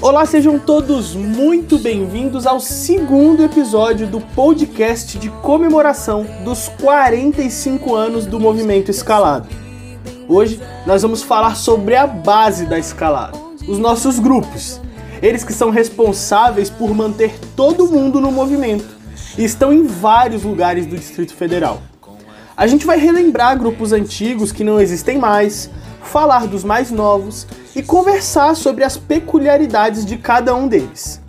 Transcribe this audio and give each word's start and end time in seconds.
Olá, 0.00 0.24
sejam 0.24 0.60
todos 0.60 1.16
muito 1.16 1.76
bem-vindos 1.76 2.46
ao 2.46 2.60
segundo 2.60 3.42
episódio 3.42 4.06
do 4.06 4.20
podcast 4.20 5.18
de 5.18 5.28
comemoração 5.28 6.24
dos 6.44 6.68
45 6.80 7.96
anos 7.96 8.24
do 8.24 8.38
movimento 8.38 8.92
escalado. 8.92 9.48
Hoje 10.28 10.60
nós 10.86 11.02
vamos 11.02 11.24
falar 11.24 11.56
sobre 11.56 11.96
a 11.96 12.06
base 12.06 12.64
da 12.66 12.78
escalada, 12.78 13.36
os 13.66 13.76
nossos 13.76 14.20
grupos. 14.20 14.80
Eles 15.20 15.42
que 15.42 15.52
são 15.52 15.70
responsáveis 15.70 16.70
por 16.70 16.94
manter 16.94 17.36
todo 17.56 17.88
mundo 17.88 18.20
no 18.20 18.30
movimento 18.30 18.86
e 19.36 19.42
estão 19.42 19.72
em 19.72 19.82
vários 19.82 20.44
lugares 20.44 20.86
do 20.86 20.96
Distrito 20.96 21.34
Federal. 21.34 21.82
A 22.58 22.66
gente 22.66 22.84
vai 22.84 22.98
relembrar 22.98 23.56
grupos 23.56 23.92
antigos 23.92 24.50
que 24.50 24.64
não 24.64 24.80
existem 24.80 25.16
mais, 25.16 25.70
falar 26.02 26.44
dos 26.48 26.64
mais 26.64 26.90
novos 26.90 27.46
e 27.76 27.84
conversar 27.84 28.56
sobre 28.56 28.82
as 28.82 28.96
peculiaridades 28.96 30.04
de 30.04 30.16
cada 30.16 30.56
um 30.56 30.66
deles. 30.66 31.22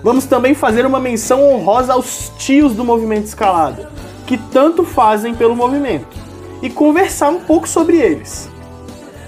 Vamos 0.00 0.26
também 0.26 0.54
fazer 0.54 0.86
uma 0.86 1.00
menção 1.00 1.42
honrosa 1.42 1.92
aos 1.92 2.30
tios 2.38 2.72
do 2.72 2.84
movimento 2.84 3.24
escalada, 3.24 3.90
que 4.28 4.38
tanto 4.38 4.84
fazem 4.84 5.34
pelo 5.34 5.56
movimento, 5.56 6.16
e 6.62 6.70
conversar 6.70 7.30
um 7.30 7.40
pouco 7.40 7.68
sobre 7.68 7.96
eles. 7.96 8.48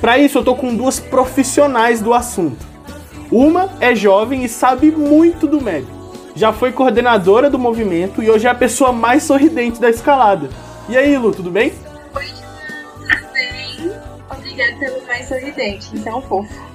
Para 0.01 0.17
isso, 0.17 0.39
eu 0.39 0.45
tô 0.45 0.55
com 0.55 0.77
duas 0.77 1.01
profissionais 1.01 2.01
do 2.01 2.15
assunto. 2.15 2.65
Uma 3.33 3.69
é 3.81 3.97
jovem 3.97 4.45
e 4.45 4.49
sabe 4.49 4.93
muito 4.93 5.45
do 5.49 5.61
médio. 5.61 5.91
Já 6.37 6.53
foi 6.53 6.71
coordenadora 6.71 7.51
do 7.51 7.59
movimento 7.59 8.23
e 8.23 8.31
hoje 8.31 8.47
é 8.47 8.51
a 8.51 8.55
pessoa 8.55 8.93
mais 8.93 9.25
sorridente 9.25 9.81
da 9.81 9.91
escalada. 9.91 10.68
E 10.89 10.97
aí, 10.97 11.17
Lu, 11.19 11.33
tudo 11.33 11.51
bem? 11.51 11.73
obrigada 14.59 14.77
pelo 14.79 15.07
mais 15.07 15.29
sorridente, 15.29 15.91
então 15.95 16.21
fofo. 16.23 16.69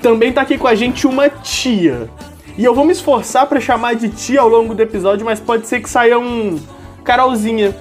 Também 0.00 0.32
tá 0.32 0.42
aqui 0.42 0.56
com 0.56 0.68
a 0.68 0.74
gente 0.74 1.06
uma 1.06 1.28
tia. 1.28 2.08
E 2.56 2.64
eu 2.64 2.74
vou 2.74 2.84
me 2.84 2.92
esforçar 2.92 3.46
para 3.46 3.60
chamar 3.60 3.94
de 3.94 4.08
tia 4.08 4.40
ao 4.40 4.48
longo 4.48 4.74
do 4.74 4.82
episódio, 4.82 5.24
mas 5.24 5.40
pode 5.40 5.66
ser 5.66 5.80
que 5.80 5.90
saia 5.90 6.18
um 6.18 6.60
Carolzinha. 7.04 7.76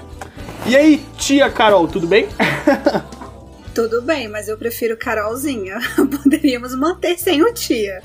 E 0.65 0.75
aí, 0.75 1.05
tia 1.17 1.49
Carol, 1.49 1.87
tudo 1.87 2.07
bem? 2.07 2.27
Tudo 3.75 4.01
bem, 4.01 4.29
mas 4.29 4.47
eu 4.47 4.57
prefiro 4.57 4.95
Carolzinha. 4.95 5.77
Poderíamos 6.23 6.73
manter 6.79 7.19
sem 7.19 7.43
o 7.43 7.53
tia. 7.53 8.01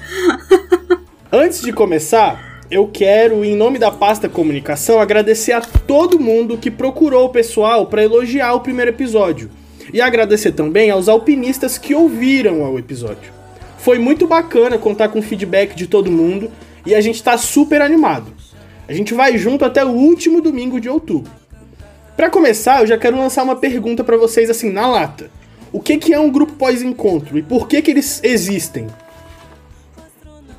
Antes 1.30 1.62
de 1.62 1.72
começar, 1.72 2.49
eu 2.70 2.86
quero, 2.86 3.44
em 3.44 3.56
nome 3.56 3.78
da 3.80 3.90
pasta 3.90 4.28
comunicação, 4.28 5.00
agradecer 5.00 5.52
a 5.52 5.60
todo 5.60 6.20
mundo 6.20 6.56
que 6.56 6.70
procurou 6.70 7.24
o 7.24 7.30
pessoal 7.30 7.86
para 7.86 8.04
elogiar 8.04 8.54
o 8.54 8.60
primeiro 8.60 8.92
episódio. 8.92 9.50
E 9.92 10.00
agradecer 10.00 10.52
também 10.52 10.88
aos 10.88 11.08
alpinistas 11.08 11.76
que 11.76 11.94
ouviram 11.94 12.62
o 12.62 12.78
episódio. 12.78 13.32
Foi 13.78 13.98
muito 13.98 14.26
bacana 14.28 14.78
contar 14.78 15.08
com 15.08 15.18
o 15.18 15.22
feedback 15.22 15.74
de 15.74 15.88
todo 15.88 16.12
mundo 16.12 16.48
e 16.86 16.94
a 16.94 17.00
gente 17.00 17.20
tá 17.20 17.36
super 17.36 17.82
animado. 17.82 18.32
A 18.86 18.92
gente 18.92 19.14
vai 19.14 19.36
junto 19.36 19.64
até 19.64 19.84
o 19.84 19.90
último 19.90 20.40
domingo 20.40 20.80
de 20.80 20.88
outubro. 20.88 21.32
Para 22.16 22.30
começar, 22.30 22.82
eu 22.82 22.86
já 22.86 22.96
quero 22.96 23.16
lançar 23.16 23.42
uma 23.42 23.56
pergunta 23.56 24.04
para 24.04 24.16
vocês 24.16 24.48
assim 24.48 24.70
na 24.70 24.86
lata. 24.86 25.28
O 25.72 25.80
que, 25.80 25.98
que 25.98 26.12
é 26.12 26.20
um 26.20 26.30
grupo 26.30 26.52
pós-encontro 26.52 27.36
e 27.36 27.42
por 27.42 27.66
que, 27.66 27.82
que 27.82 27.90
eles 27.90 28.20
existem? 28.22 28.86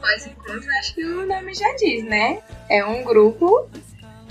Pós-encontro, 0.01 0.69
acho 0.79 0.95
que 0.95 1.05
o 1.05 1.25
nome 1.25 1.53
já 1.53 1.73
diz, 1.75 2.03
né? 2.03 2.39
É 2.67 2.83
um 2.83 3.03
grupo 3.03 3.67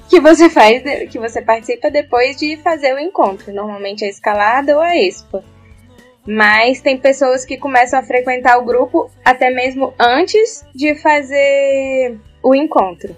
que 0.08 0.20
você 0.20 0.50
faz, 0.50 0.82
que 1.08 1.18
você 1.18 1.40
participa 1.40 1.90
depois 1.90 2.36
de 2.36 2.56
fazer 2.56 2.92
o 2.92 2.98
encontro, 2.98 3.54
normalmente 3.54 4.04
a 4.04 4.08
escalada 4.08 4.74
ou 4.74 4.82
a 4.82 4.96
expo. 4.96 5.42
Mas 6.26 6.80
tem 6.80 6.98
pessoas 6.98 7.44
que 7.44 7.56
começam 7.56 7.98
a 7.98 8.02
frequentar 8.02 8.58
o 8.58 8.64
grupo 8.64 9.10
até 9.24 9.50
mesmo 9.50 9.94
antes 9.98 10.64
de 10.74 10.94
fazer 10.96 12.18
o 12.42 12.54
encontro. 12.54 13.14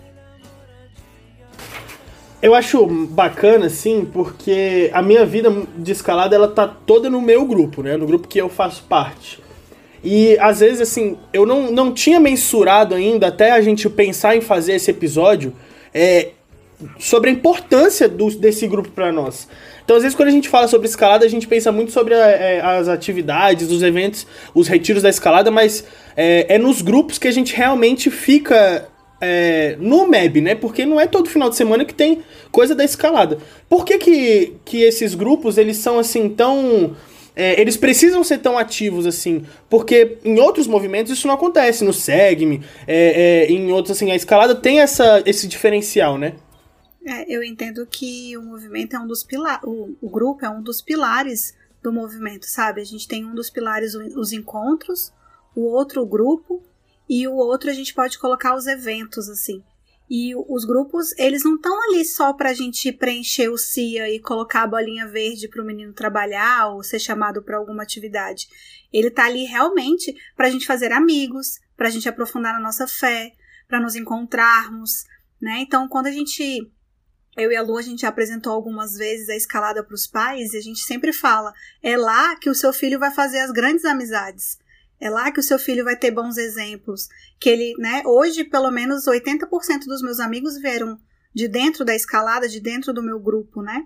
Eu 2.43 2.55
acho 2.55 2.85
bacana, 2.87 3.67
assim, 3.67 4.05
porque 4.05 4.91
a 4.93 5.01
minha 5.01 5.25
vida 5.25 5.49
de 5.77 5.93
escalada, 5.93 6.35
ela 6.35 6.49
tá 6.49 6.67
toda 6.67 7.09
no 7.09 7.23
meu 7.23 7.47
grupo, 7.47 7.83
né? 7.83 7.97
No 7.97 8.05
grupo 8.05 8.29
que 8.29 8.39
eu 8.39 8.49
faço 8.49 8.83
parte. 8.85 9.42
E 10.03 10.37
às 10.41 10.61
vezes, 10.61 10.81
assim, 10.81 11.17
eu 11.33 11.47
não, 11.47 11.71
não 11.71 11.93
tinha 11.93 12.19
mensurado 12.19 12.95
ainda, 12.95 13.29
até 13.29 13.53
a 13.53 13.61
gente 13.61 13.89
pensar 13.89 14.37
em 14.37 14.41
fazer 14.41 14.75
esse 14.75 14.91
episódio, 14.91 15.53
é, 15.95 16.31
sobre 16.99 17.31
a 17.31 17.33
importância 17.33 18.09
do, 18.09 18.29
desse 18.31 18.67
grupo 18.67 18.91
para 18.91 19.13
nós. 19.13 19.49
Então, 19.85 19.97
às 19.97 20.03
vezes, 20.03 20.17
quando 20.17 20.29
a 20.29 20.33
gente 20.33 20.49
fala 20.49 20.69
sobre 20.69 20.87
escalada, 20.87 21.25
a 21.25 21.29
gente 21.29 21.47
pensa 21.47 21.73
muito 21.73 21.93
sobre 21.93 22.15
a, 22.15 22.27
é, 22.29 22.61
as 22.61 22.89
atividades, 22.89 23.71
os 23.71 23.83
eventos, 23.83 24.27
os 24.55 24.69
retiros 24.69 25.03
da 25.03 25.09
escalada, 25.09 25.51
mas 25.51 25.85
é, 26.17 26.55
é 26.55 26.59
nos 26.59 26.83
grupos 26.83 27.19
que 27.19 27.29
a 27.29 27.33
gente 27.33 27.55
realmente 27.55 28.11
fica 28.11 28.89
é, 29.21 29.77
no 29.79 30.09
MEB, 30.09 30.41
né? 30.41 30.55
Porque 30.55 30.85
não 30.85 31.01
é 31.01 31.07
todo 31.07 31.29
final 31.29 31.49
de 31.49 31.57
semana 31.57 31.85
que 31.85 31.95
tem 31.95 32.23
coisa 32.51 32.75
da 32.75 32.85
escalada. 32.85 33.39
Por 33.69 33.85
que, 33.85 33.99
que, 33.99 34.55
que 34.65 34.83
esses 34.83 35.15
grupos, 35.15 35.59
eles 35.59 35.77
são 35.77 35.99
assim 35.99 36.29
tão... 36.29 36.97
É, 37.35 37.59
eles 37.61 37.77
precisam 37.77 38.23
ser 38.23 38.39
tão 38.39 38.59
ativos 38.59 39.07
assim, 39.07 39.47
porque 39.71 40.19
em 40.23 40.39
outros 40.39 40.67
movimentos 40.67 41.13
isso 41.13 41.27
não 41.27 41.35
acontece, 41.35 41.83
no 41.83 41.93
SEGME, 41.93 42.63
é, 42.87 43.47
é, 43.47 43.51
em 43.51 43.73
outros 43.73 43.97
assim, 43.97 44.11
a 44.11 44.15
escalada 44.15 44.55
tem 44.55 44.81
essa, 44.81 45.23
esse 45.25 45.49
diferencial, 45.49 46.19
né? 46.19 46.35
É, 47.05 47.35
eu 47.35 47.43
entendo 47.43 47.87
que 47.87 48.37
o 48.37 48.43
movimento 48.43 48.95
é 48.95 48.99
um 48.99 49.07
dos 49.07 49.25
pilares, 49.25 49.65
o, 49.65 49.97
o, 50.01 50.11
grupo 50.11 50.45
é 50.45 50.51
um 50.51 50.63
dos 50.63 50.81
pilares 50.81 51.55
do 51.83 51.93
movimento, 51.93 52.47
sabe? 52.47 52.81
A 52.81 52.85
gente 52.85 53.09
tem 53.09 53.25
um 53.25 53.35
dos 53.35 53.51
pilares 53.51 53.95
os 53.95 54.33
encontros, 54.33 55.13
o 55.55 55.63
outro 55.63 56.03
o 56.03 56.07
grupo 56.07 56.63
e 57.09 57.27
o 57.27 57.35
outro 57.35 57.71
a 57.71 57.73
gente 57.73 57.93
pode 57.93 58.19
colocar 58.19 58.55
os 58.55 58.67
eventos 58.67 59.29
assim. 59.29 59.63
E 60.15 60.35
os 60.37 60.67
grupos, 60.67 61.17
eles 61.17 61.43
não 61.43 61.55
estão 61.55 61.75
ali 61.85 62.05
só 62.05 62.35
para 62.35 62.51
a 62.51 62.53
gente 62.53 62.93
preencher 62.93 63.49
o 63.49 63.57
CIA 63.57 64.11
e 64.11 64.21
colocar 64.21 64.65
a 64.65 64.67
bolinha 64.67 65.07
verde 65.07 65.49
para 65.49 65.63
o 65.63 65.65
menino 65.65 65.95
trabalhar 65.95 66.67
ou 66.67 66.83
ser 66.83 66.99
chamado 66.99 67.43
para 67.43 67.57
alguma 67.57 67.83
atividade. 67.83 68.47
Ele 68.93 69.09
está 69.09 69.25
ali 69.25 69.45
realmente 69.45 70.15
para 70.37 70.49
a 70.49 70.51
gente 70.51 70.67
fazer 70.67 70.93
amigos, 70.93 71.59
para 71.75 71.89
a 71.89 71.91
gente 71.91 72.07
aprofundar 72.07 72.53
na 72.53 72.61
nossa 72.61 72.87
fé, 72.87 73.33
para 73.67 73.81
nos 73.81 73.97
encontrarmos, 73.97 75.07
né? 75.41 75.61
Então, 75.61 75.89
quando 75.89 76.09
a 76.09 76.13
gente 76.13 76.71
eu 77.35 77.51
e 77.51 77.57
a 77.57 77.63
Lu, 77.63 77.79
a 77.79 77.83
gente 77.83 78.05
apresentou 78.05 78.53
algumas 78.53 78.95
vezes 78.95 79.31
a 79.31 79.35
escalada 79.35 79.83
para 79.83 79.95
os 79.95 80.07
pais 80.07 80.53
e 80.53 80.59
a 80.59 80.61
gente 80.61 80.81
sempre 80.81 81.11
fala: 81.11 81.55
é 81.83 81.97
lá 81.97 82.37
que 82.37 82.51
o 82.51 82.55
seu 82.55 82.71
filho 82.75 82.99
vai 82.99 83.15
fazer 83.15 83.39
as 83.39 83.51
grandes 83.51 83.87
amizades. 83.87 84.59
É 85.03 85.11
lá 85.11 85.33
que 85.33 85.41
o 85.41 85.43
seu 85.43 85.59
filho 85.59 85.83
vai 85.83 85.97
ter 85.97 86.13
bons 86.13 86.37
exemplos. 86.37 87.09
Que 87.41 87.51
ele, 87.51 87.75
né, 87.77 88.05
hoje, 88.07 88.45
pelo 88.45 88.71
menos 88.71 89.09
80% 89.09 89.85
dos 89.85 90.01
meus 90.01 90.21
amigos 90.21 90.57
vieram 90.57 90.97
de 91.35 91.49
dentro 91.49 91.85
da 91.85 91.93
escalada, 91.93 92.49
de 92.49 92.61
dentro 92.61 92.93
do 92.93 93.03
meu 93.03 93.19
grupo, 93.19 93.63
né? 93.63 93.85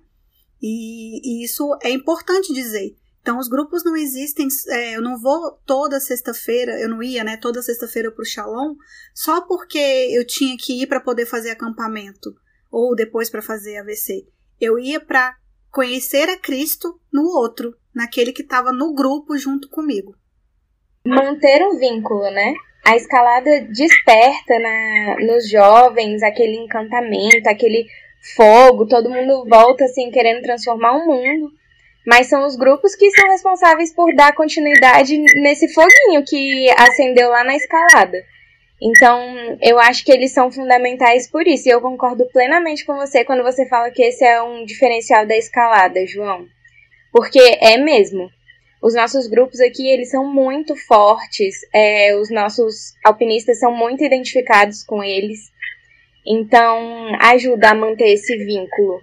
E, 0.61 1.21
e 1.25 1.43
isso 1.43 1.75
é 1.83 1.89
importante 1.89 2.53
dizer. 2.53 2.95
Então, 3.23 3.39
os 3.39 3.49
grupos 3.49 3.83
não 3.83 3.97
existem. 3.97 4.47
É, 4.69 4.95
eu 4.95 5.01
não 5.01 5.19
vou 5.19 5.53
toda 5.65 5.99
sexta-feira, 5.99 6.79
eu 6.79 6.89
não 6.91 7.03
ia, 7.03 7.25
né, 7.25 7.39
toda 7.39 7.63
sexta-feira 7.63 8.11
para 8.11 8.21
o 8.21 8.27
Shalom, 8.27 8.75
só 9.15 9.41
porque 9.41 9.79
eu 9.79 10.27
tinha 10.27 10.55
que 10.59 10.83
ir 10.83 10.87
para 10.87 11.01
poder 11.01 11.25
fazer 11.25 11.49
acampamento 11.49 12.37
ou 12.71 12.95
depois 12.95 13.31
para 13.31 13.41
fazer 13.41 13.79
AVC. 13.79 14.29
Eu 14.61 14.79
ia 14.79 15.01
para 15.01 15.35
conhecer 15.71 16.29
a 16.29 16.39
Cristo 16.39 17.01
no 17.11 17.23
outro, 17.23 17.75
naquele 17.95 18.35
que 18.35 18.43
estava 18.43 18.71
no 18.71 18.93
grupo 18.95 19.39
junto 19.39 19.71
comigo. 19.71 20.15
Manter 21.07 21.63
um 21.63 21.79
vínculo, 21.79 22.31
né? 22.31 22.55
A 22.85 22.97
escalada 22.97 23.61
desperta 23.63 24.59
na, 24.59 25.17
nos 25.21 25.49
jovens 25.49 26.23
aquele 26.23 26.57
encantamento, 26.57 27.49
aquele 27.49 27.87
fogo, 28.35 28.87
todo 28.87 29.11
mundo 29.11 29.45
volta 29.49 29.85
assim 29.85 30.11
querendo 30.11 30.43
transformar 30.43 30.93
o 30.93 31.07
mundo. 31.07 31.53
Mas 32.07 32.29
são 32.29 32.47
os 32.47 32.57
grupos 32.57 32.95
que 32.95 33.11
são 33.11 33.29
responsáveis 33.31 33.93
por 33.93 34.15
dar 34.15 34.33
continuidade 34.35 35.19
nesse 35.43 35.73
foguinho 35.73 36.25
que 36.25 36.71
acendeu 36.79 37.31
lá 37.31 37.43
na 37.43 37.57
escalada. 37.57 38.23
Então, 38.81 39.59
eu 39.63 39.79
acho 39.81 40.05
que 40.05 40.13
eles 40.13 40.33
são 40.33 40.51
fundamentais 40.51 41.29
por 41.29 41.47
isso. 41.47 41.69
E 41.69 41.73
eu 41.73 41.81
concordo 41.81 42.27
plenamente 42.27 42.85
com 42.85 42.95
você 42.95 43.25
quando 43.25 43.43
você 43.43 43.67
fala 43.67 43.91
que 43.91 44.03
esse 44.03 44.25
é 44.25 44.41
um 44.43 44.65
diferencial 44.65 45.27
da 45.27 45.37
escalada, 45.37 46.07
João. 46.07 46.47
Porque 47.11 47.41
é 47.61 47.79
mesmo. 47.79 48.31
Os 48.87 48.95
nossos 48.95 49.27
grupos 49.27 49.59
aqui, 49.59 49.89
eles 49.89 50.11
são 50.11 50.33
muito 50.33 50.77
fortes. 50.77 51.57
É, 51.75 52.17
os 52.17 52.31
nossos 52.31 52.95
alpinistas 53.05 53.59
são 53.59 53.75
muito 53.75 54.05
identificados 54.05 54.85
com 54.85 55.03
eles. 55.03 55.41
Então, 56.25 57.09
ajuda 57.19 57.71
a 57.71 57.75
manter 57.75 58.13
esse 58.13 58.37
vínculo. 58.37 59.01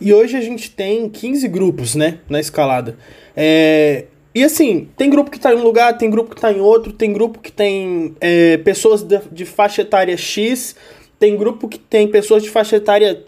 E 0.00 0.14
hoje 0.14 0.36
a 0.36 0.40
gente 0.40 0.70
tem 0.70 1.08
15 1.08 1.48
grupos, 1.48 1.96
né, 1.96 2.20
na 2.28 2.38
escalada. 2.38 2.96
É, 3.36 4.04
e 4.32 4.44
assim, 4.44 4.88
tem 4.96 5.10
grupo 5.10 5.28
que 5.28 5.40
tá 5.40 5.52
em 5.52 5.56
um 5.56 5.64
lugar, 5.64 5.98
tem 5.98 6.08
grupo 6.08 6.32
que 6.32 6.40
tá 6.40 6.52
em 6.52 6.60
outro, 6.60 6.92
tem 6.92 7.12
grupo 7.12 7.40
que 7.40 7.50
tem 7.50 8.14
é, 8.20 8.58
pessoas 8.58 9.02
de, 9.02 9.20
de, 9.32 9.44
faixa 9.44 9.82
etária 9.82 10.16
X, 10.16 10.76
tem 11.18 11.36
grupo 11.36 11.68
que 11.68 11.80
tem 11.80 12.06
pessoas 12.06 12.44
de 12.44 12.48
faixa 12.48 12.76
etária 12.76 13.24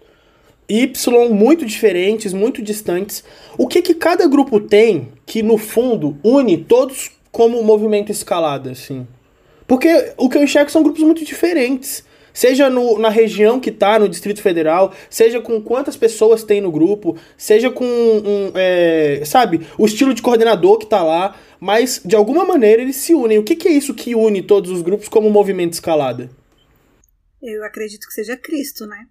Y 0.73 0.91
muito 1.31 1.67
diferentes, 1.67 2.33
muito 2.33 2.63
distantes. 2.63 3.23
O 3.59 3.69
que 3.69 3.83
que 3.83 3.95
cada 3.95 4.27
grupo 4.27 4.59
tem 4.59 5.13
que 5.27 5.43
no 5.43 5.59
fundo 5.59 6.17
une 6.25 6.57
todos 6.57 7.11
como 7.31 7.63
movimento 7.63 8.11
escalada, 8.11 8.71
assim? 8.71 9.07
Porque 9.67 10.15
o 10.17 10.31
que 10.31 10.39
eu 10.39 10.43
enxergo 10.43 10.71
são 10.71 10.83
grupos 10.83 11.03
muito 11.03 11.27
diferentes. 11.27 12.03
Seja 12.33 12.71
no, 12.71 12.99
na 12.99 13.11
região 13.11 13.61
que 13.61 13.71
tá, 13.71 13.99
no 13.99 14.09
Distrito 14.09 14.41
Federal, 14.41 14.95
seja 15.11 15.43
com 15.43 15.61
quantas 15.61 15.95
pessoas 15.95 16.43
tem 16.43 16.63
no 16.63 16.73
grupo, 16.73 17.19
seja 17.37 17.71
com, 17.71 17.85
um, 17.85 18.53
é, 18.55 19.23
sabe, 19.27 19.67
o 19.77 19.85
estilo 19.85 20.15
de 20.15 20.23
coordenador 20.23 20.79
que 20.79 20.87
tá 20.87 21.03
lá, 21.03 21.37
mas 21.61 22.01
de 22.03 22.17
alguma 22.17 22.47
maneira 22.47 22.81
eles 22.81 22.97
se 22.97 23.15
unem. 23.15 23.39
O 23.39 23.45
que, 23.45 23.55
que 23.55 23.69
é 23.69 23.73
isso 23.73 23.93
que 23.93 24.15
une 24.15 24.41
todos 24.41 24.71
os 24.71 24.81
grupos 24.81 25.09
como 25.09 25.29
movimento 25.29 25.75
escalada? 25.75 26.31
Eu 27.43 27.63
acredito 27.63 28.07
que 28.07 28.15
seja 28.15 28.39
Cristo, 28.39 28.87
né? 28.87 29.05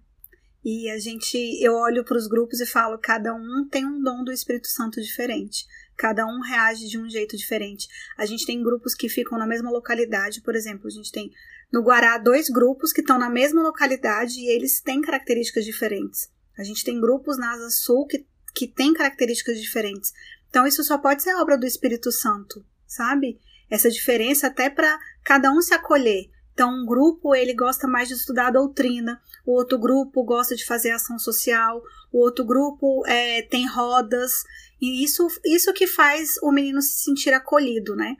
E 0.64 0.88
a 0.90 0.98
gente, 0.98 1.36
eu 1.60 1.74
olho 1.74 2.04
para 2.04 2.16
os 2.16 2.28
grupos 2.28 2.60
e 2.60 2.66
falo, 2.66 2.96
cada 2.98 3.34
um 3.34 3.66
tem 3.68 3.84
um 3.84 4.00
dom 4.00 4.22
do 4.22 4.32
Espírito 4.32 4.68
Santo 4.68 5.00
diferente. 5.00 5.66
Cada 5.96 6.24
um 6.24 6.40
reage 6.40 6.88
de 6.88 6.98
um 6.98 7.08
jeito 7.10 7.36
diferente. 7.36 7.88
A 8.16 8.24
gente 8.24 8.46
tem 8.46 8.62
grupos 8.62 8.94
que 8.94 9.08
ficam 9.08 9.38
na 9.38 9.46
mesma 9.46 9.70
localidade, 9.70 10.40
por 10.40 10.54
exemplo, 10.54 10.86
a 10.86 10.90
gente 10.90 11.10
tem 11.10 11.30
no 11.72 11.82
Guará 11.82 12.18
dois 12.18 12.48
grupos 12.48 12.92
que 12.92 13.00
estão 13.00 13.18
na 13.18 13.30
mesma 13.30 13.62
localidade 13.62 14.38
e 14.38 14.48
eles 14.48 14.80
têm 14.80 15.00
características 15.00 15.64
diferentes. 15.64 16.30
A 16.56 16.62
gente 16.62 16.84
tem 16.84 17.00
grupos 17.00 17.38
na 17.38 17.52
Asa 17.52 17.70
Sul 17.70 18.06
que, 18.06 18.26
que 18.54 18.68
têm 18.68 18.92
características 18.92 19.60
diferentes. 19.60 20.12
Então 20.48 20.66
isso 20.66 20.84
só 20.84 20.98
pode 20.98 21.22
ser 21.22 21.34
obra 21.36 21.56
do 21.56 21.66
Espírito 21.66 22.12
Santo, 22.12 22.64
sabe? 22.86 23.40
Essa 23.70 23.90
diferença 23.90 24.48
até 24.48 24.68
para 24.68 24.98
cada 25.24 25.50
um 25.50 25.62
se 25.62 25.72
acolher. 25.72 26.30
Então, 26.52 26.70
um 26.70 26.86
grupo 26.86 27.34
ele 27.34 27.54
gosta 27.54 27.88
mais 27.88 28.08
de 28.08 28.14
estudar 28.14 28.48
a 28.48 28.52
doutrina, 28.52 29.20
o 29.46 29.52
outro 29.52 29.78
grupo 29.78 30.22
gosta 30.22 30.54
de 30.54 30.66
fazer 30.66 30.90
ação 30.90 31.18
social, 31.18 31.82
o 32.12 32.18
outro 32.18 32.44
grupo 32.44 33.06
é, 33.06 33.42
tem 33.42 33.66
rodas, 33.66 34.44
e 34.80 35.02
isso, 35.02 35.26
isso 35.44 35.72
que 35.72 35.86
faz 35.86 36.36
o 36.42 36.52
menino 36.52 36.82
se 36.82 37.04
sentir 37.04 37.32
acolhido, 37.32 37.96
né? 37.96 38.16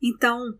Então, 0.00 0.56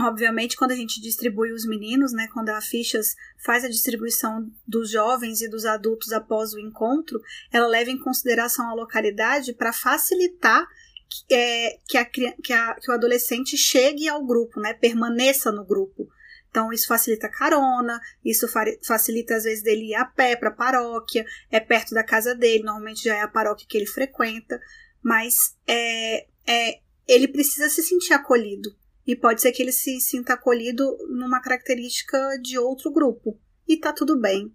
obviamente, 0.00 0.56
quando 0.56 0.72
a 0.72 0.76
gente 0.76 1.00
distribui 1.00 1.52
os 1.52 1.66
meninos, 1.66 2.12
né, 2.12 2.28
quando 2.32 2.50
a 2.50 2.60
Fichas 2.60 3.14
faz 3.44 3.64
a 3.64 3.68
distribuição 3.68 4.50
dos 4.66 4.90
jovens 4.90 5.40
e 5.40 5.48
dos 5.48 5.64
adultos 5.64 6.12
após 6.12 6.52
o 6.52 6.60
encontro, 6.60 7.20
ela 7.52 7.66
leva 7.66 7.90
em 7.90 7.98
consideração 7.98 8.68
a 8.70 8.74
localidade 8.74 9.54
para 9.54 9.72
facilitar 9.72 10.66
que, 11.08 11.34
é, 11.34 11.78
que, 11.88 11.98
a, 11.98 12.04
que, 12.04 12.52
a, 12.52 12.74
que 12.74 12.90
o 12.90 12.94
adolescente 12.94 13.56
chegue 13.56 14.08
ao 14.08 14.24
grupo, 14.24 14.60
né, 14.60 14.74
permaneça 14.74 15.50
no 15.50 15.64
grupo. 15.64 16.08
Então, 16.56 16.72
isso 16.72 16.86
facilita 16.86 17.26
a 17.26 17.30
carona, 17.30 18.00
isso 18.24 18.48
facilita, 18.82 19.36
às 19.36 19.44
vezes, 19.44 19.62
dele 19.62 19.90
ir 19.90 19.94
a 19.94 20.06
pé 20.06 20.34
para 20.34 20.48
a 20.48 20.52
paróquia, 20.52 21.22
é 21.52 21.60
perto 21.60 21.94
da 21.94 22.02
casa 22.02 22.34
dele, 22.34 22.64
normalmente 22.64 23.04
já 23.04 23.14
é 23.14 23.20
a 23.20 23.28
paróquia 23.28 23.66
que 23.68 23.76
ele 23.76 23.84
frequenta, 23.84 24.58
mas 25.02 25.34
é, 25.68 26.24
é, 26.46 26.78
ele 27.06 27.28
precisa 27.28 27.68
se 27.68 27.82
sentir 27.82 28.14
acolhido. 28.14 28.74
E 29.06 29.14
pode 29.14 29.42
ser 29.42 29.52
que 29.52 29.62
ele 29.62 29.70
se 29.70 30.00
sinta 30.00 30.32
acolhido 30.32 30.96
numa 31.10 31.42
característica 31.42 32.16
de 32.42 32.58
outro 32.58 32.90
grupo. 32.90 33.38
E 33.68 33.76
tá 33.76 33.92
tudo 33.92 34.18
bem. 34.18 34.50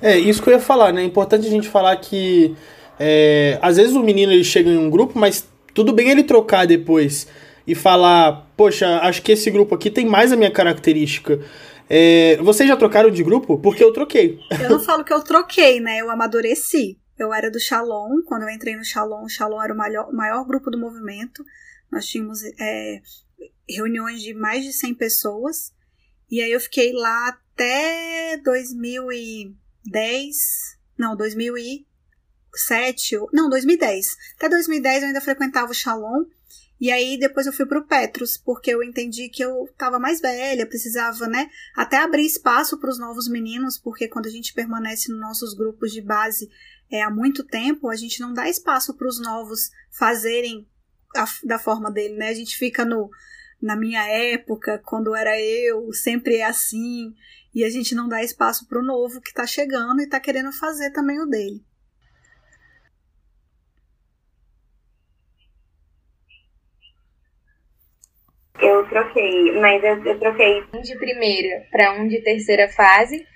É, 0.00 0.18
isso 0.18 0.42
que 0.42 0.48
eu 0.48 0.54
ia 0.54 0.60
falar, 0.60 0.90
né? 0.90 1.02
É 1.02 1.04
importante 1.04 1.46
a 1.46 1.50
gente 1.50 1.68
falar 1.68 1.94
que 1.98 2.56
é, 2.98 3.58
às 3.60 3.76
vezes 3.76 3.94
o 3.94 4.02
menino 4.02 4.32
ele 4.32 4.42
chega 4.42 4.70
em 4.70 4.78
um 4.78 4.88
grupo, 4.88 5.18
mas 5.18 5.46
tudo 5.74 5.92
bem 5.92 6.08
ele 6.08 6.24
trocar 6.24 6.66
depois 6.66 7.28
e 7.66 7.74
falar, 7.74 8.50
poxa, 8.56 9.00
acho 9.00 9.22
que 9.22 9.32
esse 9.32 9.50
grupo 9.50 9.74
aqui 9.74 9.90
tem 9.90 10.06
mais 10.06 10.32
a 10.32 10.36
minha 10.36 10.50
característica. 10.50 11.40
É, 11.88 12.36
vocês 12.38 12.68
já 12.68 12.76
trocaram 12.76 13.10
de 13.10 13.22
grupo? 13.22 13.58
Porque 13.58 13.82
eu 13.82 13.92
troquei. 13.92 14.38
Eu 14.62 14.70
não 14.70 14.80
falo 14.80 15.04
que 15.04 15.12
eu 15.12 15.22
troquei, 15.22 15.80
né? 15.80 15.98
Eu 15.98 16.10
amadureci. 16.10 16.98
Eu 17.18 17.32
era 17.32 17.50
do 17.50 17.60
Shalom, 17.60 18.22
quando 18.24 18.42
eu 18.42 18.50
entrei 18.50 18.76
no 18.76 18.84
Shalom, 18.84 19.24
o 19.24 19.28
Shalom 19.28 19.62
era 19.62 19.72
o 19.72 19.76
maior, 19.76 20.12
maior 20.12 20.44
grupo 20.44 20.70
do 20.70 20.78
movimento. 20.78 21.44
Nós 21.90 22.06
tínhamos 22.06 22.42
é, 22.58 23.00
reuniões 23.68 24.20
de 24.20 24.34
mais 24.34 24.64
de 24.64 24.72
100 24.72 24.94
pessoas. 24.94 25.72
E 26.30 26.42
aí 26.42 26.50
eu 26.50 26.58
fiquei 26.58 26.92
lá 26.92 27.28
até 27.28 28.38
2010, 28.38 30.36
não, 30.98 31.16
2007, 31.16 33.16
não, 33.32 33.48
2010. 33.48 34.16
Até 34.36 34.48
2010 34.48 35.02
eu 35.02 35.08
ainda 35.08 35.20
frequentava 35.20 35.70
o 35.70 35.74
Shalom. 35.74 36.24
E 36.84 36.92
aí 36.92 37.16
depois 37.18 37.46
eu 37.46 37.52
fui 37.54 37.64
pro 37.64 37.86
Petros, 37.86 38.36
porque 38.36 38.70
eu 38.70 38.82
entendi 38.82 39.30
que 39.30 39.42
eu 39.42 39.66
tava 39.74 39.98
mais 39.98 40.20
velha, 40.20 40.66
precisava, 40.66 41.26
né, 41.26 41.48
até 41.74 41.96
abrir 41.96 42.26
espaço 42.26 42.78
para 42.78 42.90
os 42.90 42.98
novos 42.98 43.26
meninos, 43.26 43.78
porque 43.78 44.06
quando 44.06 44.26
a 44.26 44.30
gente 44.30 44.52
permanece 44.52 45.10
nos 45.10 45.18
nossos 45.18 45.54
grupos 45.54 45.92
de 45.92 46.02
base 46.02 46.46
é, 46.92 47.00
há 47.00 47.08
muito 47.08 47.42
tempo, 47.42 47.88
a 47.88 47.96
gente 47.96 48.20
não 48.20 48.34
dá 48.34 48.50
espaço 48.50 48.92
para 48.98 49.08
os 49.08 49.18
novos 49.18 49.70
fazerem 49.98 50.68
a, 51.16 51.24
da 51.44 51.58
forma 51.58 51.90
dele, 51.90 52.16
né? 52.16 52.28
A 52.28 52.34
gente 52.34 52.54
fica 52.54 52.84
no 52.84 53.08
na 53.62 53.76
minha 53.76 54.06
época, 54.06 54.78
quando 54.84 55.14
era 55.14 55.40
eu, 55.40 55.90
sempre 55.90 56.36
é 56.36 56.44
assim, 56.44 57.14
e 57.54 57.64
a 57.64 57.70
gente 57.70 57.94
não 57.94 58.10
dá 58.10 58.22
espaço 58.22 58.68
para 58.68 58.78
o 58.78 58.84
novo 58.84 59.22
que 59.22 59.30
está 59.30 59.46
chegando 59.46 60.02
e 60.02 60.04
está 60.04 60.20
querendo 60.20 60.52
fazer 60.52 60.90
também 60.90 61.18
o 61.18 61.24
dele. 61.24 61.64
Eu 68.60 68.88
troquei, 68.88 69.52
mas 69.52 69.82
eu, 69.82 70.04
eu 70.04 70.18
troquei 70.18 70.62
um 70.72 70.80
de 70.80 70.96
primeira 70.96 71.66
para 71.70 71.92
um 71.92 72.06
de 72.06 72.20
terceira 72.20 72.68
fase, 72.68 73.26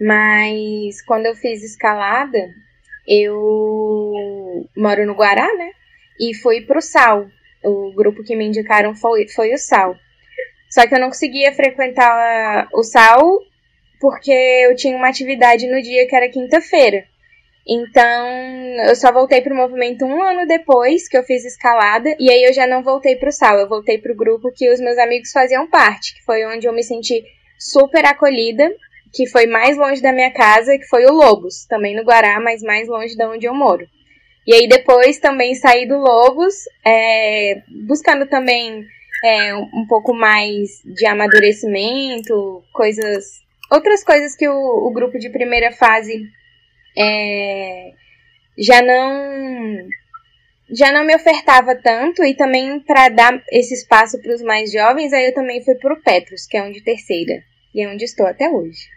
mas 0.00 1.02
quando 1.02 1.26
eu 1.26 1.34
fiz 1.34 1.62
escalada, 1.62 2.38
eu 3.06 4.66
moro 4.76 5.06
no 5.06 5.14
Guará, 5.14 5.46
né? 5.56 5.70
E 6.18 6.34
fui 6.34 6.62
pro 6.62 6.80
Sal. 6.80 7.26
O 7.62 7.92
grupo 7.94 8.24
que 8.24 8.34
me 8.34 8.46
indicaram 8.46 8.94
foi, 8.94 9.28
foi 9.28 9.52
o 9.52 9.58
Sal. 9.58 9.94
Só 10.70 10.86
que 10.86 10.94
eu 10.94 11.00
não 11.00 11.08
conseguia 11.08 11.52
frequentar 11.52 12.68
o 12.72 12.82
Sal 12.82 13.20
porque 14.00 14.32
eu 14.32 14.74
tinha 14.74 14.96
uma 14.96 15.08
atividade 15.08 15.68
no 15.68 15.80
dia 15.80 16.08
que 16.08 16.16
era 16.16 16.28
quinta-feira. 16.28 17.04
Então, 17.66 18.28
eu 18.88 18.96
só 18.96 19.12
voltei 19.12 19.40
pro 19.40 19.54
movimento 19.54 20.04
um 20.04 20.20
ano 20.20 20.46
depois 20.46 21.08
que 21.08 21.16
eu 21.16 21.22
fiz 21.22 21.44
escalada, 21.44 22.14
e 22.18 22.30
aí 22.30 22.42
eu 22.42 22.52
já 22.52 22.66
não 22.66 22.82
voltei 22.82 23.14
pro 23.16 23.30
sal, 23.30 23.56
eu 23.58 23.68
voltei 23.68 23.98
pro 23.98 24.16
grupo 24.16 24.52
que 24.52 24.70
os 24.70 24.80
meus 24.80 24.98
amigos 24.98 25.30
faziam 25.30 25.68
parte, 25.68 26.14
que 26.14 26.24
foi 26.24 26.44
onde 26.44 26.66
eu 26.66 26.72
me 26.72 26.82
senti 26.82 27.24
super 27.58 28.04
acolhida, 28.04 28.68
que 29.14 29.28
foi 29.28 29.46
mais 29.46 29.76
longe 29.76 30.02
da 30.02 30.12
minha 30.12 30.32
casa, 30.32 30.76
que 30.76 30.86
foi 30.86 31.04
o 31.04 31.12
Lobos, 31.12 31.64
também 31.66 31.94
no 31.94 32.02
Guará, 32.02 32.40
mas 32.40 32.62
mais 32.62 32.88
longe 32.88 33.14
de 33.14 33.24
onde 33.24 33.46
eu 33.46 33.54
moro. 33.54 33.86
E 34.44 34.54
aí 34.54 34.66
depois 34.66 35.20
também 35.20 35.54
saí 35.54 35.86
do 35.86 35.98
Lobos, 35.98 36.54
é, 36.84 37.62
buscando 37.86 38.26
também 38.26 38.84
é, 39.22 39.54
um 39.54 39.86
pouco 39.88 40.12
mais 40.12 40.82
de 40.84 41.06
amadurecimento, 41.06 42.64
coisas, 42.72 43.40
outras 43.70 44.02
coisas 44.02 44.34
que 44.34 44.48
o, 44.48 44.88
o 44.88 44.92
grupo 44.92 45.16
de 45.16 45.30
primeira 45.30 45.70
fase 45.70 46.24
é, 46.96 47.92
já 48.58 48.82
não 48.82 49.88
já 50.74 50.90
não 50.90 51.04
me 51.04 51.14
ofertava 51.14 51.74
tanto 51.74 52.24
e 52.24 52.34
também 52.34 52.80
para 52.80 53.10
dar 53.10 53.42
esse 53.50 53.74
espaço 53.74 54.20
para 54.22 54.34
os 54.34 54.40
mais 54.40 54.72
jovens, 54.72 55.12
aí 55.12 55.26
eu 55.26 55.34
também 55.34 55.62
fui 55.62 55.74
para 55.74 55.92
o 55.92 56.00
Petros, 56.00 56.46
que 56.46 56.56
é 56.56 56.62
onde 56.62 56.82
terceira 56.82 57.42
e 57.74 57.82
é 57.82 57.88
onde 57.88 58.04
estou 58.04 58.26
até 58.26 58.48
hoje. 58.48 58.88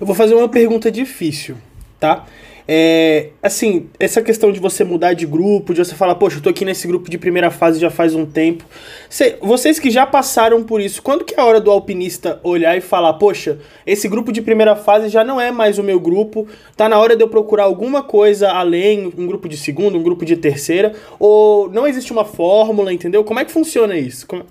Eu 0.00 0.06
vou 0.06 0.14
fazer 0.14 0.34
uma 0.34 0.48
pergunta 0.48 0.90
difícil, 0.90 1.56
tá? 2.00 2.26
É, 2.68 3.28
assim, 3.40 3.88
essa 3.98 4.20
questão 4.20 4.50
de 4.50 4.58
você 4.58 4.82
mudar 4.82 5.12
de 5.12 5.24
grupo, 5.24 5.72
de 5.72 5.84
você 5.84 5.94
falar, 5.94 6.16
poxa, 6.16 6.38
eu 6.38 6.42
tô 6.42 6.50
aqui 6.50 6.64
nesse 6.64 6.86
grupo 6.88 7.08
de 7.08 7.16
primeira 7.16 7.50
fase 7.50 7.78
já 7.78 7.90
faz 7.90 8.14
um 8.14 8.26
tempo. 8.26 8.64
Cê, 9.08 9.36
vocês 9.40 9.78
que 9.78 9.88
já 9.88 10.04
passaram 10.04 10.64
por 10.64 10.80
isso, 10.80 11.00
quando 11.00 11.24
que 11.24 11.34
é 11.34 11.40
a 11.40 11.44
hora 11.44 11.60
do 11.60 11.70
alpinista 11.70 12.40
olhar 12.42 12.76
e 12.76 12.80
falar, 12.80 13.14
poxa, 13.14 13.60
esse 13.86 14.08
grupo 14.08 14.32
de 14.32 14.42
primeira 14.42 14.74
fase 14.74 15.08
já 15.08 15.22
não 15.22 15.40
é 15.40 15.52
mais 15.52 15.78
o 15.78 15.82
meu 15.82 16.00
grupo, 16.00 16.48
tá 16.76 16.88
na 16.88 16.98
hora 16.98 17.14
de 17.14 17.22
eu 17.22 17.28
procurar 17.28 17.64
alguma 17.64 18.02
coisa 18.02 18.50
além, 18.50 19.12
um 19.16 19.26
grupo 19.26 19.48
de 19.48 19.56
segunda, 19.56 19.96
um 19.96 20.02
grupo 20.02 20.24
de 20.24 20.36
terceira, 20.36 20.92
ou 21.20 21.70
não 21.70 21.86
existe 21.86 22.12
uma 22.12 22.24
fórmula, 22.24 22.92
entendeu? 22.92 23.22
Como 23.22 23.38
é 23.38 23.44
que 23.44 23.52
funciona 23.52 23.96
isso? 23.96 24.26
Como... 24.26 24.42
Não 24.42 24.48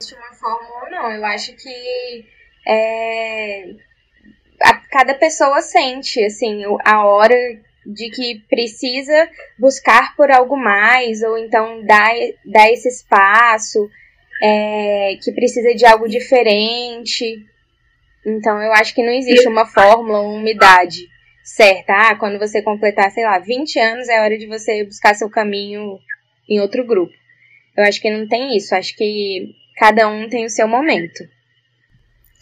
existe 0.00 0.16
uma 0.16 0.34
fórmula, 0.34 0.90
não. 0.90 1.12
Eu 1.12 1.24
acho 1.26 1.54
que 1.54 2.24
é 2.66 3.93
cada 4.94 5.12
pessoa 5.12 5.60
sente, 5.60 6.22
assim, 6.24 6.62
a 6.84 7.04
hora 7.04 7.34
de 7.84 8.10
que 8.10 8.44
precisa 8.48 9.28
buscar 9.58 10.14
por 10.14 10.30
algo 10.30 10.56
mais, 10.56 11.20
ou 11.20 11.36
então 11.36 11.84
dar, 11.84 12.14
dar 12.44 12.70
esse 12.70 12.86
espaço, 12.86 13.90
é, 14.40 15.18
que 15.20 15.32
precisa 15.32 15.74
de 15.74 15.84
algo 15.84 16.08
diferente. 16.08 17.44
Então, 18.24 18.62
eu 18.62 18.72
acho 18.72 18.94
que 18.94 19.02
não 19.02 19.12
existe 19.12 19.48
uma 19.48 19.66
fórmula, 19.66 20.20
uma 20.20 20.48
idade 20.48 21.08
certa. 21.42 21.92
Ah, 21.92 22.14
quando 22.14 22.38
você 22.38 22.62
completar, 22.62 23.10
sei 23.10 23.24
lá, 23.24 23.40
20 23.40 23.76
anos, 23.80 24.08
é 24.08 24.20
hora 24.20 24.38
de 24.38 24.46
você 24.46 24.84
buscar 24.84 25.16
seu 25.16 25.28
caminho 25.28 25.98
em 26.48 26.60
outro 26.60 26.86
grupo. 26.86 27.12
Eu 27.76 27.82
acho 27.82 28.00
que 28.00 28.10
não 28.10 28.28
tem 28.28 28.56
isso. 28.56 28.76
Acho 28.76 28.96
que 28.96 29.56
cada 29.76 30.06
um 30.06 30.28
tem 30.28 30.44
o 30.44 30.50
seu 30.50 30.68
momento. 30.68 31.24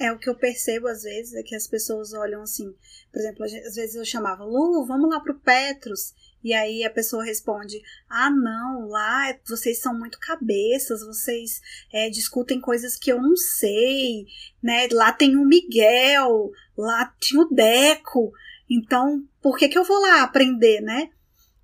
É 0.02 0.10
o 0.10 0.18
que 0.18 0.28
eu 0.28 0.34
percebo 0.34 0.88
às 0.88 1.04
vezes, 1.04 1.34
é 1.34 1.42
que 1.42 1.54
as 1.54 1.68
pessoas 1.68 2.12
olham 2.12 2.42
assim, 2.42 2.74
por 3.12 3.20
exemplo, 3.20 3.44
às 3.44 3.76
vezes 3.76 3.94
eu 3.94 4.04
chamava, 4.04 4.44
Lu, 4.44 4.84
vamos 4.84 5.08
lá 5.08 5.20
pro 5.20 5.38
Petros. 5.38 6.12
E 6.42 6.52
aí 6.52 6.84
a 6.84 6.90
pessoa 6.90 7.24
responde: 7.24 7.80
Ah, 8.08 8.30
não, 8.30 8.88
lá 8.88 9.32
vocês 9.46 9.80
são 9.80 9.96
muito 9.96 10.18
cabeças, 10.18 11.06
vocês 11.06 11.60
é, 11.92 12.10
discutem 12.10 12.60
coisas 12.60 12.96
que 12.96 13.12
eu 13.12 13.22
não 13.22 13.36
sei, 13.36 14.26
né? 14.60 14.88
Lá 14.90 15.12
tem 15.12 15.36
o 15.36 15.44
Miguel, 15.44 16.50
lá 16.76 17.14
tinha 17.20 17.42
o 17.42 17.48
Deco, 17.48 18.32
então 18.68 19.24
por 19.40 19.56
que, 19.56 19.68
que 19.68 19.78
eu 19.78 19.84
vou 19.84 20.00
lá 20.00 20.22
aprender, 20.22 20.80
né? 20.80 21.10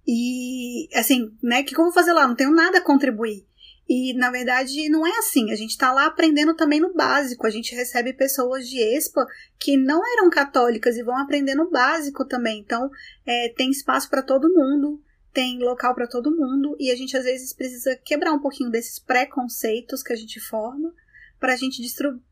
E 0.06 0.88
assim, 0.94 1.36
né? 1.42 1.60
O 1.60 1.64
que, 1.64 1.74
que 1.74 1.80
eu 1.80 1.84
vou 1.84 1.92
fazer 1.92 2.12
lá? 2.12 2.28
Não 2.28 2.36
tenho 2.36 2.52
nada 2.52 2.78
a 2.78 2.84
contribuir. 2.84 3.47
E 3.88 4.12
na 4.12 4.30
verdade 4.30 4.88
não 4.90 5.06
é 5.06 5.18
assim. 5.18 5.50
A 5.50 5.56
gente 5.56 5.70
está 5.70 5.90
lá 5.92 6.06
aprendendo 6.06 6.54
também 6.54 6.78
no 6.78 6.92
básico. 6.92 7.46
A 7.46 7.50
gente 7.50 7.74
recebe 7.74 8.12
pessoas 8.12 8.68
de 8.68 8.78
ESPA 8.78 9.26
que 9.58 9.78
não 9.78 10.02
eram 10.14 10.28
católicas 10.28 10.96
e 10.96 11.02
vão 11.02 11.16
aprender 11.16 11.54
no 11.54 11.70
básico 11.70 12.26
também. 12.26 12.60
Então 12.60 12.90
é, 13.24 13.48
tem 13.56 13.70
espaço 13.70 14.10
para 14.10 14.22
todo 14.22 14.52
mundo, 14.52 15.02
tem 15.32 15.58
local 15.60 15.94
para 15.94 16.06
todo 16.06 16.36
mundo 16.36 16.76
e 16.78 16.90
a 16.90 16.96
gente 16.96 17.16
às 17.16 17.24
vezes 17.24 17.54
precisa 17.54 17.96
quebrar 18.04 18.32
um 18.32 18.40
pouquinho 18.40 18.70
desses 18.70 18.98
preconceitos 18.98 20.02
que 20.02 20.12
a 20.12 20.16
gente 20.16 20.38
forma 20.38 20.92
para 21.40 21.54
a 21.54 21.56
gente 21.56 21.80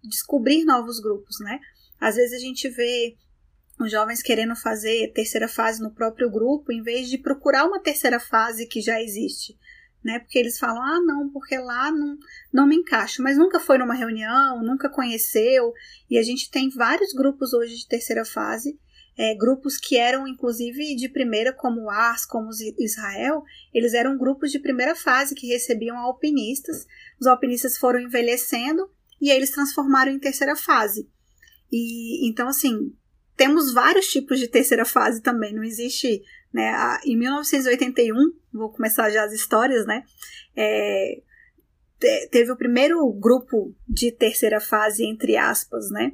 descobrir 0.03 0.65
novos 0.65 1.01
grupos, 1.01 1.39
né? 1.41 1.59
Às 1.99 2.17
vezes 2.17 2.35
a 2.35 2.45
gente 2.45 2.69
vê 2.69 3.17
os 3.81 3.91
jovens 3.91 4.23
querendo 4.23 4.55
fazer 4.57 5.13
terceira 5.15 5.49
fase 5.49 5.83
no 5.83 5.95
próprio 5.95 6.31
grupo, 6.31 6.73
em 6.73 6.83
vez 6.83 7.09
de 7.09 7.17
procurar 7.17 7.65
uma 7.65 7.81
terceira 7.81 8.19
fase 8.19 8.67
que 8.67 8.81
já 8.83 9.01
existe 9.01 9.57
né? 10.07 10.21
Porque 10.21 10.39
eles 10.39 10.59
falam, 10.59 10.83
ah, 10.83 11.01
não, 11.05 11.29
porque 11.29 11.59
lá 11.59 11.91
não, 11.91 12.17
não 12.53 12.67
me 12.67 12.77
encaixo. 12.77 13.23
Mas 13.23 13.37
nunca 13.37 13.61
foi 13.61 13.77
numa 13.77 13.93
reunião, 13.93 14.63
nunca 14.63 14.89
conheceu. 14.89 15.73
E 16.09 16.17
a 16.17 16.23
gente 16.23 16.51
tem 16.51 16.71
vários 16.71 17.13
grupos 17.13 17.53
hoje 17.53 17.77
de 17.77 17.89
terceira 17.89 18.25
fase, 18.25 18.79
é, 19.19 19.35
grupos 19.35 19.77
que 19.77 19.97
eram 19.97 20.29
inclusive 20.29 20.95
de 20.95 21.09
primeira, 21.09 21.53
como 21.53 21.83
o 21.83 21.91
Ars, 21.91 22.25
como 22.25 22.51
Israel, 22.79 23.43
eles 23.75 23.95
eram 23.95 24.17
grupos 24.17 24.53
de 24.53 24.59
primeira 24.59 24.95
fase 24.95 25.35
que 25.35 25.49
recebiam 25.49 25.99
alpinistas. 25.99 26.87
Os 27.21 27.27
alpinistas 27.27 27.77
foram 27.77 28.01
envelhecendo 28.01 28.89
e 29.21 29.31
aí 29.31 29.37
eles 29.37 29.51
transformaram 29.51 30.13
em 30.13 30.19
terceira 30.19 30.55
fase. 30.55 31.09
E 31.73 32.29
então, 32.29 32.47
assim, 32.49 32.95
temos 33.37 33.73
vários 33.73 34.07
tipos 34.07 34.39
de 34.39 34.49
terceira 34.49 34.85
fase 34.85 35.21
também. 35.21 35.55
Não 35.55 35.65
existe 35.65 36.23
né? 36.57 36.73
Em 37.05 37.19
1981, 37.19 38.15
vou 38.51 38.73
começar 38.73 39.11
já 39.11 39.25
as 39.25 39.33
histórias, 39.35 39.85
né? 39.85 40.03
É, 40.57 41.21
teve 42.31 42.51
o 42.51 42.57
primeiro 42.57 43.07
grupo 43.13 43.77
de 43.87 44.11
terceira 44.11 44.59
fase, 44.59 45.05
entre 45.05 45.37
aspas, 45.37 45.91
né? 45.91 46.13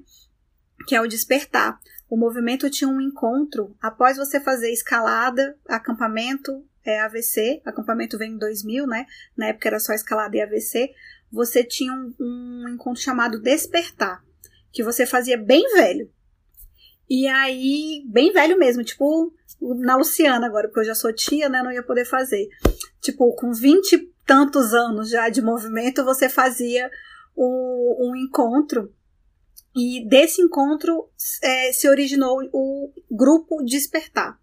Que 0.88 0.96
é 0.96 1.00
o 1.00 1.06
despertar. 1.06 1.78
O 2.10 2.16
movimento 2.16 2.68
tinha 2.68 2.90
um 2.90 3.00
encontro 3.00 3.76
após 3.80 4.16
você 4.16 4.40
fazer 4.40 4.72
escalada, 4.72 5.56
acampamento, 5.68 6.66
é, 6.84 6.98
AVC. 7.02 7.62
Acampamento 7.64 8.18
vem 8.18 8.32
em 8.32 8.38
2000, 8.38 8.84
né? 8.84 9.06
Na 9.36 9.46
época 9.46 9.68
era 9.68 9.78
só 9.78 9.92
escalada 9.92 10.36
e 10.36 10.40
AVC. 10.40 10.90
Você 11.30 11.62
tinha 11.62 11.92
um, 11.92 12.12
um 12.20 12.68
encontro 12.68 13.00
chamado 13.00 13.40
despertar, 13.40 14.24
que 14.72 14.82
você 14.82 15.06
fazia 15.06 15.38
bem 15.38 15.62
velho. 15.72 16.10
E 17.08 17.28
aí, 17.28 18.04
bem 18.08 18.32
velho 18.32 18.58
mesmo, 18.58 18.82
tipo 18.82 19.32
na 19.78 19.96
Luciana 19.96 20.46
agora, 20.46 20.66
porque 20.66 20.80
eu 20.80 20.84
já 20.84 20.94
sou 20.94 21.12
tia, 21.12 21.48
né? 21.48 21.62
Não 21.62 21.70
ia 21.70 21.82
poder 21.82 22.04
fazer. 22.04 22.48
Tipo, 23.00 23.32
com 23.34 23.52
vinte 23.52 23.92
e 23.92 24.12
tantos 24.26 24.74
anos 24.74 25.08
já 25.08 25.28
de 25.28 25.40
movimento, 25.40 26.04
você 26.04 26.28
fazia 26.28 26.90
um, 27.36 27.96
um 28.00 28.16
encontro. 28.16 28.92
E 29.74 30.06
desse 30.06 30.42
encontro 30.42 31.08
é, 31.42 31.72
se 31.72 31.88
originou 31.88 32.38
o 32.52 32.92
grupo 33.10 33.62
Despertar. 33.64 34.38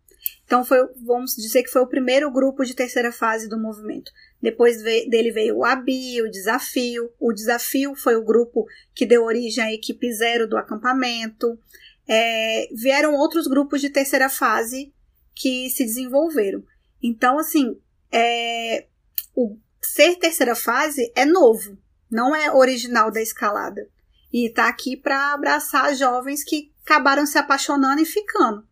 Então, 0.45 0.65
foi, 0.65 0.79
vamos 1.05 1.35
dizer 1.35 1.61
que 1.61 1.69
foi 1.69 1.81
o 1.81 1.87
primeiro 1.87 2.31
grupo 2.31 2.63
de 2.63 2.73
terceira 2.73 3.11
fase 3.11 3.47
do 3.47 3.59
movimento. 3.59 4.11
Depois 4.41 4.81
dele 4.81 5.31
veio 5.31 5.57
o 5.57 5.65
ABI, 5.65 6.23
o 6.23 6.31
Desafio. 6.31 7.11
O 7.19 7.31
Desafio 7.31 7.93
foi 7.93 8.15
o 8.15 8.23
grupo 8.23 8.65
que 8.95 9.05
deu 9.05 9.23
origem 9.23 9.63
à 9.63 9.71
equipe 9.71 10.11
zero 10.11 10.47
do 10.47 10.57
acampamento. 10.57 11.59
É, 12.07 12.67
vieram 12.73 13.13
outros 13.13 13.45
grupos 13.45 13.79
de 13.81 13.89
terceira 13.91 14.29
fase 14.29 14.91
que 15.39 15.69
se 15.69 15.85
desenvolveram. 15.85 16.61
Então, 17.01 17.39
assim, 17.39 17.79
é, 18.11 18.87
o 19.33 19.57
ser 19.81 20.17
terceira 20.17 20.53
fase 20.53 21.09
é 21.15 21.25
novo, 21.25 21.77
não 22.11 22.35
é 22.35 22.51
original 22.53 23.09
da 23.09 23.21
escalada. 23.21 23.89
E 24.33 24.49
tá 24.49 24.67
aqui 24.67 24.97
para 24.97 25.33
abraçar 25.33 25.95
jovens 25.95 26.43
que 26.43 26.73
acabaram 26.83 27.25
se 27.25 27.37
apaixonando 27.37 28.01
e 28.01 28.05
ficando. 28.05 28.67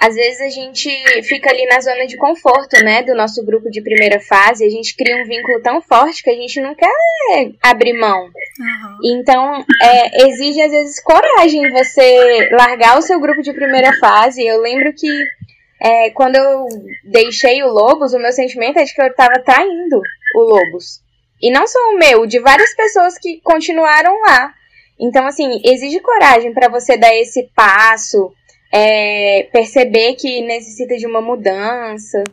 Às 0.00 0.14
vezes 0.16 0.40
a 0.40 0.50
gente 0.50 0.90
fica 1.22 1.50
ali 1.50 1.66
na 1.66 1.80
zona 1.80 2.06
de 2.06 2.16
conforto, 2.16 2.82
né, 2.84 3.02
do 3.02 3.14
nosso 3.14 3.44
grupo 3.44 3.70
de 3.70 3.80
primeira 3.80 4.20
fase, 4.20 4.64
a 4.64 4.68
gente 4.68 4.96
cria 4.96 5.16
um 5.16 5.24
vínculo 5.24 5.60
tão 5.62 5.80
forte 5.80 6.22
que 6.22 6.30
a 6.30 6.34
gente 6.34 6.60
não 6.60 6.74
quer 6.74 6.90
abrir 7.62 7.92
mão. 7.92 8.24
Uhum. 8.24 9.20
Então, 9.20 9.64
é, 9.80 10.26
exige 10.26 10.60
às 10.60 10.70
vezes 10.70 11.00
coragem 11.00 11.70
você 11.70 12.48
largar 12.52 12.98
o 12.98 13.02
seu 13.02 13.20
grupo 13.20 13.40
de 13.40 13.52
primeira 13.52 13.92
fase. 13.98 14.44
Eu 14.44 14.60
lembro 14.60 14.92
que 14.92 15.08
é, 15.80 16.10
quando 16.10 16.36
eu 16.36 16.66
deixei 17.04 17.62
o 17.62 17.68
Lobos, 17.68 18.12
o 18.12 18.18
meu 18.18 18.32
sentimento 18.32 18.78
é 18.78 18.84
de 18.84 18.94
que 18.94 19.00
eu 19.00 19.06
estava 19.06 19.38
traindo 19.40 20.00
o 20.36 20.40
Lobos. 20.40 21.02
E 21.40 21.50
não 21.50 21.66
só 21.66 21.78
o 21.90 21.98
meu, 21.98 22.26
de 22.26 22.40
várias 22.40 22.74
pessoas 22.74 23.18
que 23.18 23.40
continuaram 23.42 24.20
lá. 24.22 24.52
Então, 24.98 25.26
assim, 25.26 25.60
exige 25.64 26.00
coragem 26.00 26.52
para 26.52 26.68
você 26.68 26.96
dar 26.96 27.14
esse 27.14 27.50
passo 27.54 28.32
é, 28.76 29.44
perceber 29.52 30.16
que 30.16 30.40
necessita 30.40 30.96
de 30.96 31.06
uma 31.06 31.20
mudança. 31.20 32.24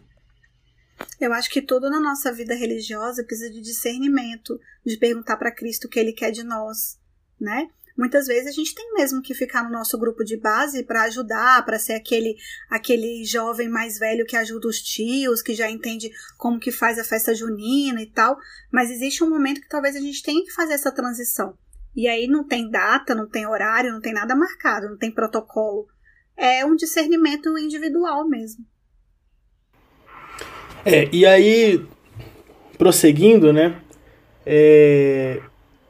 Eu 1.20 1.32
acho 1.34 1.52
que 1.52 1.62
tudo 1.62 1.88
na 1.88 2.00
nossa 2.00 2.34
vida 2.34 2.56
religiosa 2.56 3.24
precisa 3.24 3.52
de 3.52 3.62
discernimento, 3.62 4.60
de 4.84 4.98
perguntar 4.98 5.38
para 5.38 5.54
Cristo 5.54 5.86
o 5.86 5.90
que 5.90 6.00
ele 6.00 6.14
quer 6.14 6.32
de 6.32 6.44
nós, 6.44 6.98
né? 7.40 7.68
Muitas 7.96 8.26
vezes 8.26 8.48
a 8.48 8.52
gente 8.52 8.74
tem 8.74 8.92
mesmo 8.94 9.22
que 9.22 9.36
ficar 9.36 9.64
no 9.64 9.70
nosso 9.70 10.00
grupo 10.00 10.24
de 10.24 10.36
base 10.36 10.84
para 10.84 11.04
ajudar, 11.04 11.64
para 11.64 11.78
ser 11.78 11.94
aquele 11.94 12.36
aquele 12.70 13.24
jovem 13.24 13.70
mais 13.70 14.00
velho 14.00 14.26
que 14.26 14.36
ajuda 14.36 14.68
os 14.68 14.82
tios, 14.82 15.44
que 15.44 15.54
já 15.54 15.70
entende 15.70 16.10
como 16.38 16.60
que 16.60 16.72
faz 16.72 16.98
a 16.98 17.04
festa 17.04 17.36
junina 17.36 18.02
e 18.02 18.08
tal, 18.08 18.36
mas 18.72 18.90
existe 18.90 19.24
um 19.24 19.30
momento 19.30 19.62
que 19.62 19.70
talvez 19.70 19.96
a 19.96 20.00
gente 20.00 20.24
tenha 20.24 20.44
que 20.44 20.54
fazer 20.54 20.74
essa 20.74 20.92
transição. 20.92 21.56
E 21.96 22.08
aí 22.08 22.26
não 22.26 22.48
tem 22.48 22.72
data, 22.72 23.14
não 23.14 23.30
tem 23.30 23.46
horário, 23.46 23.92
não 23.92 24.02
tem 24.02 24.14
nada 24.14 24.36
marcado, 24.36 24.90
não 24.90 24.98
tem 24.98 25.12
protocolo 25.12 25.88
é 26.42 26.66
um 26.66 26.76
discernimento 26.76 27.56
individual 27.60 28.28
mesmo. 28.28 28.66
É, 30.84 31.08
e 31.12 31.24
aí, 31.24 31.86
prosseguindo, 32.80 33.54
né? 33.54 33.76
É, 34.44 35.40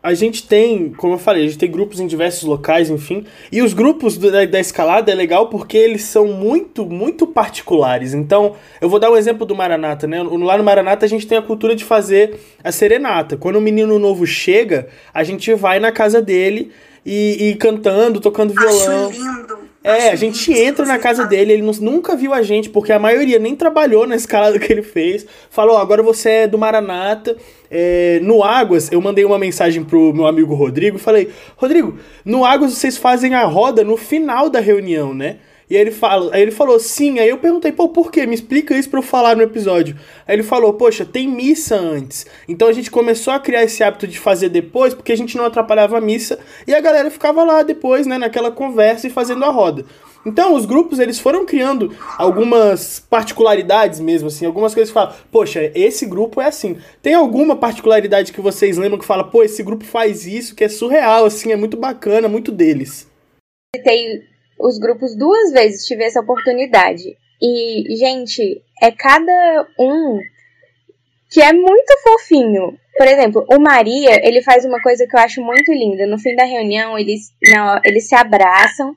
a 0.04 0.14
gente 0.14 0.46
tem, 0.46 0.90
como 0.90 1.14
eu 1.14 1.18
falei, 1.18 1.44
a 1.44 1.48
gente 1.48 1.58
tem 1.58 1.72
grupos 1.72 2.02
em 2.02 2.08
diversos 2.08 2.44
locais, 2.44 2.90
enfim. 2.90 3.26
E 3.50 3.62
os 3.62 3.74
grupos 3.74 4.18
da, 4.18 4.44
da, 4.44 4.60
escalada 4.60 5.10
é 5.10 5.16
legal 5.16 5.48
porque 5.48 5.78
eles 5.78 6.04
são 6.04 6.28
muito, 6.28 6.86
muito 6.86 7.26
particulares. 7.26 8.14
Então, 8.14 8.58
eu 8.82 8.90
vou 8.90 9.00
dar 9.00 9.10
um 9.10 9.16
exemplo 9.16 9.46
do 9.46 9.56
Maranata, 9.56 10.06
né? 10.06 10.22
Lá 10.22 10.58
no 10.58 10.66
Maranata 10.66 11.06
a 11.06 11.10
gente 11.10 11.26
tem 11.26 11.38
a 11.38 11.42
cultura 11.42 11.78
de 11.78 11.86
fazer 11.86 12.38
a 12.62 12.74
serenata. 12.74 13.38
Quando 13.38 13.56
o 13.56 13.62
menino 13.62 13.98
novo 13.98 14.28
chega, 14.28 14.90
a 15.14 15.24
gente 15.24 15.54
vai 15.54 15.80
na 15.80 15.94
casa 15.94 16.22
dele 16.22 16.74
e, 17.06 17.52
e 17.52 17.56
cantando, 17.56 18.20
tocando 18.20 18.54
violão. 18.54 19.08
Acho 19.08 19.18
lindo. 19.18 19.61
É, 19.84 20.12
a 20.12 20.16
gente 20.16 20.54
entra 20.54 20.86
na 20.86 21.00
casa 21.00 21.26
dele, 21.26 21.54
ele 21.54 21.64
nunca 21.80 22.16
viu 22.16 22.34
a 22.34 22.44
gente, 22.44 22.70
porque 22.70 22.92
a 22.92 23.00
maioria 23.00 23.40
nem 23.40 23.56
trabalhou 23.56 24.06
na 24.06 24.16
escalada 24.16 24.60
que 24.60 24.72
ele 24.72 24.84
fez. 24.84 25.26
Falou, 25.50 25.78
agora 25.78 26.04
você 26.04 26.30
é 26.30 26.48
do 26.48 26.58
Maranata. 26.58 27.36
É, 27.70 28.20
no 28.22 28.44
Águas, 28.44 28.92
eu 28.92 29.02
mandei 29.02 29.26
uma 29.26 29.40
mensagem 29.40 29.84
pro 29.84 30.14
meu 30.14 30.28
amigo 30.28 30.54
Rodrigo, 30.54 31.00
falei, 31.00 31.30
Rodrigo, 31.56 31.98
no 32.24 32.46
Águas 32.46 32.74
vocês 32.74 32.98
fazem 32.98 33.34
a 33.34 33.44
roda 33.46 33.84
no 33.84 33.98
final 33.98 34.50
da 34.50 34.60
reunião, 34.60 35.14
né? 35.14 35.38
E 35.72 35.76
aí 35.78 35.84
ele, 35.84 35.92
fala, 35.92 36.36
aí 36.36 36.42
ele 36.42 36.52
falou, 36.52 36.78
sim. 36.82 37.18
Aí 37.18 37.30
eu 37.30 37.38
perguntei, 37.38 37.72
pô, 37.72 37.88
por 37.88 38.12
quê? 38.12 38.26
Me 38.26 38.36
explica 38.36 38.78
isso 38.78 38.90
pra 38.90 39.00
eu 39.00 39.04
falar 39.04 39.38
no 39.38 39.42
episódio. 39.42 39.96
Aí 40.28 40.36
ele 40.36 40.44
falou, 40.44 40.74
poxa, 40.74 41.06
tem 41.06 41.30
missa 41.30 41.78
antes. 41.78 42.26
Então 42.46 42.68
a 42.68 42.74
gente 42.74 42.92
começou 42.92 43.32
a 43.32 43.40
criar 43.40 43.64
esse 43.64 43.82
hábito 43.82 44.06
de 44.06 44.20
fazer 44.20 44.50
depois, 44.50 44.94
porque 44.94 45.14
a 45.14 45.16
gente 45.16 45.38
não 45.38 45.46
atrapalhava 45.46 45.98
a 45.98 46.02
missa. 46.02 46.40
E 46.68 46.76
a 46.76 46.82
galera 46.82 47.10
ficava 47.10 47.42
lá 47.46 47.64
depois, 47.64 48.06
né, 48.06 48.18
naquela 48.18 48.52
conversa 48.52 49.08
e 49.08 49.10
fazendo 49.10 49.46
a 49.46 49.50
roda. 49.50 49.86
Então, 50.26 50.56
os 50.56 50.66
grupos, 50.66 51.00
eles 51.00 51.18
foram 51.18 51.46
criando 51.46 51.96
algumas 52.18 53.00
particularidades 53.00 54.02
mesmo, 54.02 54.28
assim, 54.28 54.46
algumas 54.46 54.74
coisas 54.74 54.90
que 54.90 54.94
falam, 54.94 55.16
poxa, 55.32 55.72
esse 55.74 56.06
grupo 56.06 56.42
é 56.42 56.48
assim. 56.48 56.80
Tem 57.02 57.14
alguma 57.14 57.56
particularidade 57.56 58.34
que 58.34 58.42
vocês 58.42 58.78
lembram 58.78 59.00
que 59.00 59.06
fala, 59.06 59.24
pô, 59.24 59.42
esse 59.42 59.64
grupo 59.64 59.86
faz 59.86 60.28
isso, 60.28 60.54
que 60.54 60.66
é 60.66 60.70
surreal, 60.70 61.24
assim, 61.24 61.54
é 61.54 61.56
muito 61.56 61.78
bacana, 61.78 62.28
muito 62.28 62.52
deles. 62.52 63.10
Tem 63.86 64.30
os 64.62 64.78
grupos 64.78 65.16
duas 65.16 65.52
vezes, 65.52 65.86
tive 65.86 66.04
essa 66.04 66.22
oportunidade. 66.22 67.18
E, 67.42 67.96
gente, 67.96 68.62
é 68.82 68.92
cada 68.92 69.68
um 69.80 70.20
que 71.30 71.42
é 71.42 71.54
muito 71.54 71.94
fofinho. 72.04 72.78
Por 72.98 73.08
exemplo, 73.08 73.46
o 73.50 73.60
Maria, 73.60 74.26
ele 74.28 74.42
faz 74.42 74.66
uma 74.66 74.82
coisa 74.82 75.08
que 75.08 75.16
eu 75.16 75.20
acho 75.20 75.42
muito 75.42 75.72
linda. 75.72 76.06
No 76.06 76.20
fim 76.20 76.36
da 76.36 76.44
reunião, 76.44 76.98
eles, 77.00 77.32
não, 77.48 77.80
eles 77.86 78.08
se 78.08 78.16
abraçam 78.16 78.96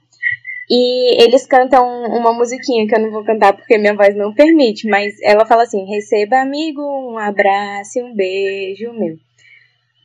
E 0.68 1.23
eles 1.23 1.47
cantam 1.47 1.87
uma 2.04 2.33
musiquinha 2.33 2.87
que 2.87 2.94
eu 2.94 3.00
não 3.00 3.11
vou 3.11 3.25
cantar 3.25 3.52
porque 3.52 3.76
minha 3.76 3.94
voz 3.94 4.14
não 4.16 4.33
permite, 4.33 4.88
mas 4.88 5.14
ela 5.23 5.44
fala 5.44 5.64
assim: 5.64 5.85
receba 5.85 6.40
amigo, 6.40 6.80
um 6.80 7.18
abraço 7.18 7.99
e 7.99 8.02
um 8.02 8.14
beijo 8.14 8.92
meu. 8.92 9.16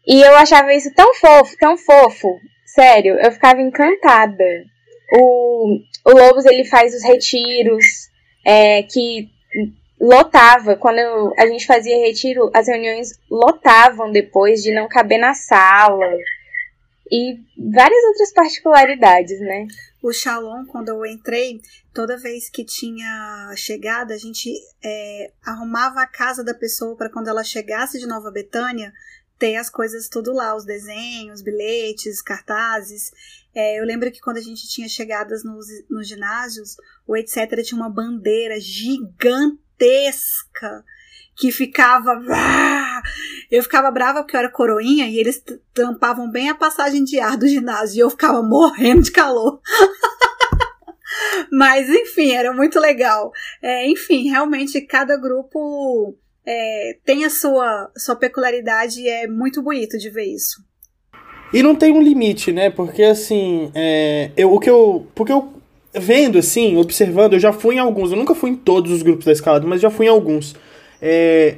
E 0.06 0.22
eu 0.22 0.36
achava 0.36 0.74
isso 0.74 0.94
tão 0.94 1.14
fofo, 1.14 1.56
tão 1.58 1.78
fofo. 1.78 2.40
Sério, 2.66 3.16
eu 3.20 3.32
ficava 3.32 3.62
encantada. 3.62 4.66
O, 5.14 5.80
o 6.06 6.12
Lobos 6.12 6.46
ele 6.46 6.66
faz 6.66 6.94
os 6.94 7.04
retiros 7.04 7.86
é, 8.46 8.84
que 8.84 9.30
lotava. 10.00 10.76
Quando 10.76 11.00
eu, 11.00 11.34
a 11.38 11.46
gente 11.48 11.66
fazia 11.66 11.98
retiro, 11.98 12.50
as 12.54 12.68
reuniões 12.68 13.20
lotavam 13.30 14.12
depois 14.12 14.62
de 14.62 14.74
não 14.74 14.88
caber 14.88 15.20
na 15.20 15.34
sala. 15.34 16.06
E 17.12 17.40
várias 17.58 18.04
outras 18.06 18.32
particularidades, 18.34 19.40
né? 19.40 19.66
O 20.02 20.14
Shalom, 20.14 20.66
quando 20.66 20.90
eu 20.90 21.06
entrei, 21.06 21.60
toda 21.94 22.18
vez 22.18 22.50
que 22.50 22.64
tinha 22.64 23.52
chegada, 23.58 24.14
a 24.14 24.18
gente 24.18 24.54
é, 24.84 25.32
arrumava 25.44 26.02
a 26.02 26.08
casa 26.08 26.44
da 26.44 26.54
pessoa 26.54 26.96
para 26.96 27.10
quando 27.10 27.28
ela 27.28 27.44
chegasse 27.44 28.00
de 28.00 28.08
Nova 28.08 28.30
Betânia, 28.32 28.94
ter 29.40 29.56
as 29.56 29.70
coisas 29.70 30.08
tudo 30.08 30.32
lá, 30.34 30.56
os 30.56 30.66
desenhos, 30.66 31.42
bilhetes, 31.42 32.22
cartazes. 32.22 33.12
É, 33.54 33.80
eu 33.80 33.86
lembro 33.86 34.12
que 34.12 34.20
quando 34.20 34.38
a 34.38 34.42
gente 34.42 34.68
tinha 34.68 34.88
chegadas 34.88 35.44
nos, 35.44 35.66
nos 35.90 36.08
ginásios, 36.08 36.76
o 37.08 37.18
etc. 37.18 37.64
tinha 37.64 37.80
uma 37.80 37.90
bandeira 37.90 38.60
gigantesca 38.60 39.56
que 41.36 41.52
ficava. 41.52 42.22
Eu 43.50 43.64
ficava 43.64 43.90
brava 43.90 44.22
porque 44.22 44.36
eu 44.36 44.40
era 44.40 44.52
coroinha 44.52 45.08
e 45.08 45.18
eles 45.18 45.44
tampavam 45.74 46.30
bem 46.30 46.50
a 46.50 46.56
passagem 46.56 47.04
de 47.04 47.20
ar 47.20 47.38
do 47.38 47.48
ginásio 47.48 47.98
e 47.98 48.02
eu 48.02 48.10
ficava 48.10 48.44
morrendo 48.44 49.02
de 49.02 49.12
calor. 49.12 49.60
Mas 51.52 51.90
enfim, 51.90 52.32
era 52.34 52.54
muito 52.54 52.80
legal. 52.80 53.32
É, 53.62 53.88
enfim, 53.88 54.30
realmente 54.30 54.82
cada 54.82 55.18
grupo 55.18 56.16
é, 56.46 57.00
tem 57.06 57.26
a 57.26 57.30
sua, 57.30 57.92
sua 57.98 58.16
peculiaridade 58.16 59.02
e 59.02 59.08
é 59.08 59.28
muito 59.28 59.62
bonito 59.64 59.98
de 59.98 60.10
ver 60.10 60.26
isso. 60.26 60.64
E 61.54 61.64
não 61.64 61.76
tem 61.76 61.92
um 61.92 62.02
limite, 62.02 62.52
né? 62.52 62.70
Porque 62.70 63.04
assim, 63.04 63.72
é, 63.74 64.32
eu, 64.38 64.54
o 64.54 64.60
que 64.60 64.70
eu. 64.70 65.08
Porque 65.16 65.32
eu 65.32 65.50
vendo 65.94 66.38
assim, 66.38 66.78
observando, 66.78 67.34
eu 67.34 67.40
já 67.40 67.52
fui 67.52 67.76
em 67.76 67.80
alguns, 67.80 68.12
eu 68.12 68.18
nunca 68.18 68.36
fui 68.36 68.52
em 68.52 68.56
todos 68.56 68.92
os 68.92 69.02
grupos 69.02 69.26
da 69.26 69.32
escalada, 69.32 69.66
mas 69.66 69.82
já 69.82 69.90
fui 69.90 70.06
em 70.06 70.10
alguns. 70.10 70.56
É, 71.02 71.56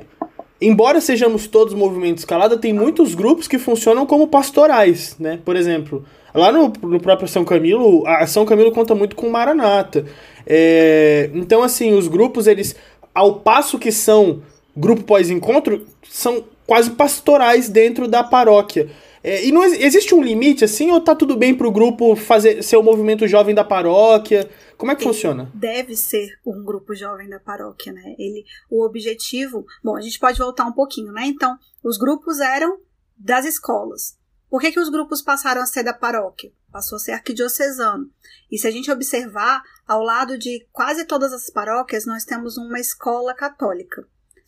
embora 0.61 1.01
sejamos 1.01 1.47
todos 1.47 1.73
movimento 1.73 2.19
escalada, 2.19 2.57
tem 2.57 2.71
muitos 2.73 3.13
grupos 3.13 3.47
que 3.47 3.57
funcionam 3.57 4.05
como 4.05 4.27
pastorais, 4.27 5.15
né? 5.19 5.39
Por 5.43 5.55
exemplo, 5.55 6.05
lá 6.33 6.51
no, 6.51 6.71
no 6.83 6.99
próprio 6.99 7.27
São 7.27 7.43
Camilo, 7.43 8.05
a 8.07 8.25
São 8.25 8.45
Camilo 8.45 8.71
conta 8.71 8.95
muito 8.95 9.15
com 9.15 9.29
Maranata. 9.29 10.05
É, 10.45 11.29
então, 11.33 11.61
assim, 11.61 11.93
os 11.93 12.07
grupos, 12.07 12.47
eles, 12.47 12.75
ao 13.13 13.35
passo 13.39 13.77
que 13.77 13.91
são 13.91 14.41
grupo 14.75 15.03
pós-encontro, 15.03 15.85
são 16.09 16.43
quase 16.65 16.91
pastorais 16.91 17.67
dentro 17.67 18.07
da 18.07 18.23
paróquia. 18.23 18.89
É, 19.23 19.45
e 19.45 19.51
não 19.51 19.63
existe 19.63 20.15
um 20.15 20.21
limite 20.21 20.63
assim, 20.63 20.89
ou 20.91 20.99
tá 20.99 21.15
tudo 21.15 21.35
bem 21.35 21.55
pro 21.55 21.71
grupo 21.71 22.15
fazer 22.15 22.63
ser 22.63 22.77
o 22.77 22.83
movimento 22.83 23.27
jovem 23.27 23.53
da 23.53 23.63
paróquia? 23.63 24.49
Como 24.77 24.91
é 24.91 24.95
que 24.95 25.03
Ele 25.03 25.13
funciona? 25.13 25.51
Deve 25.53 25.95
ser 25.95 26.39
um 26.45 26.63
grupo 26.63 26.95
jovem 26.95 27.29
da 27.29 27.39
paróquia, 27.39 27.93
né? 27.93 28.15
Ele, 28.17 28.43
o 28.69 28.83
objetivo. 28.83 29.65
Bom, 29.83 29.95
a 29.95 30.01
gente 30.01 30.19
pode 30.19 30.39
voltar 30.39 30.65
um 30.65 30.73
pouquinho, 30.73 31.11
né? 31.11 31.25
Então, 31.25 31.55
os 31.83 31.97
grupos 31.97 32.39
eram 32.39 32.79
das 33.15 33.45
escolas. 33.45 34.17
Por 34.49 34.59
que, 34.59 34.71
que 34.71 34.79
os 34.79 34.89
grupos 34.89 35.21
passaram 35.21 35.61
a 35.61 35.65
ser 35.65 35.83
da 35.83 35.93
paróquia? 35.93 36.51
Passou 36.71 36.95
a 36.95 36.99
ser 36.99 37.11
arquidiocesano. 37.11 38.09
E 38.51 38.57
se 38.57 38.67
a 38.67 38.71
gente 38.71 38.91
observar, 38.91 39.61
ao 39.87 40.01
lado 40.01 40.37
de 40.37 40.67
quase 40.71 41.05
todas 41.05 41.31
as 41.31 41.49
paróquias, 41.49 42.05
nós 42.05 42.25
temos 42.25 42.57
uma 42.57 42.79
escola 42.79 43.33
católica. 43.33 44.05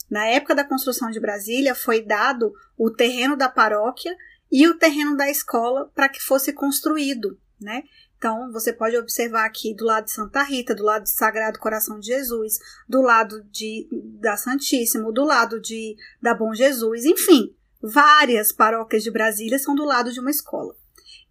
Na 0.09 0.25
época 0.27 0.53
da 0.53 0.63
construção 0.63 1.09
de 1.09 1.19
Brasília, 1.19 1.73
foi 1.73 2.01
dado 2.01 2.53
o 2.77 2.91
terreno 2.91 3.37
da 3.37 3.47
paróquia 3.47 4.15
e 4.53 4.67
o 4.67 4.77
terreno 4.77 5.17
da 5.17 5.31
escola 5.31 5.91
para 5.95 6.07
que 6.07 6.21
fosse 6.21 6.53
construído, 6.53 7.39
né? 7.59 7.83
Então, 8.15 8.51
você 8.51 8.71
pode 8.71 8.95
observar 8.95 9.45
aqui 9.45 9.73
do 9.73 9.83
lado 9.83 10.05
de 10.05 10.11
Santa 10.11 10.43
Rita, 10.43 10.75
do 10.75 10.83
lado 10.83 11.03
do 11.03 11.09
Sagrado 11.09 11.57
Coração 11.57 11.99
de 11.99 12.05
Jesus, 12.05 12.59
do 12.87 13.01
lado 13.01 13.43
de, 13.45 13.89
da 14.21 14.37
Santíssimo, 14.37 15.11
do 15.11 15.25
lado 15.25 15.59
de, 15.59 15.97
da 16.21 16.35
Bom 16.35 16.53
Jesus, 16.53 17.03
enfim, 17.03 17.53
várias 17.81 18.51
paróquias 18.51 19.01
de 19.01 19.09
Brasília 19.09 19.57
são 19.57 19.73
do 19.73 19.83
lado 19.83 20.13
de 20.13 20.19
uma 20.19 20.29
escola. 20.29 20.75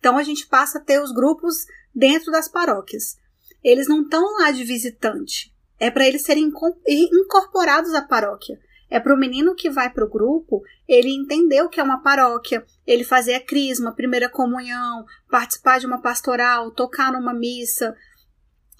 Então, 0.00 0.18
a 0.18 0.24
gente 0.24 0.48
passa 0.48 0.78
a 0.78 0.82
ter 0.82 1.00
os 1.00 1.12
grupos 1.12 1.64
dentro 1.94 2.32
das 2.32 2.48
paróquias. 2.48 3.16
Eles 3.62 3.86
não 3.86 4.02
estão 4.02 4.38
lá 4.40 4.50
de 4.50 4.64
visitante, 4.64 5.54
é 5.78 5.92
para 5.92 6.08
eles 6.08 6.24
serem 6.24 6.50
incorporados 6.88 7.94
à 7.94 8.02
paróquia. 8.02 8.58
É 8.92 9.00
para 9.00 9.14
o 9.14 9.18
menino 9.18 9.54
que 9.54 9.70
vai 9.70 9.88
para 9.88 10.04
o 10.04 10.08
grupo 10.08 10.62
ele 10.86 11.08
entender 11.08 11.62
o 11.62 11.68
que 11.70 11.80
é 11.80 11.82
uma 11.82 12.02
paróquia, 12.02 12.62
ele 12.86 13.04
fazer 13.04 13.32
a 13.32 13.40
crisma, 13.40 13.94
primeira 13.94 14.28
comunhão, 14.28 15.06
participar 15.30 15.80
de 15.80 15.86
uma 15.86 16.02
pastoral, 16.02 16.70
tocar 16.70 17.10
numa 17.10 17.32
missa. 17.32 17.96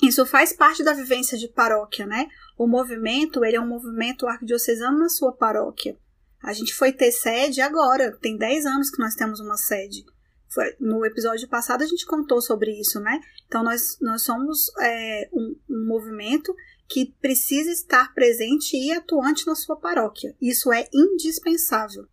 Isso 0.02 0.26
faz 0.26 0.52
parte 0.52 0.84
da 0.84 0.92
vivência 0.92 1.38
de 1.38 1.48
paróquia, 1.48 2.04
né? 2.04 2.28
O 2.58 2.66
movimento, 2.66 3.42
ele 3.42 3.56
é 3.56 3.60
um 3.60 3.66
movimento 3.66 4.26
arquidiocesano 4.26 4.98
na 4.98 5.08
sua 5.08 5.32
paróquia. 5.32 5.96
A 6.42 6.52
gente 6.52 6.74
foi 6.74 6.92
ter 6.92 7.10
sede 7.10 7.62
agora, 7.62 8.14
tem 8.20 8.36
10 8.36 8.66
anos 8.66 8.90
que 8.90 9.00
nós 9.00 9.14
temos 9.14 9.40
uma 9.40 9.56
sede. 9.56 10.04
Foi, 10.50 10.76
no 10.78 11.06
episódio 11.06 11.48
passado 11.48 11.80
a 11.80 11.86
gente 11.86 12.04
contou 12.04 12.42
sobre 12.42 12.70
isso, 12.78 13.00
né? 13.00 13.18
Então 13.46 13.64
nós, 13.64 13.96
nós 14.02 14.20
somos 14.20 14.70
é, 14.78 15.30
um, 15.32 15.56
um 15.70 15.86
movimento 15.86 16.54
que 16.92 17.14
precisa 17.22 17.70
estar 17.70 18.12
presente 18.12 18.76
e 18.76 18.92
atuante 18.92 19.46
na 19.46 19.54
sua 19.54 19.76
paróquia. 19.76 20.34
Isso 20.40 20.70
é 20.70 20.86
indispensável. 20.92 22.04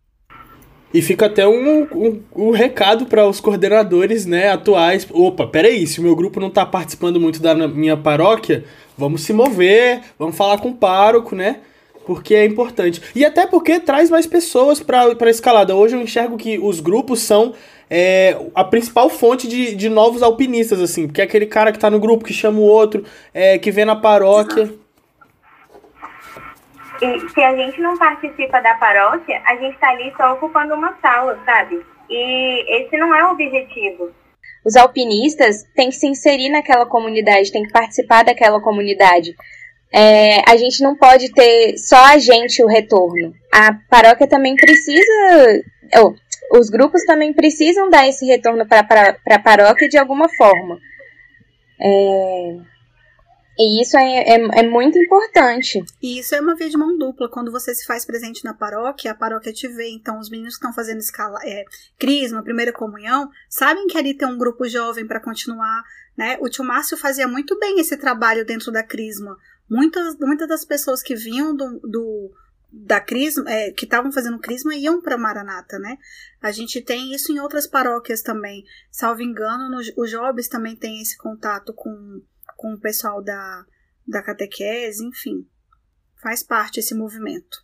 E 0.92 1.02
fica 1.02 1.26
até 1.26 1.46
um, 1.46 1.82
um, 1.82 2.22
um 2.34 2.50
recado 2.50 3.04
para 3.04 3.28
os 3.28 3.40
coordenadores 3.40 4.24
né, 4.24 4.50
atuais. 4.50 5.06
Opa, 5.10 5.46
peraí, 5.46 5.86
se 5.86 6.00
o 6.00 6.02
meu 6.02 6.16
grupo 6.16 6.40
não 6.40 6.48
está 6.48 6.64
participando 6.64 7.20
muito 7.20 7.42
da 7.42 7.54
minha 7.68 7.96
paróquia, 7.96 8.64
vamos 8.96 9.20
se 9.20 9.34
mover, 9.34 10.00
vamos 10.18 10.34
falar 10.34 10.58
com 10.58 10.70
o 10.70 10.74
pároco, 10.74 11.36
né? 11.36 11.60
Porque 12.06 12.34
é 12.34 12.46
importante. 12.46 13.02
E 13.14 13.22
até 13.24 13.46
porque 13.46 13.78
traz 13.78 14.08
mais 14.08 14.26
pessoas 14.26 14.80
para 14.80 15.14
a 15.20 15.30
escalada. 15.30 15.76
Hoje 15.76 15.94
eu 15.94 16.00
enxergo 16.00 16.38
que 16.38 16.58
os 16.58 16.80
grupos 16.80 17.20
são 17.20 17.54
é, 17.90 18.36
a 18.54 18.62
principal 18.62 19.10
fonte 19.10 19.48
de, 19.48 19.74
de 19.74 19.88
novos 19.88 20.22
alpinistas, 20.22 20.80
assim, 20.80 21.08
porque 21.08 21.20
é 21.20 21.24
aquele 21.24 21.46
cara 21.46 21.72
que 21.72 21.78
tá 21.78 21.90
no 21.90 21.98
grupo, 21.98 22.24
que 22.24 22.32
chama 22.32 22.60
o 22.60 22.64
outro, 22.64 23.04
é, 23.34 23.58
que 23.58 23.72
vê 23.72 23.84
na 23.84 23.96
paróquia. 23.96 24.72
E 27.02 27.28
se 27.30 27.42
a 27.42 27.56
gente 27.56 27.80
não 27.80 27.98
participa 27.98 28.60
da 28.60 28.74
paróquia, 28.74 29.42
a 29.44 29.56
gente 29.56 29.76
tá 29.78 29.88
ali 29.88 30.12
só 30.16 30.34
ocupando 30.34 30.74
uma 30.74 30.96
sala, 31.00 31.36
sabe? 31.44 31.84
E 32.08 32.82
esse 32.82 32.96
não 32.96 33.12
é 33.14 33.26
o 33.26 33.32
objetivo. 33.32 34.10
Os 34.64 34.76
alpinistas 34.76 35.64
têm 35.74 35.88
que 35.88 35.96
se 35.96 36.06
inserir 36.06 36.50
naquela 36.50 36.86
comunidade, 36.86 37.50
têm 37.50 37.64
que 37.64 37.72
participar 37.72 38.22
daquela 38.22 38.60
comunidade. 38.60 39.34
É, 39.92 40.48
a 40.48 40.56
gente 40.56 40.82
não 40.82 40.94
pode 40.94 41.32
ter 41.32 41.76
só 41.78 41.96
a 42.04 42.18
gente 42.18 42.62
o 42.62 42.68
retorno. 42.68 43.32
A 43.52 43.72
paróquia 43.88 44.28
também 44.28 44.54
precisa. 44.54 45.62
Oh, 45.98 46.14
os 46.50 46.68
grupos 46.68 47.04
também 47.04 47.32
precisam 47.32 47.88
dar 47.88 48.08
esse 48.08 48.26
retorno 48.26 48.66
para 48.66 49.16
a 49.26 49.38
paróquia 49.38 49.88
de 49.88 49.98
alguma 49.98 50.28
forma. 50.28 50.78
É, 51.80 52.60
e 53.62 53.82
isso 53.82 53.96
é, 53.98 54.20
é, 54.20 54.60
é, 54.60 54.68
muito 54.68 54.98
importante. 54.98 55.84
E 56.02 56.18
isso 56.18 56.34
é 56.34 56.40
uma 56.40 56.54
via 56.54 56.70
de 56.70 56.78
mão 56.78 56.96
dupla. 56.96 57.28
Quando 57.28 57.52
você 57.52 57.74
se 57.74 57.84
faz 57.84 58.06
presente 58.06 58.42
na 58.42 58.54
paróquia, 58.54 59.12
a 59.12 59.14
paróquia 59.14 59.52
te 59.52 59.68
vê. 59.68 59.90
Então, 59.90 60.18
os 60.18 60.30
meninos 60.30 60.54
que 60.54 60.60
estão 60.60 60.72
fazendo 60.72 60.98
escala, 60.98 61.38
é, 61.44 61.64
crisma, 61.98 62.42
primeira 62.42 62.72
comunhão, 62.72 63.28
sabem 63.50 63.86
que 63.86 63.98
ali 63.98 64.14
tem 64.14 64.26
um 64.26 64.38
grupo 64.38 64.66
jovem 64.66 65.06
para 65.06 65.20
continuar. 65.20 65.82
Né? 66.16 66.38
O 66.40 66.48
tio 66.48 66.64
Márcio 66.64 66.96
fazia 66.96 67.28
muito 67.28 67.58
bem 67.58 67.78
esse 67.78 67.98
trabalho 67.98 68.46
dentro 68.46 68.72
da 68.72 68.82
crisma. 68.82 69.36
Muitas, 69.68 70.16
muitas 70.18 70.48
das 70.48 70.64
pessoas 70.64 71.02
que 71.02 71.14
vinham 71.14 71.54
do, 71.54 71.80
do 71.80 72.30
da 72.72 73.00
crisma, 73.00 73.50
é, 73.50 73.72
que 73.72 73.84
estavam 73.84 74.12
fazendo 74.12 74.38
crisma 74.38 74.74
iam 74.74 75.00
para 75.00 75.18
Maranata, 75.18 75.78
né? 75.78 75.96
A 76.40 76.52
gente 76.52 76.80
tem 76.80 77.12
isso 77.12 77.32
em 77.32 77.40
outras 77.40 77.66
paróquias 77.66 78.22
também. 78.22 78.64
Salvo 78.90 79.22
engano, 79.22 79.68
no, 79.68 79.80
o 79.96 80.06
Jobs 80.06 80.48
também 80.48 80.76
tem 80.76 81.00
esse 81.00 81.16
contato 81.18 81.72
com, 81.74 82.20
com 82.56 82.74
o 82.74 82.80
pessoal 82.80 83.22
da, 83.22 83.64
da 84.06 84.22
catequese, 84.22 85.04
enfim. 85.04 85.46
Faz 86.22 86.42
parte 86.42 86.78
esse 86.78 86.94
movimento. 86.94 87.58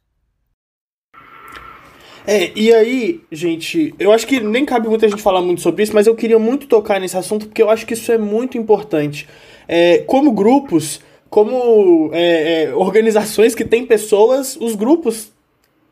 É, 2.27 2.51
e 2.59 2.75
aí, 2.75 3.25
gente, 3.31 3.95
eu 4.01 4.11
acho 4.11 4.27
que 4.27 4.41
nem 4.41 4.65
cabe 4.65 4.89
muita 4.89 5.09
gente 5.09 5.23
falar 5.23 5.41
muito 5.41 5.61
sobre 5.61 5.85
isso, 5.85 5.95
mas 5.95 6.09
eu 6.09 6.17
queria 6.17 6.41
muito 6.41 6.67
tocar 6.67 6.99
nesse 6.99 7.17
assunto 7.17 7.47
porque 7.47 7.63
eu 7.63 7.71
acho 7.71 7.87
que 7.87 7.95
isso 7.95 8.11
é 8.11 8.19
muito 8.19 8.59
importante. 8.59 9.29
É, 9.69 9.99
como 9.99 10.33
grupos, 10.33 11.01
como 11.29 12.11
é, 12.13 12.65
é, 12.65 12.75
organizações 12.75 13.55
que 13.55 13.65
têm 13.65 13.87
pessoas, 13.87 14.57
os 14.61 14.75
grupos 14.75 15.33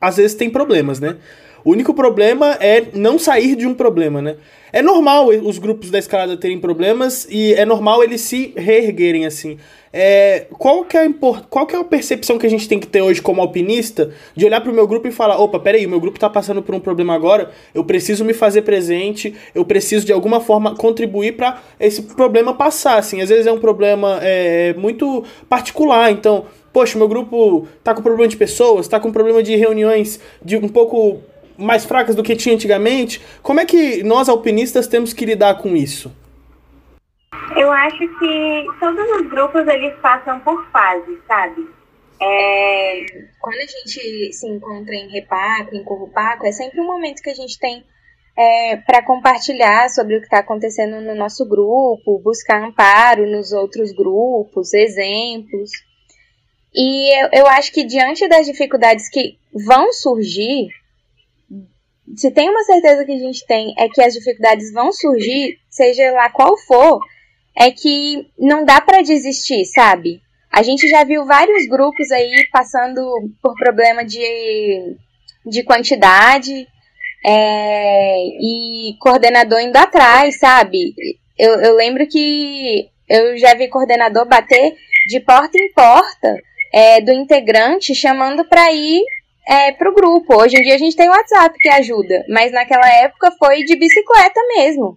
às 0.01 0.17
vezes 0.17 0.37
têm 0.37 0.51
problemas, 0.51 1.01
né? 1.01 1.17
O 1.65 1.73
único 1.73 1.95
problema 1.95 2.59
é 2.61 2.89
não 2.93 3.19
sair 3.19 3.57
de 3.57 3.67
um 3.67 3.73
problema, 3.73 4.21
né? 4.21 4.37
É 4.71 4.83
normal 4.83 5.29
os 5.29 5.59
grupos 5.59 5.91
da 5.91 5.99
escalada 5.99 6.37
terem 6.37 6.59
problemas 6.59 7.27
e 7.31 7.55
é 7.55 7.65
normal 7.65 8.03
eles 8.03 8.21
se 8.21 8.53
reerguerem 8.57 9.25
assim. 9.25 9.57
É, 9.93 10.47
qual, 10.59 10.85
que 10.85 10.97
é 10.97 11.01
a 11.01 11.07
import... 11.07 11.45
qual 11.49 11.65
que 11.65 11.77
é 11.77 11.79
a 11.79 11.85
percepção 11.85 12.37
que 12.37 12.45
a 12.45 12.51
gente 12.51 12.69
tem 12.69 12.81
que 12.81 12.87
ter 12.89 13.01
hoje 13.01 13.23
como 13.23 13.41
alpinista 13.41 14.13
de 14.35 14.45
olhar 14.45 14.61
para 14.61 14.73
o 14.73 14.75
meu 14.75 14.87
grupo 14.87 15.07
e 15.07 15.13
falar: 15.13 15.39
opa, 15.39 15.61
peraí, 15.61 15.87
o 15.87 15.89
meu 15.89 16.01
grupo 16.01 16.17
está 16.17 16.29
passando 16.29 16.61
por 16.61 16.75
um 16.75 16.81
problema 16.81 17.15
agora, 17.15 17.53
eu 17.73 17.85
preciso 17.85 18.25
me 18.25 18.35
fazer 18.35 18.63
presente, 18.63 19.33
eu 19.55 19.65
preciso 19.65 20.05
de 20.05 20.13
alguma 20.13 20.41
forma 20.41 20.75
contribuir 20.75 21.37
para 21.37 21.63
esse 21.79 22.03
problema 22.03 22.53
passar. 22.53 22.99
Assim, 22.99 23.23
às 23.23 23.29
vezes 23.29 23.47
é 23.47 23.53
um 23.53 23.61
problema 23.61 24.19
é, 24.21 24.75
muito 24.75 25.23
particular, 25.49 26.11
então, 26.11 26.47
poxa, 26.73 26.99
meu 26.99 27.07
grupo 27.07 27.69
tá 27.85 27.95
com 27.95 28.03
problema 28.03 28.29
de 28.29 28.37
pessoas, 28.37 28.89
tá 28.89 28.99
com 28.99 29.13
problema 29.13 29.41
de 29.41 29.55
reuniões 29.55 30.19
de 30.45 30.57
um 30.57 30.69
pouco 30.69 31.23
mais 31.59 31.85
fracas 31.85 32.15
do 32.15 32.23
que 32.23 32.37
tinha 32.37 32.55
antigamente. 32.55 33.21
Como 33.43 33.61
é 33.61 33.65
que 33.65 34.03
nós 34.03 34.29
alpinistas 34.29 34.87
temos 34.87 35.13
que 35.13 35.25
lidar 35.25 35.57
com 35.57 35.77
isso? 35.77 36.13
Eu 37.57 37.71
acho 37.71 37.99
que 37.99 38.67
todos 38.81 39.11
os 39.17 39.29
grupos 39.29 39.67
eles 39.67 39.95
passam 40.01 40.41
por 40.41 40.67
fases, 40.71 41.19
sabe? 41.27 41.69
É, 42.21 43.05
quando 43.41 43.57
a 43.57 43.67
gente 43.67 44.33
se 44.33 44.47
encontra 44.49 44.95
em 44.95 45.09
repaco, 45.09 45.75
em 45.75 45.85
currupaco, 45.85 46.47
é 46.47 46.53
sempre 46.53 46.81
um 46.81 46.87
momento 46.87 47.23
que 47.23 47.31
a 47.31 47.35
gente 47.35 47.59
tem 47.59 47.85
é, 48.37 48.77
para 48.77 49.03
compartilhar 49.03 49.89
sobre 49.91 50.17
o 50.17 50.21
que 50.21 50.27
está 50.27 50.39
acontecendo 50.39 51.01
no 51.01 51.15
nosso 51.15 51.47
grupo, 51.47 52.21
buscar 52.23 52.63
amparo 52.63 53.31
nos 53.31 53.53
outros 53.53 53.93
grupos, 53.93 54.73
exemplos. 54.73 55.71
E 56.75 57.23
eu, 57.23 57.29
eu 57.33 57.47
acho 57.47 57.73
que 57.73 57.85
diante 57.85 58.27
das 58.27 58.47
dificuldades 58.47 59.09
que 59.09 59.39
vão 59.53 59.93
surgir, 59.93 60.69
se 62.17 62.31
tem 62.31 62.51
uma 62.51 62.63
certeza 62.65 63.05
que 63.05 63.13
a 63.13 63.19
gente 63.19 63.47
tem 63.47 63.75
é 63.79 63.89
que 63.89 64.03
as 64.03 64.15
dificuldades 64.15 64.73
vão 64.73 64.93
surgir, 64.93 65.59
seja 65.71 66.13
lá 66.13 66.29
qual 66.31 66.57
for, 66.59 67.01
é 67.57 67.71
que 67.71 68.29
não 68.39 68.65
dá 68.65 68.81
para 68.81 69.03
desistir, 69.03 69.65
sabe? 69.65 70.21
A 70.51 70.63
gente 70.63 70.89
já 70.89 71.03
viu 71.05 71.25
vários 71.25 71.67
grupos 71.67 72.11
aí 72.11 72.49
passando 72.53 73.03
por 73.43 73.55
problema 73.55 74.05
de, 74.05 74.97
de 75.47 75.63
quantidade 75.65 76.67
é, 77.25 78.17
e 78.41 78.97
coordenador 79.01 79.61
indo 79.61 79.77
atrás, 79.77 80.39
sabe? 80.39 80.95
Eu, 81.39 81.53
eu 81.61 81.77
lembro 81.77 82.07
que 82.07 82.89
eu 83.09 83.37
já 83.39 83.55
vi 83.55 83.69
coordenador 83.69 84.27
bater 84.27 84.75
de 85.09 85.21
porta 85.21 85.59
em 85.59 85.73
porta 85.73 86.37
é, 86.73 87.01
do 87.01 87.13
integrante 87.13 87.95
chamando 87.95 88.45
para 88.45 88.73
ir 88.73 89.03
é, 89.47 89.73
pro 89.73 89.95
grupo. 89.95 90.37
Hoje 90.37 90.57
em 90.57 90.63
dia 90.63 90.75
a 90.75 90.79
gente 90.79 90.97
tem 90.97 91.09
WhatsApp 91.09 91.57
que 91.59 91.69
ajuda, 91.69 92.25
mas 92.29 92.53
naquela 92.53 92.89
época 92.89 93.33
foi 93.39 93.63
de 93.65 93.77
bicicleta 93.77 94.41
mesmo. 94.57 94.97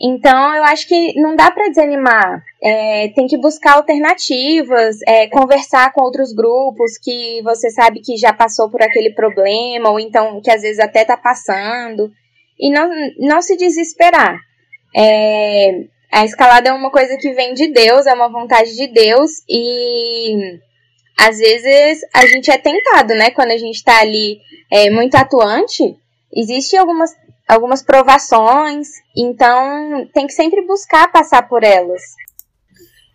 Então 0.00 0.54
eu 0.54 0.62
acho 0.64 0.86
que 0.86 1.20
não 1.20 1.34
dá 1.34 1.50
para 1.50 1.68
desanimar. 1.68 2.42
É, 2.62 3.08
tem 3.14 3.26
que 3.26 3.36
buscar 3.36 3.74
alternativas, 3.74 4.96
é, 5.06 5.26
conversar 5.28 5.92
com 5.92 6.02
outros 6.02 6.32
grupos 6.32 6.96
que 7.02 7.42
você 7.42 7.68
sabe 7.70 8.00
que 8.00 8.16
já 8.16 8.32
passou 8.32 8.70
por 8.70 8.80
aquele 8.80 9.12
problema, 9.12 9.90
ou 9.90 9.98
então 9.98 10.40
que 10.40 10.50
às 10.50 10.62
vezes 10.62 10.78
até 10.78 11.04
tá 11.04 11.16
passando. 11.16 12.10
E 12.60 12.70
não, 12.70 12.90
não 13.18 13.42
se 13.42 13.56
desesperar. 13.56 14.38
É, 14.96 15.84
a 16.12 16.24
escalada 16.24 16.70
é 16.70 16.72
uma 16.72 16.90
coisa 16.90 17.16
que 17.16 17.32
vem 17.32 17.52
de 17.54 17.68
Deus, 17.68 18.06
é 18.06 18.14
uma 18.14 18.28
vontade 18.28 18.74
de 18.74 18.86
Deus, 18.86 19.30
e 19.48 20.58
às 21.18 21.38
vezes 21.38 22.00
a 22.14 22.24
gente 22.26 22.48
é 22.48 22.56
tentado, 22.56 23.12
né? 23.14 23.32
Quando 23.32 23.50
a 23.50 23.58
gente 23.58 23.74
está 23.74 24.00
ali 24.00 24.40
é, 24.70 24.88
muito 24.88 25.16
atuante, 25.16 25.82
existem 26.32 26.78
algumas, 26.78 27.10
algumas 27.48 27.82
provações, 27.82 28.88
então 29.16 30.08
tem 30.14 30.28
que 30.28 30.32
sempre 30.32 30.64
buscar 30.64 31.10
passar 31.10 31.48
por 31.48 31.64
elas. 31.64 32.02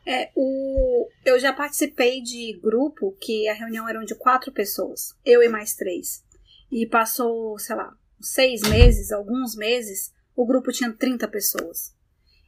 É, 0.06 0.30
o, 0.36 1.08
eu 1.24 1.39
já 1.39 1.54
participei 1.54 2.22
de 2.22 2.60
grupo 2.62 3.16
que 3.22 3.48
a 3.48 3.54
reunião 3.54 3.88
era 3.88 4.04
de 4.04 4.16
quatro 4.16 4.52
pessoas, 4.52 5.16
eu 5.26 5.42
e 5.42 5.48
mais 5.48 5.74
três. 5.74 6.22
E 6.70 6.86
passou, 6.86 7.58
sei 7.58 7.78
lá, 7.78 7.94
seis 8.20 8.63
meses, 8.63 9.13
alguns 9.13 9.56
meses, 9.56 10.12
o 10.36 10.46
grupo 10.46 10.74
tinha 10.74 10.92
30 10.92 11.26
pessoas. 11.30 11.96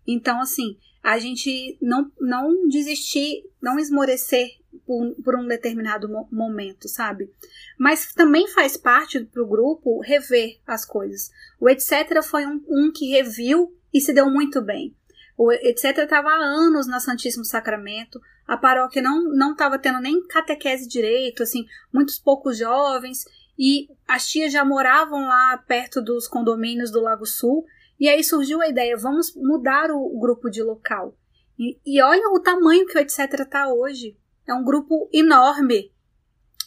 Então, 0.05 0.41
assim, 0.41 0.75
a 1.01 1.17
gente 1.17 1.77
não, 1.81 2.11
não 2.19 2.67
desistir, 2.67 3.43
não 3.61 3.79
esmorecer 3.79 4.49
por, 4.85 5.15
por 5.23 5.35
um 5.35 5.47
determinado 5.47 6.09
mo 6.09 6.27
momento, 6.31 6.87
sabe? 6.87 7.29
Mas 7.77 8.13
também 8.13 8.47
faz 8.47 8.77
parte 8.77 9.23
para 9.25 9.43
o 9.43 9.47
grupo 9.47 10.01
rever 10.01 10.59
as 10.65 10.85
coisas. 10.85 11.31
O 11.59 11.69
etc. 11.69 12.23
foi 12.23 12.45
um, 12.45 12.63
um 12.67 12.91
que 12.91 13.11
reviu 13.11 13.75
e 13.93 14.01
se 14.01 14.13
deu 14.13 14.29
muito 14.29 14.61
bem. 14.61 14.95
O 15.37 15.51
etc. 15.51 15.97
estava 15.99 16.29
há 16.29 16.37
anos 16.37 16.87
na 16.87 16.99
Santíssimo 16.99 17.43
Sacramento, 17.43 18.19
a 18.47 18.55
paróquia 18.55 19.01
não 19.01 19.51
estava 19.51 19.79
tendo 19.79 19.99
nem 19.99 20.25
catequese 20.27 20.87
direito, 20.87 21.43
assim, 21.43 21.65
muitos 21.91 22.19
poucos 22.19 22.57
jovens, 22.57 23.25
e 23.57 23.87
as 24.07 24.27
tias 24.27 24.51
já 24.51 24.63
moravam 24.63 25.27
lá 25.27 25.57
perto 25.57 26.01
dos 26.01 26.27
condomínios 26.27 26.91
do 26.91 27.01
Lago 27.01 27.25
Sul, 27.25 27.65
e 27.99 28.09
aí 28.09 28.23
surgiu 28.23 28.61
a 28.61 28.67
ideia, 28.67 28.97
vamos 28.97 29.33
mudar 29.35 29.89
o, 29.89 30.19
grupo 30.19 30.49
de 30.49 30.61
local. 30.61 31.17
E, 31.57 31.79
e 31.85 32.01
olha 32.01 32.29
o 32.29 32.39
tamanho 32.39 32.85
que 32.85 32.97
o 32.97 33.01
etc. 33.01 33.19
está 33.39 33.71
hoje. 33.73 34.17
É 34.47 34.53
um 34.53 34.63
grupo 34.63 35.09
enorme. 35.13 35.91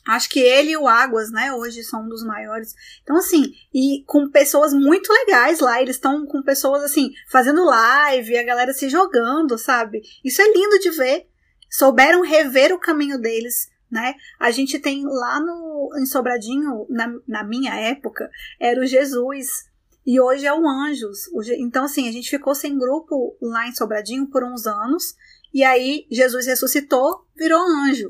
Acho 0.08 0.30
que 0.30 0.40
ele 0.40 0.70
e 0.70 0.76
o 0.76 0.88
Águas, 0.88 1.30
né, 1.30 1.52
hoje 1.52 1.82
são 1.84 2.04
um 2.04 2.08
dos 2.08 2.24
maiores. 2.24 2.74
Então, 3.02 3.16
assim, 3.16 3.52
e 3.74 4.02
com 4.06 4.30
pessoas 4.30 4.72
muito 4.72 5.12
legais 5.12 5.60
lá. 5.60 5.82
Eles 5.82 5.96
estão 5.96 6.24
com 6.26 6.42
pessoas, 6.42 6.82
assim, 6.82 7.12
fazendo 7.30 7.62
live, 7.62 8.38
a 8.38 8.42
galera 8.42 8.72
se 8.72 8.88
jogando, 8.88 9.58
sabe? 9.58 10.00
Isso 10.24 10.40
é 10.40 10.50
lindo 10.50 10.78
de 10.78 10.90
ver. 10.90 11.28
Souberam 11.70 12.22
rever 12.22 12.72
o 12.72 12.80
caminho 12.80 13.20
deles, 13.20 13.68
né? 13.90 14.14
A 14.40 14.50
gente 14.50 14.78
tem 14.78 15.04
lá 15.04 15.40
no, 15.40 15.90
em 16.00 16.06
Sobradinho, 16.06 16.86
na, 16.88 17.12
na 17.28 17.44
minha 17.44 17.74
época, 17.74 18.30
era 18.58 18.80
o 18.80 18.86
Jesus. 18.86 19.68
E 20.06 20.18
hoje 20.18 20.46
é 20.46 20.54
o 20.54 20.66
Anjos. 20.66 21.28
Então, 21.58 21.84
assim, 21.84 22.08
a 22.08 22.12
gente 22.12 22.30
ficou 22.30 22.54
sem 22.54 22.78
grupo 22.78 23.36
lá 23.42 23.68
em 23.68 23.74
Sobradinho 23.74 24.26
por 24.26 24.42
uns 24.42 24.66
anos. 24.66 25.14
E 25.52 25.64
aí 25.64 26.06
Jesus 26.10 26.46
ressuscitou, 26.46 27.24
virou 27.36 27.60
anjo. 27.60 28.08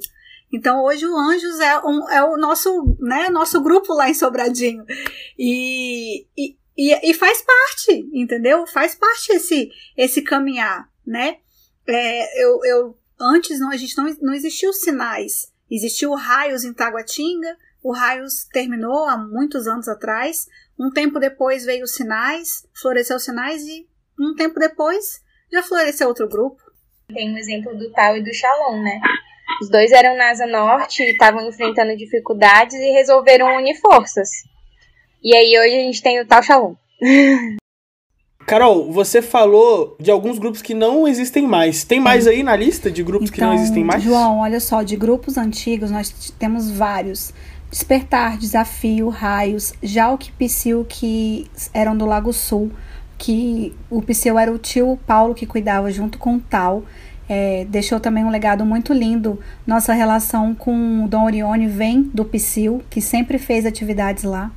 Então 0.52 0.82
hoje 0.82 1.06
o 1.06 1.16
Anjos 1.16 1.60
é, 1.60 1.78
um, 1.80 2.08
é 2.10 2.24
o 2.24 2.36
nosso, 2.36 2.96
né, 2.98 3.28
nosso 3.28 3.60
grupo 3.60 3.92
lá 3.92 4.08
em 4.08 4.14
Sobradinho. 4.14 4.84
E, 5.38 6.26
e, 6.36 6.56
e, 6.76 7.14
faz 7.14 7.42
parte, 7.42 8.08
entendeu? 8.12 8.66
Faz 8.66 8.94
parte 8.94 9.32
esse, 9.32 9.70
esse 9.96 10.22
caminhar, 10.22 10.90
né? 11.06 11.38
É, 11.86 12.44
eu, 12.44 12.60
eu, 12.64 12.98
antes 13.20 13.60
não, 13.60 13.70
a 13.70 13.76
gente 13.76 13.96
não, 13.96 14.04
não 14.22 14.34
existiu 14.34 14.72
sinais. 14.72 15.52
Existiu 15.70 16.12
o 16.12 16.16
Raios 16.16 16.64
em 16.64 16.72
Taguatinga, 16.72 17.56
o 17.82 17.92
Raios 17.92 18.44
terminou 18.50 19.06
há 19.06 19.18
muitos 19.18 19.66
anos 19.66 19.86
atrás. 19.86 20.46
Um 20.78 20.90
tempo 20.90 21.18
depois 21.18 21.64
veio 21.64 21.84
os 21.84 21.94
sinais, 21.94 22.66
floresceu 22.80 23.16
os 23.16 23.24
sinais 23.24 23.62
e 23.62 23.86
um 24.18 24.34
tempo 24.34 24.58
depois 24.58 25.20
já 25.52 25.62
floresceu 25.62 26.08
outro 26.08 26.28
grupo. 26.28 26.62
Tem 27.12 27.32
um 27.32 27.38
exemplo 27.38 27.74
do 27.74 27.90
Tal 27.90 28.18
e 28.18 28.22
do 28.22 28.34
Shalom, 28.34 28.82
né? 28.82 29.00
Os 29.62 29.70
dois 29.70 29.90
eram 29.92 30.14
na 30.14 30.30
Asa 30.30 30.46
Norte 30.46 31.02
e 31.02 31.12
estavam 31.12 31.48
enfrentando 31.48 31.96
dificuldades 31.96 32.74
e 32.74 32.92
resolveram 32.92 33.56
unir 33.56 33.80
forças. 33.80 34.28
E 35.22 35.34
aí 35.34 35.58
hoje 35.58 35.74
a 35.74 35.80
gente 35.80 36.02
tem 36.02 36.20
o 36.20 36.26
Tal 36.26 36.42
Shalom. 36.42 36.74
Carol, 38.46 38.92
você 38.92 39.20
falou 39.22 39.96
de 39.98 40.10
alguns 40.10 40.38
grupos 40.38 40.60
que 40.60 40.74
não 40.74 41.08
existem 41.08 41.46
mais. 41.46 41.82
Tem 41.82 41.98
mais 41.98 42.26
aí 42.26 42.42
na 42.42 42.54
lista 42.54 42.90
de 42.90 43.02
grupos 43.02 43.28
então, 43.28 43.34
que 43.34 43.40
não 43.40 43.52
então, 43.52 43.62
existem 43.62 43.84
mais? 43.84 44.02
João, 44.02 44.40
olha 44.40 44.60
só, 44.60 44.82
de 44.82 44.96
grupos 44.96 45.38
antigos 45.38 45.90
nós 45.90 46.10
temos 46.38 46.70
vários. 46.70 47.32
Despertar, 47.70 48.38
Desafio, 48.38 49.08
Raios, 49.08 49.74
Jalk 49.82 50.28
e 50.28 50.32
Psyu, 50.32 50.86
que 50.88 51.50
eram 51.72 51.96
do 51.96 52.06
Lago 52.06 52.32
Sul 52.32 52.70
que 53.18 53.74
o 53.90 54.00
Psyu 54.00 54.38
era 54.38 54.50
o 54.50 54.56
tio 54.56 54.98
Paulo 55.04 55.34
que 55.34 55.44
cuidava 55.44 55.90
junto 55.90 56.16
com 56.18 56.36
o 56.36 56.40
Tal. 56.40 56.84
É, 57.28 57.66
deixou 57.68 58.00
também 58.00 58.24
um 58.24 58.30
legado 58.30 58.64
muito 58.64 58.92
lindo. 58.92 59.38
Nossa 59.66 59.92
relação 59.92 60.54
com 60.54 61.04
o 61.04 61.08
Dom 61.08 61.24
Orione 61.24 61.66
vem 61.66 62.02
do 62.14 62.24
Psyu, 62.24 62.80
que 62.88 63.02
sempre 63.02 63.36
fez 63.36 63.66
atividades 63.66 64.22
lá. 64.22 64.50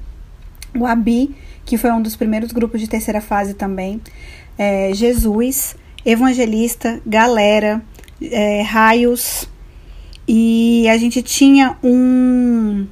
O 0.73 0.85
Abi, 0.85 1.35
que 1.65 1.77
foi 1.77 1.91
um 1.91 2.01
dos 2.01 2.15
primeiros 2.15 2.53
grupos 2.53 2.79
de 2.79 2.87
terceira 2.87 3.19
fase 3.19 3.55
também. 3.55 3.99
É, 4.57 4.93
Jesus, 4.93 5.75
Evangelista, 6.05 7.01
Galera, 7.05 7.81
é, 8.21 8.61
Raios. 8.61 9.49
E 10.27 10.87
a 10.87 10.97
gente 10.97 11.21
tinha 11.21 11.75
um 11.83 12.87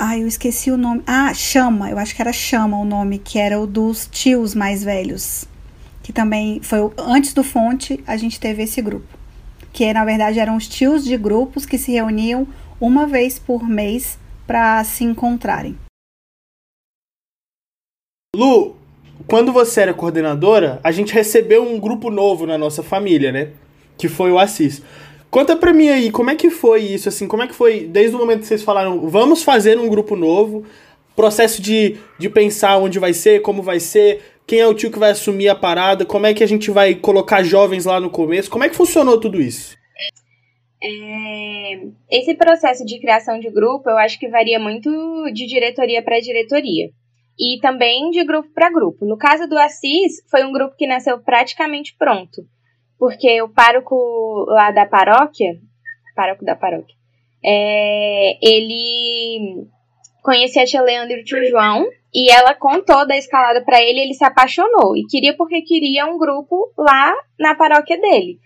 Ai, 0.00 0.22
eu 0.22 0.28
esqueci 0.28 0.70
o 0.70 0.76
nome. 0.76 1.02
Ah, 1.04 1.34
Chama, 1.34 1.90
eu 1.90 1.98
acho 1.98 2.14
que 2.14 2.22
era 2.22 2.32
Chama 2.32 2.78
o 2.78 2.84
nome, 2.84 3.18
que 3.18 3.36
era 3.36 3.58
o 3.58 3.66
dos 3.66 4.06
tios 4.06 4.54
mais 4.54 4.84
velhos. 4.84 5.44
Que 6.04 6.12
também 6.12 6.60
foi 6.62 6.78
antes 6.96 7.34
do 7.34 7.42
Fonte, 7.42 7.98
a 8.06 8.16
gente 8.16 8.38
teve 8.38 8.62
esse 8.62 8.80
grupo. 8.80 9.18
Que 9.72 9.92
na 9.92 10.04
verdade 10.04 10.38
eram 10.38 10.56
os 10.56 10.68
tios 10.68 11.04
de 11.04 11.16
grupos 11.16 11.66
que 11.66 11.76
se 11.76 11.90
reuniam 11.90 12.46
uma 12.80 13.08
vez 13.08 13.40
por 13.40 13.68
mês 13.68 14.16
para 14.46 14.84
se 14.84 15.02
encontrarem. 15.02 15.76
Lu, 18.36 18.76
quando 19.26 19.52
você 19.52 19.80
era 19.80 19.92
coordenadora, 19.92 20.80
a 20.84 20.92
gente 20.92 21.12
recebeu 21.12 21.68
um 21.68 21.80
grupo 21.80 22.08
novo 22.08 22.46
na 22.46 22.56
nossa 22.56 22.84
família, 22.84 23.32
né? 23.32 23.50
Que 23.96 24.06
foi 24.06 24.30
o 24.30 24.38
Assis. 24.38 24.80
Conta 25.30 25.54
pra 25.54 25.74
mim 25.74 25.88
aí, 25.88 26.10
como 26.10 26.30
é 26.30 26.34
que 26.34 26.48
foi 26.48 26.80
isso, 26.80 27.08
assim, 27.08 27.28
como 27.28 27.42
é 27.42 27.46
que 27.46 27.54
foi, 27.54 27.80
desde 27.80 28.16
o 28.16 28.18
momento 28.18 28.40
que 28.40 28.46
vocês 28.46 28.62
falaram, 28.62 29.08
vamos 29.08 29.42
fazer 29.42 29.78
um 29.78 29.88
grupo 29.88 30.16
novo, 30.16 30.64
processo 31.14 31.60
de, 31.60 31.98
de 32.18 32.30
pensar 32.30 32.78
onde 32.78 32.98
vai 32.98 33.12
ser, 33.12 33.42
como 33.42 33.62
vai 33.62 33.78
ser, 33.78 34.22
quem 34.46 34.60
é 34.60 34.66
o 34.66 34.72
tio 34.72 34.90
que 34.90 34.98
vai 34.98 35.10
assumir 35.10 35.48
a 35.50 35.54
parada, 35.54 36.06
como 36.06 36.26
é 36.26 36.32
que 36.32 36.42
a 36.42 36.46
gente 36.46 36.70
vai 36.70 36.94
colocar 36.94 37.42
jovens 37.42 37.84
lá 37.84 38.00
no 38.00 38.08
começo, 38.08 38.50
como 38.50 38.64
é 38.64 38.70
que 38.70 38.76
funcionou 38.76 39.20
tudo 39.20 39.38
isso? 39.38 39.76
É, 40.82 41.80
esse 42.10 42.34
processo 42.34 42.84
de 42.86 42.98
criação 42.98 43.38
de 43.38 43.50
grupo, 43.50 43.90
eu 43.90 43.98
acho 43.98 44.18
que 44.18 44.28
varia 44.28 44.58
muito 44.58 44.90
de 45.34 45.46
diretoria 45.46 46.02
para 46.02 46.20
diretoria 46.20 46.88
e 47.38 47.58
também 47.60 48.10
de 48.10 48.24
grupo 48.24 48.48
para 48.54 48.72
grupo. 48.72 49.04
No 49.04 49.18
caso 49.18 49.46
do 49.46 49.58
Assis, 49.58 50.22
foi 50.30 50.44
um 50.44 50.52
grupo 50.52 50.74
que 50.76 50.86
nasceu 50.86 51.18
praticamente 51.18 51.94
pronto 51.98 52.46
porque 52.98 53.40
o 53.42 53.48
pároco 53.48 54.44
lá 54.48 54.70
da 54.70 54.84
paróquia, 54.84 55.56
pároco 56.14 56.44
da 56.44 56.56
paróquia, 56.56 56.96
é, 57.44 58.38
ele 58.42 59.66
conhecia 60.22 60.62
a 60.62 60.66
tia 60.66 60.82
Leandro 60.82 61.16
e 61.16 61.20
o 61.20 61.24
tio 61.24 61.44
João, 61.46 61.86
e 62.12 62.30
ela 62.30 62.54
contou 62.54 63.06
da 63.06 63.16
escalada 63.16 63.62
para 63.62 63.80
ele, 63.80 64.00
ele 64.00 64.14
se 64.14 64.24
apaixonou 64.24 64.96
e 64.96 65.06
queria 65.06 65.36
porque 65.36 65.62
queria 65.62 66.06
um 66.06 66.18
grupo 66.18 66.72
lá 66.76 67.14
na 67.38 67.54
paróquia 67.54 67.98
dele. 67.98 68.38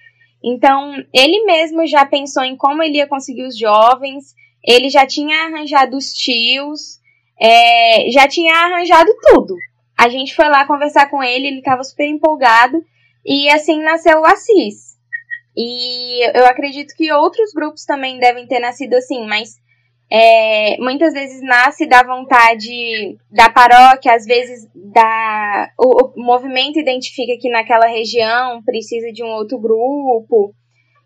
Então, 0.45 0.95
ele 1.15 1.45
mesmo 1.45 1.87
já 1.87 2.05
pensou 2.05 2.43
em 2.43 2.57
como 2.57 2.83
ele 2.83 2.99
ia 2.99 3.07
conseguir 3.07 3.45
os 3.45 3.57
jovens, 3.57 4.35
ele 4.65 4.91
já 4.91 5.07
tinha 5.07 5.45
arranjado 5.45 5.97
os 5.97 6.13
tios, 6.13 7.01
é, 7.41 8.11
já 8.11 8.29
tinha 8.29 8.53
arranjado 8.53 9.11
tudo. 9.29 9.55
A 9.97 10.09
gente 10.09 10.35
foi 10.35 10.49
lá 10.49 10.67
conversar 10.67 11.09
com 11.09 11.23
ele, 11.23 11.47
ele 11.47 11.59
estava 11.59 11.85
super 11.85 12.07
empolgado 12.09 12.85
e 13.25 13.49
assim 13.51 13.83
nasceu 13.83 14.21
o 14.21 14.27
Assis. 14.27 14.93
E 15.57 16.25
eu 16.37 16.47
acredito 16.47 16.95
que 16.97 17.13
outros 17.13 17.53
grupos 17.53 17.85
também 17.85 18.19
devem 18.19 18.47
ter 18.47 18.59
nascido 18.59 18.95
assim, 18.95 19.27
mas 19.27 19.61
é, 20.11 20.77
muitas 20.79 21.13
vezes 21.13 21.43
nasce 21.43 21.87
da 21.87 22.03
vontade 22.03 23.17
da 23.31 23.51
paróquia, 23.51 24.15
às 24.15 24.25
vezes 24.25 24.69
da, 24.75 25.71
o, 25.79 26.07
o, 26.07 26.23
movimento 26.23 26.79
identifica 26.79 27.39
que 27.41 27.51
naquela 27.51 27.87
região 27.87 28.63
precisa 28.63 29.13
de 29.13 29.23
um 29.23 29.29
outro 29.29 29.59
grupo. 29.59 30.55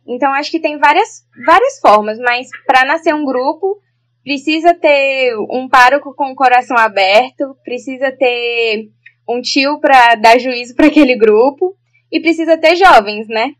Então 0.06 0.32
acho 0.32 0.50
que 0.50 0.60
tem 0.60 0.78
várias, 0.78 1.24
várias 1.44 1.78
formas, 1.80 2.18
mas 2.18 2.48
para 2.66 2.84
nascer 2.84 3.14
um 3.14 3.24
grupo 3.24 3.80
precisa 4.24 4.74
ter 4.74 5.36
um 5.50 5.68
pároco 5.68 6.12
com 6.14 6.32
o 6.32 6.36
coração 6.36 6.76
aberto, 6.76 7.56
precisa 7.64 8.10
ter 8.10 8.88
um 9.28 9.40
tio 9.40 9.78
para 9.78 10.16
dar 10.16 10.38
juízo 10.38 10.74
para 10.74 10.86
aquele 10.86 11.16
grupo 11.16 11.76
e 12.10 12.20
precisa 12.20 12.56
ter 12.56 12.76
jovens, 12.76 13.28
né? 13.28 13.52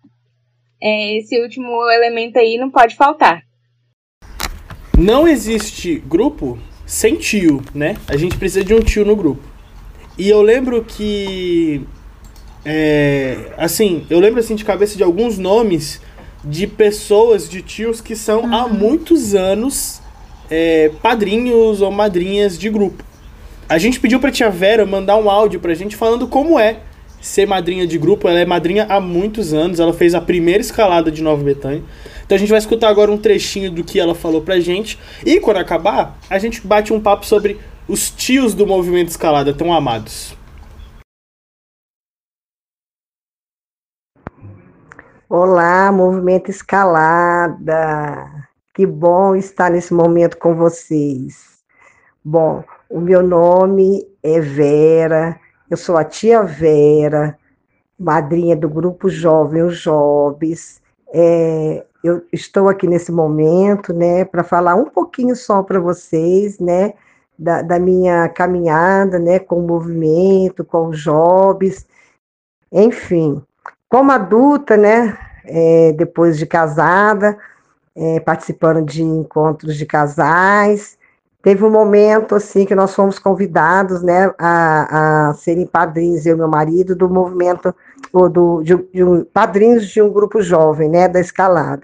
É, 0.81 1.19
esse 1.19 1.41
último 1.41 1.91
elemento 1.91 2.39
aí 2.39 2.59
não 2.59 2.71
pode 2.71 2.95
faltar. 2.97 3.43
Não 4.97 5.27
existe 5.27 5.97
grupo 6.07 6.59
sem 6.87 7.17
tio, 7.17 7.63
né? 7.75 7.97
A 8.09 8.17
gente 8.17 8.37
precisa 8.37 8.65
de 8.65 8.75
um 8.75 8.81
tio 8.81 9.05
no 9.05 9.17
grupo. 9.17 9.43
E 10.19 10.29
eu 10.29 10.41
lembro 10.41 10.85
que. 10.85 11.83
É, 12.65 13.53
assim, 13.57 14.07
eu 14.11 14.19
lembro 14.19 14.41
assim 14.41 14.55
de 14.55 14.65
cabeça 14.65 14.97
de 14.97 15.03
alguns 15.03 15.39
nomes 15.39 16.01
de 16.45 16.67
pessoas, 16.67 17.49
de 17.49 17.63
tios 17.63 18.01
que 18.01 18.17
são 18.17 18.43
uhum. 18.43 18.55
há 18.55 18.69
muitos 18.69 19.35
anos 19.35 20.01
é, 20.51 20.91
padrinhos 21.03 21.81
ou 21.81 21.91
madrinhas 21.91 22.59
de 22.59 22.71
grupo. 22.71 23.05
A 23.69 23.79
gente 23.79 23.99
pediu 23.99 24.21
pra 24.21 24.31
tia 24.31 24.49
Vera 24.49 24.87
mandar 24.87 25.17
um 25.17 25.29
áudio 25.29 25.59
pra 25.59 25.75
gente 25.75 25.97
falando 25.97 26.29
como 26.29 26.59
é 26.59 26.81
ser 27.21 27.47
madrinha 27.47 27.87
de 27.87 27.99
grupo. 27.99 28.29
Ela 28.29 28.41
é 28.41 28.47
madrinha 28.47 28.87
há 28.89 29.01
muitos 29.01 29.53
anos. 29.53 29.81
Ela 29.81 29.93
fez 29.93 30.15
a 30.15 30.21
primeira 30.21 30.61
escalada 30.61 31.11
de 31.11 31.23
Nova 31.23 31.43
Betânia. 31.43 31.83
Então 32.25 32.35
a 32.35 32.39
gente 32.39 32.49
vai 32.49 32.59
escutar 32.59 32.89
agora 32.89 33.11
um 33.11 33.19
trechinho 33.19 33.71
do 33.71 33.85
que 33.85 34.01
ela 34.01 34.15
falou 34.15 34.43
pra 34.43 34.59
gente. 34.59 34.99
E 35.25 35.39
quando 35.41 35.59
acabar, 35.59 36.19
a 36.29 36.39
gente 36.39 36.67
bate 36.67 36.93
um 36.93 37.01
papo 37.01 37.25
sobre 37.25 37.59
os 37.89 38.11
tios 38.11 38.55
do 38.55 38.67
movimento 38.67 39.09
escalada 39.09 39.55
tão 39.55 39.73
amados. 39.73 40.37
Olá, 45.29 45.91
movimento 45.91 46.51
escalada. 46.51 48.27
Que 48.75 48.87
bom 48.87 49.35
estar 49.35 49.71
nesse 49.71 49.93
momento 49.93 50.37
com 50.37 50.55
vocês. 50.55 51.57
Bom, 52.25 52.63
o 52.89 53.01
meu 53.01 53.23
nome 53.23 54.07
é 54.23 54.41
Vera, 54.41 55.39
eu 55.71 55.77
sou 55.77 55.97
a 55.97 56.05
tia 56.05 56.43
Vera, 56.43 57.37
madrinha 57.99 58.57
do 58.57 58.69
grupo 58.69 59.09
Jovem 59.09 59.63
Os 59.63 59.79
Jobs. 59.81 60.81
É, 61.13 61.85
eu 62.05 62.25
estou 62.33 62.69
aqui 62.69 62.87
nesse 62.87 63.11
momento, 63.11 63.93
né, 63.93 64.25
para 64.25 64.45
falar 64.45 64.75
um 64.77 64.87
pouquinho 64.87 65.35
só 65.35 65.63
para 65.63 65.81
vocês, 65.81 66.59
né, 66.59 66.95
da, 67.39 67.63
da, 67.63 67.79
minha 67.79 68.29
caminhada, 68.29 69.19
né, 69.19 69.39
com 69.39 69.59
o 69.59 69.67
movimento, 69.67 70.65
com 70.65 70.89
os 70.89 71.01
jobs, 71.01 71.87
enfim. 72.71 73.43
Como 73.89 74.13
adulta, 74.13 74.77
né, 74.77 75.19
é, 75.45 75.93
depois 75.93 76.39
de 76.39 76.47
casada, 76.47 77.37
é, 77.95 78.21
participando 78.21 78.85
de 78.85 79.03
encontros 79.03 79.77
de 79.77 79.87
casais, 79.87 80.99
Teve 81.43 81.65
um 81.65 81.71
momento 81.71 82.35
assim 82.35 82.65
que 82.65 82.75
nós 82.75 82.95
fomos 82.95 83.19
convidados, 83.19 84.03
né, 84.03 84.33
a, 84.39 85.29
a 85.29 85.35
serem 85.35 85.67
padrinhos 85.67 86.27
eu 86.27 86.35
e 86.35 86.39
meu 86.39 86.49
marido 86.49 86.97
do 86.97 87.09
movimento 87.09 87.75
ou 88.13 88.29
do 88.29 88.63
de, 88.63 88.77
de 88.93 89.05
um, 89.05 89.25
padrinhos 89.25 89.87
de 89.89 90.03
um 90.03 90.11
grupo 90.11 90.43
jovem, 90.43 90.89
né, 90.89 91.09
da 91.09 91.21
escalada. 91.21 91.83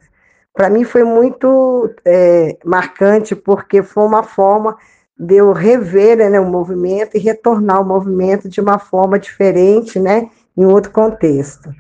Para 0.52 0.68
mim 0.68 0.84
foi 0.84 1.04
muito 1.04 1.90
é, 2.04 2.58
marcante 2.64 3.34
porque 3.36 3.82
foi 3.82 4.04
uma 4.04 4.22
forma 4.22 4.76
de 5.18 5.36
eu 5.36 5.52
rever 5.52 6.16
né, 6.28 6.40
o 6.40 6.44
movimento 6.44 7.16
e 7.16 7.20
retornar 7.20 7.76
ao 7.76 7.84
movimento 7.84 8.48
de 8.48 8.60
uma 8.60 8.78
forma 8.78 9.18
diferente, 9.18 10.00
né, 10.00 10.28
em 10.56 10.64
outro 10.64 10.90
contexto. 10.90 11.70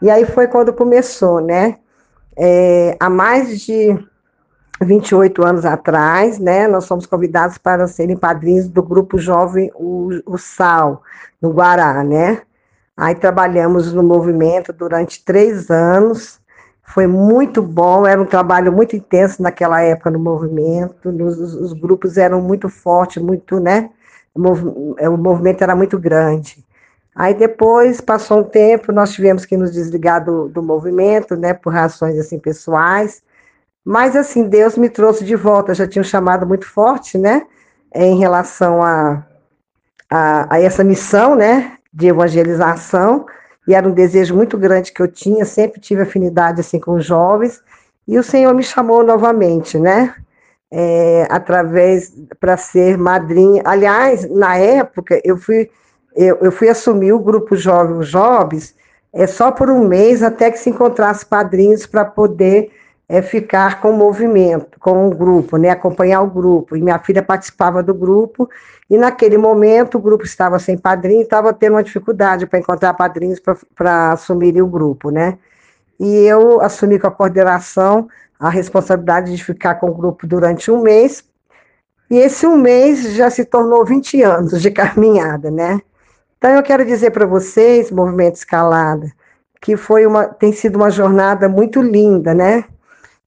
E 0.00 0.10
aí 0.10 0.24
foi 0.24 0.46
quando 0.46 0.72
começou, 0.72 1.40
né? 1.40 1.78
É, 2.36 2.96
há 2.98 3.10
mais 3.10 3.60
de 3.60 3.96
28 4.84 5.44
anos 5.44 5.64
atrás, 5.64 6.38
né, 6.38 6.66
nós 6.68 6.86
fomos 6.86 7.06
convidados 7.06 7.58
para 7.58 7.86
serem 7.86 8.16
padrinhos 8.16 8.68
do 8.68 8.82
grupo 8.82 9.18
jovem 9.18 9.70
o, 9.74 10.10
o 10.26 10.38
Sal, 10.38 11.02
no 11.40 11.50
Guará, 11.50 12.02
né? 12.04 12.42
Aí 12.96 13.14
trabalhamos 13.14 13.92
no 13.92 14.02
movimento 14.02 14.72
durante 14.72 15.24
três 15.24 15.70
anos, 15.70 16.40
foi 16.82 17.06
muito 17.06 17.62
bom, 17.62 18.06
era 18.06 18.20
um 18.20 18.26
trabalho 18.26 18.70
muito 18.72 18.94
intenso 18.94 19.42
naquela 19.42 19.80
época 19.80 20.10
no 20.10 20.18
movimento, 20.18 21.10
nos, 21.10 21.38
os 21.38 21.72
grupos 21.72 22.18
eram 22.18 22.40
muito 22.40 22.68
fortes, 22.68 23.22
muito, 23.22 23.58
né? 23.58 23.90
O, 24.34 24.40
o 25.08 25.16
movimento 25.16 25.62
era 25.62 25.74
muito 25.74 25.98
grande. 25.98 26.64
Aí 27.14 27.34
depois, 27.34 28.00
passou 28.00 28.40
um 28.40 28.44
tempo, 28.44 28.90
nós 28.90 29.12
tivemos 29.12 29.44
que 29.44 29.56
nos 29.56 29.72
desligar 29.72 30.24
do, 30.24 30.48
do 30.48 30.62
movimento, 30.62 31.36
né, 31.36 31.52
por 31.52 31.72
razões 31.72 32.18
assim 32.18 32.38
pessoais, 32.38 33.22
mas, 33.84 34.14
assim, 34.14 34.48
Deus 34.48 34.76
me 34.76 34.88
trouxe 34.88 35.24
de 35.24 35.34
volta, 35.34 35.74
já 35.74 35.86
tinha 35.86 36.02
um 36.02 36.04
chamado 36.04 36.46
muito 36.46 36.66
forte, 36.66 37.18
né, 37.18 37.42
em 37.94 38.18
relação 38.18 38.82
a, 38.82 39.24
a, 40.10 40.54
a 40.54 40.60
essa 40.60 40.84
missão, 40.84 41.34
né, 41.34 41.76
de 41.92 42.06
evangelização, 42.06 43.26
e 43.66 43.74
era 43.74 43.86
um 43.86 43.92
desejo 43.92 44.34
muito 44.34 44.56
grande 44.56 44.92
que 44.92 45.02
eu 45.02 45.08
tinha, 45.08 45.44
sempre 45.44 45.80
tive 45.80 46.02
afinidade, 46.02 46.60
assim, 46.60 46.78
com 46.78 46.94
os 46.94 47.04
jovens, 47.04 47.60
e 48.06 48.18
o 48.18 48.22
Senhor 48.22 48.54
me 48.54 48.62
chamou 48.62 49.04
novamente, 49.04 49.78
né, 49.78 50.14
é, 50.70 51.26
através, 51.28 52.12
para 52.40 52.56
ser 52.56 52.96
madrinha. 52.96 53.62
Aliás, 53.64 54.28
na 54.30 54.56
época, 54.56 55.20
eu 55.22 55.36
fui, 55.36 55.68
eu, 56.16 56.38
eu 56.40 56.50
fui 56.50 56.68
assumir 56.68 57.12
o 57.12 57.18
grupo 57.18 57.54
Jovens 57.56 58.06
Jovens, 58.06 58.74
é 59.12 59.26
só 59.26 59.50
por 59.50 59.68
um 59.68 59.86
mês, 59.86 60.22
até 60.22 60.50
que 60.50 60.58
se 60.58 60.70
encontrasse 60.70 61.26
padrinhos 61.26 61.84
para 61.84 62.04
poder 62.04 62.70
é 63.08 63.20
ficar 63.20 63.80
com 63.80 63.90
o 63.90 63.96
movimento, 63.96 64.78
com 64.80 65.06
o 65.06 65.10
grupo, 65.10 65.56
né, 65.56 65.70
acompanhar 65.70 66.22
o 66.22 66.30
grupo. 66.30 66.76
E 66.76 66.80
minha 66.80 66.98
filha 66.98 67.22
participava 67.22 67.82
do 67.82 67.92
grupo, 67.92 68.48
e 68.88 68.96
naquele 68.96 69.36
momento 69.36 69.98
o 69.98 70.00
grupo 70.00 70.24
estava 70.24 70.58
sem 70.58 70.78
padrinho, 70.78 71.22
estava 71.22 71.52
tendo 71.52 71.74
uma 71.74 71.82
dificuldade 71.82 72.46
para 72.46 72.58
encontrar 72.58 72.94
padrinhos 72.94 73.40
para 73.74 74.12
assumirem 74.12 74.62
o 74.62 74.66
grupo, 74.66 75.10
né. 75.10 75.38
E 76.00 76.06
eu 76.24 76.60
assumi 76.60 76.98
com 76.98 77.06
a 77.06 77.10
coordenação 77.10 78.08
a 78.38 78.48
responsabilidade 78.48 79.36
de 79.36 79.44
ficar 79.44 79.76
com 79.76 79.88
o 79.88 79.94
grupo 79.94 80.26
durante 80.26 80.70
um 80.70 80.82
mês, 80.82 81.24
e 82.10 82.18
esse 82.18 82.46
um 82.46 82.56
mês 82.56 83.14
já 83.14 83.30
se 83.30 83.44
tornou 83.44 83.84
20 83.84 84.22
anos 84.22 84.60
de 84.60 84.70
caminhada, 84.72 85.50
né. 85.50 85.80
Então 86.38 86.50
eu 86.50 86.62
quero 86.62 86.84
dizer 86.84 87.10
para 87.10 87.24
vocês, 87.24 87.90
Movimento 87.90 88.36
Escalada, 88.36 89.12
que 89.60 89.76
foi 89.76 90.04
uma, 90.06 90.24
tem 90.26 90.52
sido 90.52 90.76
uma 90.76 90.90
jornada 90.90 91.48
muito 91.48 91.80
linda, 91.80 92.34
né? 92.34 92.64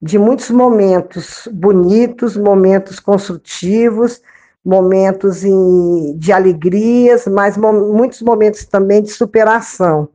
De 0.06 0.20
muitos 0.20 0.52
momentos 0.52 1.50
bonitos, 1.52 2.38
momentos 2.38 3.00
construtivos, 3.00 4.22
momentos 4.64 5.42
de 6.20 6.32
alegrias, 6.32 7.26
mas 7.26 7.58
muitos 7.58 8.22
momentos 8.22 8.66
também 8.66 9.02
de 9.02 9.10
superação, 9.10 10.08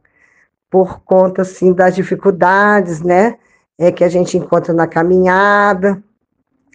por 0.70 1.00
conta 1.00 1.42
assim 1.42 1.72
das 1.72 1.96
dificuldades, 1.96 3.02
né, 3.02 3.36
é, 3.76 3.90
que 3.90 4.04
a 4.04 4.08
gente 4.08 4.38
encontra 4.38 4.72
na 4.72 4.86
caminhada, 4.86 6.00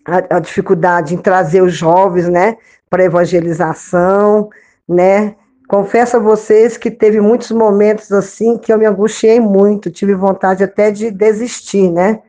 a, 0.03 0.35
a 0.35 0.39
dificuldade 0.39 1.15
em 1.15 1.17
trazer 1.17 1.61
os 1.61 1.73
jovens, 1.73 2.27
né, 2.27 2.57
para 2.89 3.05
evangelização, 3.05 4.49
né. 4.85 5.37
Confesso 5.69 6.17
a 6.17 6.19
vocês 6.19 6.75
que 6.75 6.91
teve 6.91 7.21
muitos 7.21 7.49
momentos 7.51 8.11
assim 8.11 8.57
que 8.57 8.73
eu 8.73 8.77
me 8.77 8.85
angustiei 8.85 9.39
muito, 9.39 9.89
tive 9.89 10.13
vontade 10.13 10.65
até 10.65 10.91
de 10.91 11.09
desistir, 11.09 11.89
né? 11.89 12.19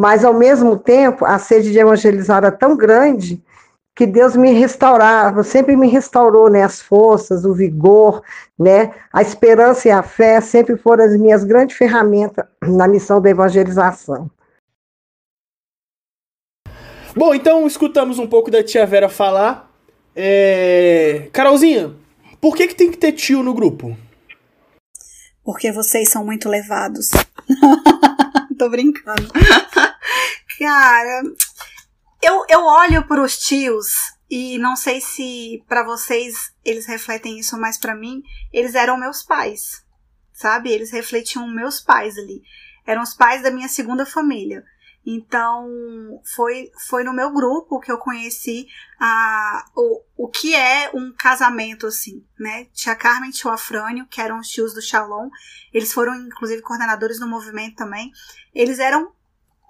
Mas 0.00 0.24
ao 0.24 0.32
mesmo 0.32 0.78
tempo, 0.78 1.26
a 1.26 1.38
sede 1.38 1.72
de 1.72 1.78
evangelizar 1.78 2.38
era 2.38 2.50
tão 2.50 2.74
grande 2.74 3.38
que 3.94 4.06
Deus 4.06 4.34
me 4.34 4.50
restaurava, 4.50 5.42
sempre 5.42 5.76
me 5.76 5.88
restaurou, 5.88 6.48
né, 6.48 6.62
as 6.62 6.80
forças, 6.80 7.44
o 7.44 7.52
vigor, 7.52 8.22
né, 8.58 8.94
a 9.12 9.20
esperança 9.20 9.88
e 9.88 9.90
a 9.90 10.02
fé 10.02 10.40
sempre 10.40 10.78
foram 10.78 11.04
as 11.04 11.14
minhas 11.18 11.44
grandes 11.44 11.76
ferramentas 11.76 12.46
na 12.62 12.88
missão 12.88 13.20
da 13.20 13.28
evangelização. 13.28 14.30
Bom, 17.14 17.34
então 17.34 17.66
escutamos 17.66 18.18
um 18.18 18.26
pouco 18.26 18.50
da 18.50 18.64
tia 18.64 18.86
Vera 18.86 19.10
falar. 19.10 19.70
É... 20.16 21.28
Carolzinha, 21.30 21.94
por 22.40 22.56
que, 22.56 22.68
que 22.68 22.74
tem 22.74 22.90
que 22.90 22.96
ter 22.96 23.12
tio 23.12 23.42
no 23.42 23.52
grupo? 23.52 23.94
Porque 25.44 25.70
vocês 25.70 26.08
são 26.08 26.24
muito 26.24 26.48
levados. 26.48 27.10
Tô 28.58 28.68
brincando. 28.68 29.28
Cara, 30.60 31.22
eu, 32.20 32.44
eu 32.46 32.62
olho 32.66 33.08
para 33.08 33.22
os 33.22 33.38
tios 33.38 33.94
e 34.30 34.58
não 34.58 34.76
sei 34.76 35.00
se 35.00 35.64
para 35.66 35.82
vocês 35.82 36.54
eles 36.62 36.84
refletem 36.84 37.38
isso, 37.38 37.58
mas 37.58 37.78
para 37.78 37.94
mim 37.94 38.22
eles 38.52 38.74
eram 38.74 38.98
meus 38.98 39.22
pais, 39.22 39.82
sabe? 40.34 40.70
Eles 40.70 40.90
refletiam 40.90 41.48
meus 41.48 41.80
pais 41.80 42.18
ali. 42.18 42.42
Eram 42.86 43.00
os 43.00 43.14
pais 43.14 43.42
da 43.42 43.50
minha 43.50 43.68
segunda 43.68 44.04
família. 44.04 44.62
Então, 45.06 45.66
foi, 46.34 46.70
foi 46.88 47.04
no 47.04 47.14
meu 47.14 47.32
grupo 47.32 47.80
que 47.80 47.90
eu 47.90 47.96
conheci 47.96 48.66
a, 49.00 49.64
o, 49.74 50.02
o 50.14 50.28
que 50.28 50.54
é 50.54 50.90
um 50.92 51.10
casamento, 51.10 51.86
assim, 51.86 52.22
né? 52.38 52.66
Tia 52.74 52.94
Carmen 52.94 53.30
e 53.30 53.32
tio 53.32 53.50
Afrânio, 53.50 54.06
que 54.06 54.20
eram 54.20 54.38
os 54.38 54.48
tios 54.48 54.74
do 54.74 54.82
Shalom, 54.82 55.30
eles 55.72 55.90
foram, 55.90 56.14
inclusive, 56.16 56.60
coordenadores 56.60 57.18
do 57.18 57.26
movimento 57.26 57.76
também. 57.76 58.12
Eles 58.54 58.78
eram 58.78 59.10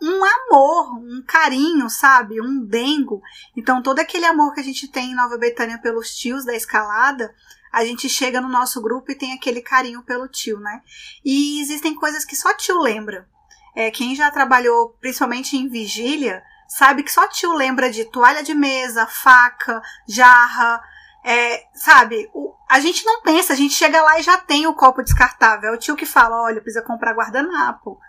um 0.03 0.25
amor, 0.25 0.99
um 0.99 1.23
carinho, 1.27 1.91
sabe? 1.91 2.41
Um 2.41 2.65
dengo. 2.65 3.21
Então, 3.57 3.83
todo 3.83 3.99
aquele 3.99 4.25
amor 4.25 4.55
que 4.55 4.61
a 4.61 4.65
gente 4.65 4.89
tem 4.89 5.11
em 5.13 5.15
Nova 5.15 5.37
Betânia 5.37 5.79
pelos 5.79 6.15
tios 6.15 6.45
da 6.45 6.55
escalada, 6.55 7.35
a 7.71 7.85
gente 7.85 8.09
chega 8.09 8.41
no 8.41 8.49
nosso 8.49 8.81
grupo 8.81 9.13
e 9.13 9.15
tem 9.15 9.33
aquele 9.33 9.61
carinho 9.61 10.03
pelo 10.03 10.27
tio, 10.27 10.59
né? 10.59 10.83
E 11.25 11.61
existem 11.61 11.95
coisas 11.95 12.25
que 12.25 12.35
só 12.35 12.53
tio 12.55 12.81
lembra. 12.81 13.29
É, 13.75 13.91
quem 13.91 14.17
já 14.17 14.31
trabalhou, 14.31 14.97
principalmente 15.01 15.57
em 15.57 15.69
vigília, 15.69 16.43
sabe 16.67 17.03
que 17.03 17.13
só 17.13 17.29
tio 17.29 17.53
lembra 17.53 17.91
de 17.91 18.05
toalha 18.05 18.43
de 18.43 18.55
mesa, 18.55 19.07
faca, 19.07 19.81
jarra, 20.09 20.83
é, 21.25 21.65
sabe? 21.75 22.29
O, 22.33 22.55
a 22.69 22.81
gente 22.81 23.05
não 23.05 23.23
pensa, 23.23 23.53
a 23.53 23.57
gente 23.57 23.75
chega 23.75 24.03
lá 24.03 24.19
e 24.19 24.23
já 24.23 24.39
tem 24.39 24.67
o 24.67 24.75
copo 24.75 25.03
descartável. 25.03 25.71
É 25.71 25.75
o 25.75 25.79
tio 25.79 25.97
que 25.97 26.07
fala, 26.07 26.43
olha, 26.43 26.61
precisa 26.61 26.85
comprar 26.85 27.15
guardanapo. 27.15 28.01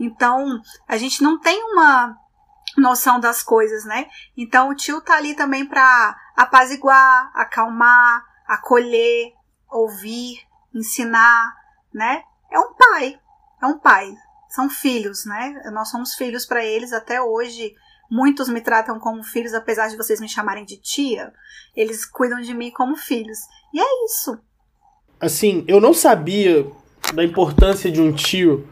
Então, 0.00 0.62
a 0.88 0.96
gente 0.96 1.22
não 1.22 1.38
tem 1.38 1.62
uma 1.62 2.16
noção 2.78 3.20
das 3.20 3.42
coisas, 3.42 3.84
né? 3.84 4.06
Então, 4.34 4.70
o 4.70 4.74
tio 4.74 5.02
tá 5.02 5.16
ali 5.16 5.34
também 5.34 5.66
para 5.66 6.16
apaziguar, 6.34 7.30
acalmar, 7.34 8.24
acolher, 8.48 9.34
ouvir, 9.70 10.40
ensinar, 10.74 11.54
né? 11.92 12.22
É 12.50 12.58
um 12.58 12.72
pai, 12.72 13.20
é 13.62 13.66
um 13.66 13.78
pai. 13.78 14.10
São 14.48 14.70
filhos, 14.70 15.26
né? 15.26 15.62
Nós 15.72 15.90
somos 15.90 16.14
filhos 16.14 16.46
para 16.46 16.64
eles 16.64 16.94
até 16.94 17.20
hoje. 17.20 17.74
Muitos 18.10 18.48
me 18.48 18.60
tratam 18.60 18.98
como 18.98 19.22
filhos, 19.22 19.52
apesar 19.52 19.88
de 19.88 19.96
vocês 19.96 20.18
me 20.18 20.28
chamarem 20.28 20.64
de 20.64 20.78
tia. 20.78 21.32
Eles 21.76 22.04
cuidam 22.06 22.40
de 22.40 22.54
mim 22.54 22.70
como 22.70 22.96
filhos. 22.96 23.38
E 23.72 23.80
é 23.80 24.04
isso. 24.06 24.36
Assim, 25.20 25.64
eu 25.68 25.80
não 25.80 25.92
sabia 25.92 26.66
da 27.14 27.22
importância 27.22 27.92
de 27.92 28.00
um 28.00 28.12
tio 28.12 28.66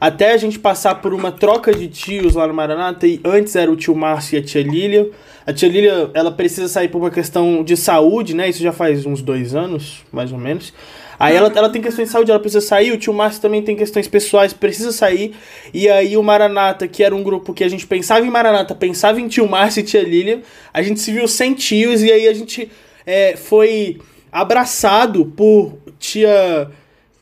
até 0.00 0.32
a 0.32 0.36
gente 0.36 0.58
passar 0.58 0.96
por 0.96 1.12
uma 1.12 1.32
troca 1.32 1.72
de 1.72 1.88
tios 1.88 2.34
lá 2.34 2.46
no 2.46 2.54
Maranata, 2.54 3.06
e 3.06 3.20
antes 3.24 3.56
era 3.56 3.70
o 3.70 3.76
tio 3.76 3.94
Márcio 3.94 4.36
e 4.36 4.38
a 4.38 4.42
tia 4.42 4.62
Lília. 4.62 5.10
A 5.46 5.52
tia 5.52 5.68
Lília, 5.68 6.10
ela 6.14 6.30
precisa 6.30 6.68
sair 6.68 6.88
por 6.88 6.98
uma 6.98 7.10
questão 7.10 7.64
de 7.64 7.76
saúde, 7.76 8.34
né? 8.34 8.48
Isso 8.48 8.62
já 8.62 8.72
faz 8.72 9.06
uns 9.06 9.22
dois 9.22 9.54
anos, 9.54 10.04
mais 10.12 10.30
ou 10.30 10.38
menos. 10.38 10.72
Aí 11.18 11.34
ela, 11.34 11.52
ela 11.54 11.68
tem 11.68 11.82
questões 11.82 12.08
de 12.08 12.12
saúde, 12.12 12.30
ela 12.30 12.38
precisa 12.38 12.64
sair. 12.64 12.92
O 12.92 12.98
tio 12.98 13.12
Márcio 13.12 13.42
também 13.42 13.60
tem 13.60 13.74
questões 13.74 14.06
pessoais, 14.06 14.52
precisa 14.52 14.92
sair. 14.92 15.34
E 15.74 15.88
aí 15.88 16.16
o 16.16 16.22
Maranata, 16.22 16.86
que 16.86 17.02
era 17.02 17.14
um 17.14 17.22
grupo 17.22 17.52
que 17.52 17.64
a 17.64 17.68
gente 17.68 17.86
pensava 17.86 18.24
em 18.24 18.30
Maranata, 18.30 18.74
pensava 18.74 19.20
em 19.20 19.26
tio 19.26 19.48
Márcio 19.48 19.80
e 19.80 19.82
tia 19.82 20.02
Lília, 20.02 20.42
a 20.72 20.80
gente 20.80 21.00
se 21.00 21.10
viu 21.10 21.26
sem 21.26 21.54
tios 21.54 22.02
e 22.02 22.12
aí 22.12 22.28
a 22.28 22.34
gente 22.34 22.70
é, 23.04 23.36
foi 23.36 23.98
abraçado 24.30 25.24
por 25.24 25.76
tia 25.98 26.70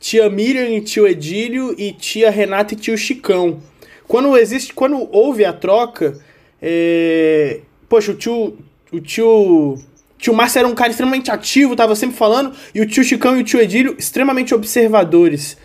tia 0.07 0.29
Miriam 0.29 0.69
e 0.69 0.79
tio 0.79 1.05
Edílio 1.05 1.75
e 1.77 1.91
tia 1.91 2.31
Renata 2.31 2.73
e 2.73 2.77
tio 2.77 2.97
Chicão. 2.97 3.59
Quando 4.07 4.37
existe, 4.37 4.73
quando 4.73 5.05
houve 5.11 5.43
a 5.43 5.51
troca, 5.51 6.17
é... 6.61 7.59
poxa, 7.89 8.13
o 8.13 8.15
tio, 8.15 8.57
o 8.89 9.01
tio, 9.01 9.77
tio 10.17 10.33
Márcio 10.33 10.59
era 10.59 10.67
um 10.67 10.73
cara 10.73 10.91
extremamente 10.91 11.29
ativo, 11.29 11.75
tava 11.75 11.93
sempre 11.93 12.15
falando, 12.15 12.53
e 12.73 12.79
o 12.79 12.85
tio 12.85 13.03
Chicão 13.03 13.35
e 13.35 13.41
o 13.41 13.43
tio 13.43 13.59
Edílio 13.59 13.97
extremamente 13.99 14.55
observadores. 14.55 15.57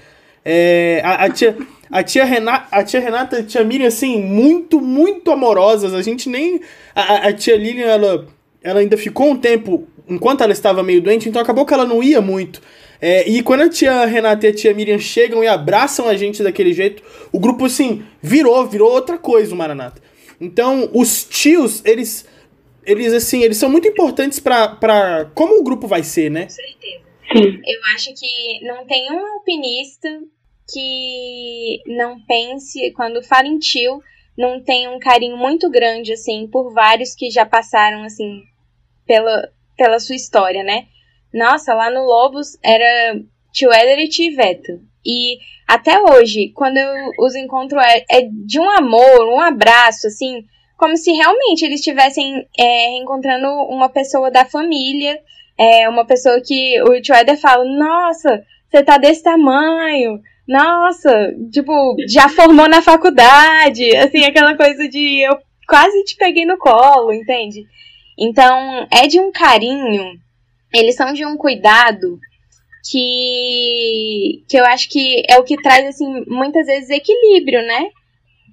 É... 0.45 1.01
A, 1.05 1.27
a, 1.27 1.31
tia 1.31 1.57
a 1.89 2.03
tia 2.03 2.25
Renata, 2.25 2.67
a 2.73 2.83
tia 2.83 2.99
Renata 2.99 3.39
a 3.39 3.43
tia 3.45 3.63
Miriam 3.63 3.87
assim, 3.87 4.21
muito, 4.21 4.81
muito 4.81 5.31
amorosas. 5.31 5.95
A 5.95 6.03
gente 6.03 6.29
nem 6.29 6.61
a, 6.97 7.29
a 7.29 7.33
tia 7.33 7.57
Lilian, 7.57 7.87
ela 7.87 8.27
ela 8.61 8.81
ainda 8.81 8.97
ficou 8.97 9.31
um 9.31 9.37
tempo 9.37 9.87
enquanto 10.09 10.43
ela 10.43 10.53
estava 10.53 10.83
meio 10.83 11.01
doente, 11.01 11.29
então 11.29 11.41
acabou 11.41 11.65
que 11.65 11.73
ela 11.73 11.87
não 11.87 12.03
ia 12.03 12.21
muito. 12.21 12.61
É, 13.05 13.29
e 13.29 13.43
quando 13.43 13.63
a 13.63 13.69
tia 13.69 14.07
Renata 14.07 14.47
e 14.47 14.51
a 14.51 14.55
tia 14.55 14.73
Miriam 14.73 14.99
chegam 14.99 15.43
e 15.43 15.49
abraçam 15.49 16.07
a 16.07 16.17
gente 16.17 16.41
daquele 16.41 16.73
jeito, 16.73 17.03
o 17.33 17.41
grupo, 17.41 17.65
assim, 17.65 18.07
virou, 18.23 18.65
virou 18.65 18.89
outra 18.89 19.19
coisa 19.19 19.53
o 19.53 19.59
Maranata. 19.59 20.01
Então, 20.41 20.89
os 20.95 21.25
tios, 21.25 21.85
eles, 21.85 22.25
eles 22.87 23.13
assim, 23.13 23.43
eles 23.43 23.57
são 23.57 23.69
muito 23.69 23.89
importantes 23.89 24.39
para 24.39 25.29
como 25.35 25.59
o 25.59 25.65
grupo 25.65 25.89
vai 25.89 26.05
ser, 26.05 26.31
né? 26.31 26.45
Com 26.45 26.51
certeza. 26.51 27.03
Eu 27.35 27.81
acho 27.95 28.15
que 28.15 28.65
não 28.65 28.87
tem 28.87 29.11
um 29.11 29.27
alpinista 29.35 30.09
que 30.73 31.81
não 31.87 32.21
pense, 32.25 32.93
quando 32.93 33.21
fala 33.25 33.49
em 33.49 33.59
tio, 33.59 34.01
não 34.39 34.63
tem 34.63 34.87
um 34.89 35.01
carinho 35.01 35.37
muito 35.37 35.69
grande, 35.69 36.13
assim, 36.13 36.47
por 36.47 36.73
vários 36.73 37.17
que 37.17 37.31
já 37.31 37.45
passaram, 37.45 38.05
assim, 38.05 38.43
pela, 39.05 39.51
pela 39.77 39.99
sua 39.99 40.15
história, 40.15 40.63
né? 40.63 40.87
Nossa, 41.33 41.75
lá 41.75 41.91
no 41.91 42.05
Lobos 42.05 42.59
era 42.63 43.19
tio 43.53 43.73
Éder 43.73 43.99
e 43.99 44.09
tio. 44.09 44.33
E 45.05 45.39
até 45.67 45.99
hoje, 46.01 46.53
quando 46.55 46.77
eu 46.77 47.11
os 47.19 47.35
encontro, 47.35 47.79
é, 47.81 48.05
é, 48.11 48.29
de 48.31 48.61
um 48.61 48.71
amor, 48.71 49.29
um 49.29 49.41
abraço, 49.41 50.07
assim, 50.07 50.45
como 50.77 50.97
se 50.97 51.13
realmente 51.13 51.65
eles 51.65 51.81
estivessem 51.81 52.47
é, 52.59 52.97
encontrando 52.99 53.49
uma 53.69 53.89
pessoa 53.89 54.31
da 54.31 54.45
família, 54.45 55.19
é, 55.59 55.89
uma 55.89 56.05
pessoa 56.05 56.41
que 56.41 56.81
o 56.83 57.01
tio 57.01 57.15
Éder 57.15 57.41
fala, 57.41 57.65
nossa, 57.65 58.45
você 58.69 58.83
tá 58.83 58.99
desse 58.99 59.23
tamanho, 59.23 60.21
nossa, 60.47 61.35
tipo, 61.53 61.97
já 62.09 62.29
formou 62.29 62.69
na 62.69 62.83
faculdade, 62.83 63.97
assim, 63.97 64.25
aquela 64.25 64.57
coisa 64.57 64.89
de 64.89 65.21
eu 65.21 65.39
quase 65.69 66.05
te 66.05 66.17
peguei 66.17 66.45
no 66.45 66.59
colo, 66.59 67.13
entende? 67.13 67.65
Então, 68.19 68.87
é 68.91 69.07
de 69.07 69.21
um 69.21 69.33
carinho 69.33 70.21
eles 70.73 70.95
são 70.95 71.13
de 71.13 71.25
um 71.25 71.37
cuidado 71.37 72.19
que, 72.89 74.45
que 74.49 74.57
eu 74.57 74.65
acho 74.65 74.89
que 74.89 75.25
é 75.29 75.39
o 75.39 75.45
que 75.45 75.61
traz, 75.61 75.87
assim, 75.87 76.25
muitas 76.27 76.67
vezes 76.67 76.91
equilíbrio, 76.91 77.63
né? 77.63 77.87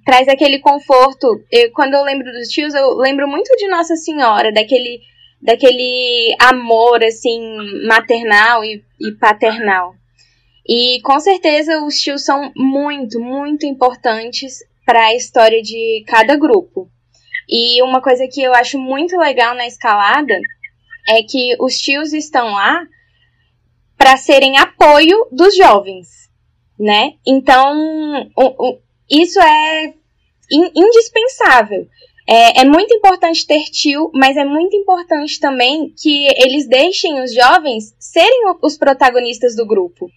Traz 0.04 0.28
aquele 0.28 0.60
conforto. 0.60 1.26
Eu, 1.50 1.72
quando 1.72 1.94
eu 1.94 2.04
lembro 2.04 2.30
dos 2.32 2.48
tios, 2.48 2.74
eu 2.74 2.96
lembro 2.96 3.26
muito 3.28 3.54
de 3.56 3.68
Nossa 3.68 3.96
Senhora, 3.96 4.52
daquele, 4.52 5.00
daquele 5.42 6.34
amor, 6.38 7.02
assim, 7.02 7.40
maternal 7.86 8.64
e, 8.64 8.82
e 9.00 9.12
paternal. 9.12 9.94
E 10.68 11.00
com 11.02 11.18
certeza 11.18 11.82
os 11.84 11.96
tios 12.00 12.24
são 12.24 12.52
muito, 12.56 13.18
muito 13.18 13.66
importantes 13.66 14.58
para 14.86 15.06
a 15.06 15.14
história 15.14 15.60
de 15.60 16.04
cada 16.06 16.36
grupo. 16.36 16.88
E 17.48 17.82
uma 17.82 18.00
coisa 18.00 18.28
que 18.28 18.40
eu 18.40 18.54
acho 18.54 18.78
muito 18.78 19.16
legal 19.16 19.54
na 19.56 19.66
escalada 19.66 20.34
é 21.10 21.22
que 21.22 21.56
os 21.60 21.76
tios 21.78 22.12
estão 22.12 22.52
lá 22.52 22.86
para 23.96 24.16
serem 24.16 24.56
apoio 24.56 25.26
dos 25.30 25.54
jovens, 25.56 26.08
né? 26.78 27.14
Então, 27.26 28.30
o, 28.36 28.68
o, 28.68 28.78
isso 29.10 29.40
é 29.40 29.94
in, 30.50 30.70
indispensável. 30.74 31.86
É, 32.28 32.60
é, 32.60 32.64
muito 32.64 32.94
importante 32.94 33.46
ter 33.46 33.64
tio, 33.64 34.10
mas 34.14 34.36
é 34.36 34.44
muito 34.44 34.76
importante 34.76 35.40
também 35.40 35.92
que 36.00 36.28
eles 36.36 36.68
deixem 36.68 37.20
os 37.20 37.34
jovens 37.34 37.94
serem 37.98 38.54
os 38.62 38.78
protagonistas 38.78 39.56
do 39.56 39.66
grupo. 39.66 40.08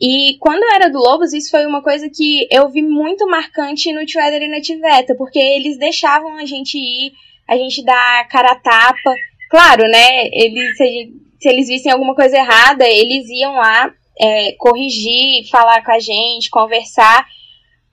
E 0.00 0.36
quando 0.40 0.64
eu 0.64 0.74
era 0.74 0.88
do 0.88 0.98
Lobos, 0.98 1.32
isso 1.32 1.50
foi 1.50 1.64
uma 1.64 1.80
coisa 1.80 2.10
que 2.10 2.48
eu 2.50 2.68
vi 2.70 2.82
muito 2.82 3.24
marcante 3.28 3.92
no 3.92 4.04
Tio 4.04 4.20
e 4.20 4.48
na 4.48 4.60
Tiveta, 4.60 5.14
porque 5.14 5.38
eles 5.38 5.78
deixavam 5.78 6.38
a 6.38 6.44
gente 6.44 6.76
ir, 6.76 7.12
a 7.46 7.56
gente 7.56 7.84
dar 7.84 8.26
cara 8.28 8.50
a 8.50 8.56
tapa. 8.56 9.14
Claro, 9.52 9.82
né? 9.82 10.28
Eles, 10.32 10.78
se, 10.78 11.12
se 11.38 11.46
eles 11.46 11.68
vissem 11.68 11.92
alguma 11.92 12.14
coisa 12.14 12.34
errada, 12.38 12.88
eles 12.88 13.28
iam 13.28 13.52
lá 13.56 13.92
é, 14.18 14.52
corrigir, 14.52 15.46
falar 15.50 15.84
com 15.84 15.92
a 15.92 15.98
gente, 15.98 16.48
conversar 16.48 17.26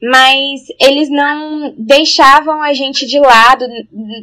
mas 0.01 0.61
eles 0.79 1.09
não 1.09 1.73
deixavam 1.77 2.61
a 2.61 2.71
gente 2.71 3.05
de 3.05 3.19
lado 3.19 3.65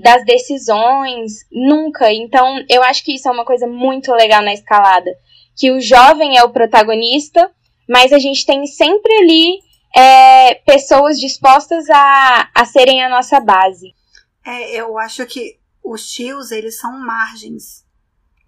das 0.02 0.24
decisões 0.24 1.32
nunca. 1.52 2.10
Então, 2.10 2.64
eu 2.70 2.82
acho 2.82 3.04
que 3.04 3.14
isso 3.14 3.28
é 3.28 3.30
uma 3.30 3.44
coisa 3.44 3.66
muito 3.66 4.10
legal 4.14 4.42
na 4.42 4.54
escalada, 4.54 5.10
que 5.54 5.70
o 5.70 5.78
jovem 5.78 6.38
é 6.38 6.42
o 6.42 6.48
protagonista, 6.48 7.50
mas 7.86 8.10
a 8.10 8.18
gente 8.18 8.46
tem 8.46 8.66
sempre 8.66 9.14
ali 9.18 9.58
é, 9.94 10.54
pessoas 10.54 11.20
dispostas 11.20 11.84
a, 11.90 12.48
a 12.54 12.64
serem 12.64 13.02
a 13.02 13.10
nossa 13.10 13.38
base. 13.38 13.94
É, 14.46 14.80
eu 14.80 14.98
acho 14.98 15.26
que 15.26 15.58
os 15.90 16.06
tios, 16.06 16.50
eles 16.50 16.78
são 16.78 16.98
margens 16.98 17.86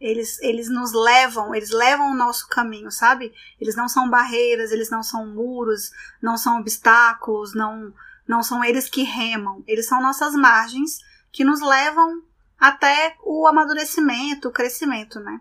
eles, 0.01 0.41
eles 0.41 0.68
nos 0.68 0.93
levam, 0.93 1.55
eles 1.55 1.70
levam 1.70 2.12
o 2.12 2.16
nosso 2.16 2.49
caminho, 2.49 2.91
sabe? 2.91 3.32
Eles 3.61 3.74
não 3.74 3.89
são 3.89 4.09
barreiras, 4.09 4.70
eles 4.70 4.91
não 4.91 5.03
são 5.03 5.26
muros, 5.26 5.91
não 6.22 6.36
são 6.36 6.61
obstáculos, 6.61 7.53
não, 7.55 7.93
não 8.26 8.43
são 8.43 8.62
eles 8.62 8.89
que 8.89 9.03
remam. 9.03 9.62
Eles 9.66 9.86
são 9.86 10.01
nossas 10.01 10.34
margens 10.34 11.01
que 11.32 11.45
nos 11.45 11.61
levam 11.61 12.22
até 12.59 13.16
o 13.24 13.47
amadurecimento, 13.47 14.49
o 14.49 14.53
crescimento, 14.53 15.18
né? 15.18 15.41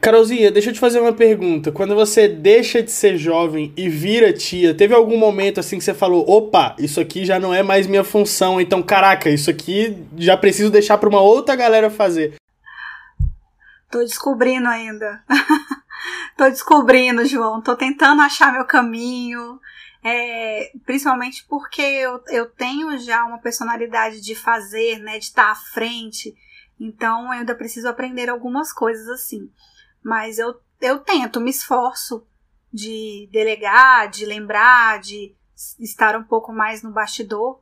Carolzinha, 0.00 0.50
deixa 0.50 0.70
eu 0.70 0.74
te 0.74 0.80
fazer 0.80 0.98
uma 0.98 1.12
pergunta. 1.12 1.70
Quando 1.70 1.94
você 1.94 2.26
deixa 2.26 2.82
de 2.82 2.90
ser 2.90 3.18
jovem 3.18 3.70
e 3.76 3.86
vira 3.90 4.32
tia, 4.32 4.74
teve 4.74 4.94
algum 4.94 5.18
momento 5.18 5.60
assim 5.60 5.76
que 5.76 5.84
você 5.84 5.92
falou: 5.92 6.24
opa, 6.28 6.74
isso 6.78 6.98
aqui 7.00 7.24
já 7.24 7.38
não 7.38 7.52
é 7.52 7.62
mais 7.62 7.86
minha 7.86 8.02
função, 8.02 8.58
então 8.58 8.82
caraca, 8.82 9.28
isso 9.28 9.50
aqui 9.50 10.02
já 10.16 10.38
preciso 10.38 10.70
deixar 10.70 10.96
para 10.96 11.08
uma 11.08 11.20
outra 11.20 11.54
galera 11.54 11.90
fazer. 11.90 12.36
Tô 13.90 13.98
descobrindo 13.98 14.68
ainda. 14.68 15.22
tô 16.34 16.48
descobrindo, 16.48 17.26
João. 17.26 17.60
Tô 17.60 17.76
tentando 17.76 18.22
achar 18.22 18.52
meu 18.52 18.64
caminho. 18.64 19.60
É, 20.02 20.72
principalmente 20.86 21.44
porque 21.46 21.82
eu, 21.82 22.22
eu 22.28 22.46
tenho 22.46 22.96
já 22.96 23.22
uma 23.26 23.38
personalidade 23.38 24.22
de 24.22 24.34
fazer, 24.34 24.98
né? 25.00 25.18
De 25.18 25.24
estar 25.24 25.50
à 25.50 25.54
frente. 25.54 26.34
Então 26.80 27.24
eu 27.24 27.32
ainda 27.32 27.54
preciso 27.54 27.86
aprender 27.86 28.30
algumas 28.30 28.72
coisas 28.72 29.06
assim. 29.08 29.50
Mas 30.02 30.38
eu, 30.38 30.60
eu 30.80 30.98
tento, 30.98 31.40
me 31.40 31.50
esforço 31.50 32.26
de 32.72 33.28
delegar, 33.32 34.08
de 34.08 34.24
lembrar, 34.24 35.00
de 35.00 35.34
estar 35.78 36.16
um 36.16 36.24
pouco 36.24 36.52
mais 36.52 36.82
no 36.82 36.90
bastidor 36.90 37.60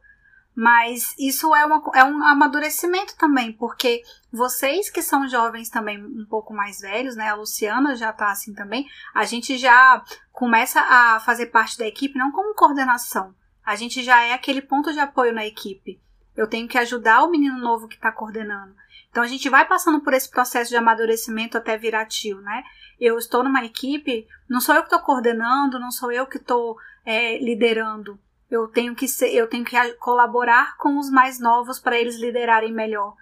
mas 0.60 1.14
isso 1.16 1.54
é, 1.54 1.64
uma, 1.64 1.80
é 1.94 2.02
um 2.02 2.20
amadurecimento 2.20 3.16
também, 3.16 3.52
porque 3.52 4.02
vocês 4.32 4.90
que 4.90 5.00
são 5.00 5.28
jovens 5.28 5.70
também 5.70 6.04
um 6.04 6.26
pouco 6.28 6.52
mais 6.52 6.80
velhos, 6.80 7.14
né? 7.14 7.28
A 7.28 7.36
Luciana 7.36 7.94
já 7.94 8.12
tá 8.12 8.32
assim 8.32 8.52
também. 8.52 8.84
A 9.14 9.24
gente 9.24 9.56
já 9.56 10.02
começa 10.32 10.80
a 10.80 11.20
fazer 11.20 11.46
parte 11.46 11.78
da 11.78 11.86
equipe 11.86 12.18
não 12.18 12.32
como 12.32 12.56
coordenação. 12.56 13.32
A 13.64 13.76
gente 13.76 14.02
já 14.02 14.20
é 14.24 14.32
aquele 14.32 14.60
ponto 14.60 14.92
de 14.92 14.98
apoio 14.98 15.32
na 15.32 15.46
equipe. 15.46 16.02
Eu 16.38 16.46
tenho 16.46 16.68
que 16.68 16.78
ajudar 16.78 17.22
o 17.22 17.30
menino 17.30 17.58
novo 17.58 17.88
que 17.88 17.96
está 17.96 18.10
coordenando. 18.10 18.74
Então 19.10 19.22
a 19.22 19.26
gente 19.26 19.48
vai 19.50 19.66
passando 19.66 20.00
por 20.00 20.14
esse 20.14 20.30
processo 20.30 20.70
de 20.70 20.76
amadurecimento 20.76 21.58
até 21.58 21.76
virar 21.76 22.06
tio, 22.06 22.40
né? 22.40 22.62
Eu 23.00 23.18
estou 23.18 23.42
numa 23.42 23.64
equipe, 23.64 24.26
não 24.48 24.60
sou 24.60 24.74
eu 24.74 24.82
que 24.82 24.86
estou 24.86 25.00
coordenando, 25.00 25.78
não 25.78 25.90
sou 25.90 26.10
eu 26.10 26.26
que 26.26 26.36
estou 26.36 26.76
é, 27.04 27.38
liderando 27.38 28.18
eu 28.50 28.66
tenho 28.68 28.94
que 28.94 29.06
ser, 29.06 29.28
eu 29.34 29.46
tenho 29.46 29.64
que 29.64 29.76
colaborar 29.94 30.76
com 30.78 30.98
os 30.98 31.10
mais 31.10 31.38
novos 31.38 31.78
para 31.78 31.98
eles 31.98 32.16
liderarem 32.16 32.72
melhor. 32.72 33.14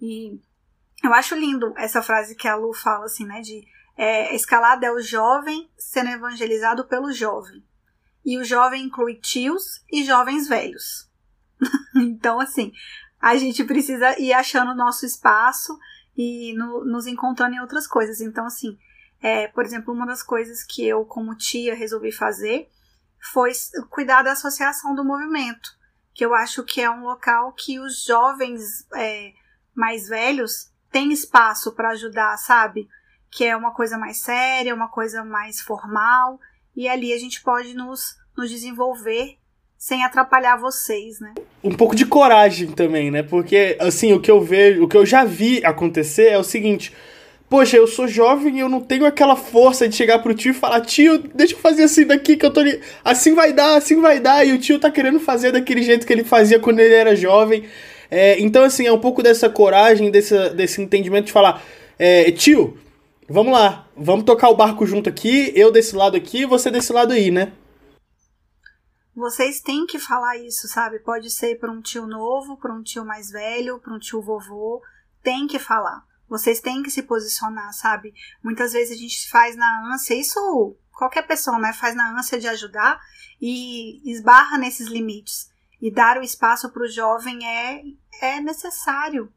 E 0.00 0.38
eu 1.02 1.14
acho 1.14 1.34
lindo 1.34 1.72
essa 1.76 2.02
frase 2.02 2.36
que 2.36 2.46
a 2.46 2.56
Lu 2.56 2.72
fala 2.74 3.06
assim, 3.06 3.24
né, 3.24 3.40
de 3.40 3.66
é, 3.96 4.34
escalada 4.34 4.86
é 4.86 4.92
o 4.92 5.00
jovem 5.00 5.70
sendo 5.78 6.10
evangelizado 6.10 6.84
pelo 6.84 7.12
jovem. 7.12 7.64
E 8.24 8.38
o 8.38 8.44
jovem 8.44 8.84
inclui 8.84 9.14
tios 9.14 9.82
e 9.90 10.04
jovens 10.04 10.46
velhos. 10.46 11.05
então, 11.96 12.40
assim, 12.40 12.72
a 13.20 13.36
gente 13.36 13.64
precisa 13.64 14.18
ir 14.20 14.32
achando 14.32 14.72
o 14.72 14.76
nosso 14.76 15.06
espaço 15.06 15.78
e 16.16 16.54
no, 16.54 16.84
nos 16.84 17.06
encontrando 17.06 17.54
em 17.54 17.60
outras 17.60 17.86
coisas. 17.86 18.20
Então, 18.20 18.46
assim, 18.46 18.78
é, 19.20 19.48
por 19.48 19.64
exemplo, 19.64 19.92
uma 19.92 20.06
das 20.06 20.22
coisas 20.22 20.62
que 20.62 20.86
eu, 20.86 21.04
como 21.04 21.36
tia, 21.36 21.74
resolvi 21.74 22.12
fazer 22.12 22.68
foi 23.32 23.52
cuidar 23.90 24.22
da 24.22 24.32
associação 24.32 24.94
do 24.94 25.04
movimento, 25.04 25.70
que 26.14 26.24
eu 26.24 26.34
acho 26.34 26.62
que 26.62 26.80
é 26.80 26.90
um 26.90 27.02
local 27.02 27.52
que 27.52 27.80
os 27.80 28.04
jovens 28.04 28.86
é, 28.94 29.32
mais 29.74 30.08
velhos 30.08 30.70
têm 30.90 31.12
espaço 31.12 31.72
para 31.72 31.90
ajudar, 31.90 32.36
sabe? 32.38 32.88
Que 33.30 33.44
é 33.44 33.56
uma 33.56 33.72
coisa 33.72 33.98
mais 33.98 34.18
séria, 34.18 34.74
uma 34.74 34.88
coisa 34.88 35.24
mais 35.24 35.60
formal, 35.60 36.38
e 36.74 36.88
ali 36.88 37.12
a 37.12 37.18
gente 37.18 37.42
pode 37.42 37.74
nos, 37.74 38.16
nos 38.36 38.48
desenvolver 38.48 39.38
sem 39.78 40.04
atrapalhar 40.04 40.56
vocês, 40.56 41.20
né? 41.20 41.34
Um 41.62 41.74
pouco 41.74 41.94
de 41.94 42.06
coragem 42.06 42.68
também, 42.68 43.10
né? 43.10 43.22
Porque 43.22 43.76
assim, 43.80 44.12
o 44.12 44.20
que 44.20 44.30
eu 44.30 44.40
vejo, 44.40 44.84
o 44.84 44.88
que 44.88 44.96
eu 44.96 45.06
já 45.06 45.24
vi 45.24 45.64
acontecer 45.64 46.28
é 46.28 46.38
o 46.38 46.44
seguinte, 46.44 46.92
Poxa, 47.48 47.76
eu 47.76 47.86
sou 47.86 48.08
jovem 48.08 48.56
e 48.56 48.60
eu 48.60 48.68
não 48.68 48.80
tenho 48.80 49.06
aquela 49.06 49.36
força 49.36 49.88
de 49.88 49.94
chegar 49.94 50.18
pro 50.18 50.34
tio 50.34 50.50
e 50.50 50.54
falar, 50.54 50.80
tio, 50.80 51.22
deixa 51.32 51.54
eu 51.54 51.58
fazer 51.58 51.84
assim 51.84 52.04
daqui 52.04 52.36
que 52.36 52.44
eu 52.44 52.50
tô. 52.50 52.60
Assim 53.04 53.34
vai 53.36 53.52
dar, 53.52 53.76
assim 53.76 54.00
vai 54.00 54.18
dar. 54.18 54.44
E 54.44 54.52
o 54.52 54.58
tio 54.58 54.80
tá 54.80 54.90
querendo 54.90 55.20
fazer 55.20 55.52
daquele 55.52 55.80
jeito 55.82 56.04
que 56.04 56.12
ele 56.12 56.24
fazia 56.24 56.58
quando 56.58 56.80
ele 56.80 56.92
era 56.92 57.14
jovem. 57.14 57.62
É, 58.10 58.40
então, 58.40 58.64
assim, 58.64 58.84
é 58.86 58.92
um 58.92 58.98
pouco 58.98 59.22
dessa 59.22 59.48
coragem, 59.48 60.10
desse, 60.10 60.50
desse 60.50 60.82
entendimento 60.82 61.26
de 61.26 61.32
falar, 61.32 61.62
é, 61.96 62.32
tio, 62.32 62.78
vamos 63.28 63.52
lá, 63.52 63.86
vamos 63.96 64.24
tocar 64.24 64.48
o 64.48 64.56
barco 64.56 64.84
junto 64.84 65.08
aqui, 65.08 65.52
eu 65.54 65.70
desse 65.70 65.94
lado 65.94 66.16
aqui 66.16 66.44
você 66.46 66.70
desse 66.70 66.92
lado 66.92 67.12
aí, 67.12 67.30
né? 67.30 67.52
Vocês 69.16 69.60
têm 69.60 69.86
que 69.86 69.98
falar 69.98 70.36
isso, 70.36 70.68
sabe? 70.68 71.00
Pode 71.00 71.30
ser 71.30 71.58
para 71.58 71.72
um 71.72 71.80
tio 71.80 72.06
novo, 72.06 72.56
para 72.58 72.72
um 72.72 72.82
tio 72.82 73.04
mais 73.04 73.30
velho, 73.30 73.80
para 73.80 73.94
um 73.94 73.98
tio 73.98 74.22
vovô. 74.22 74.80
Tem 75.22 75.46
que 75.46 75.58
falar 75.58 76.06
vocês 76.28 76.60
têm 76.60 76.82
que 76.82 76.90
se 76.90 77.02
posicionar, 77.02 77.72
sabe? 77.72 78.12
Muitas 78.42 78.72
vezes 78.72 78.96
a 78.96 79.00
gente 79.00 79.28
faz 79.30 79.56
na 79.56 79.92
ânsia, 79.92 80.14
isso 80.14 80.76
qualquer 80.92 81.22
pessoa, 81.26 81.58
né? 81.58 81.72
Faz 81.72 81.94
na 81.94 82.18
ânsia 82.18 82.38
de 82.38 82.48
ajudar 82.48 83.00
e 83.40 84.10
esbarra 84.10 84.58
nesses 84.58 84.88
limites. 84.88 85.50
E 85.80 85.90
dar 85.90 86.18
o 86.18 86.22
espaço 86.22 86.70
para 86.70 86.82
o 86.82 86.88
jovem 86.88 87.46
é, 87.46 87.82
é 88.22 88.40
necessário, 88.40 89.32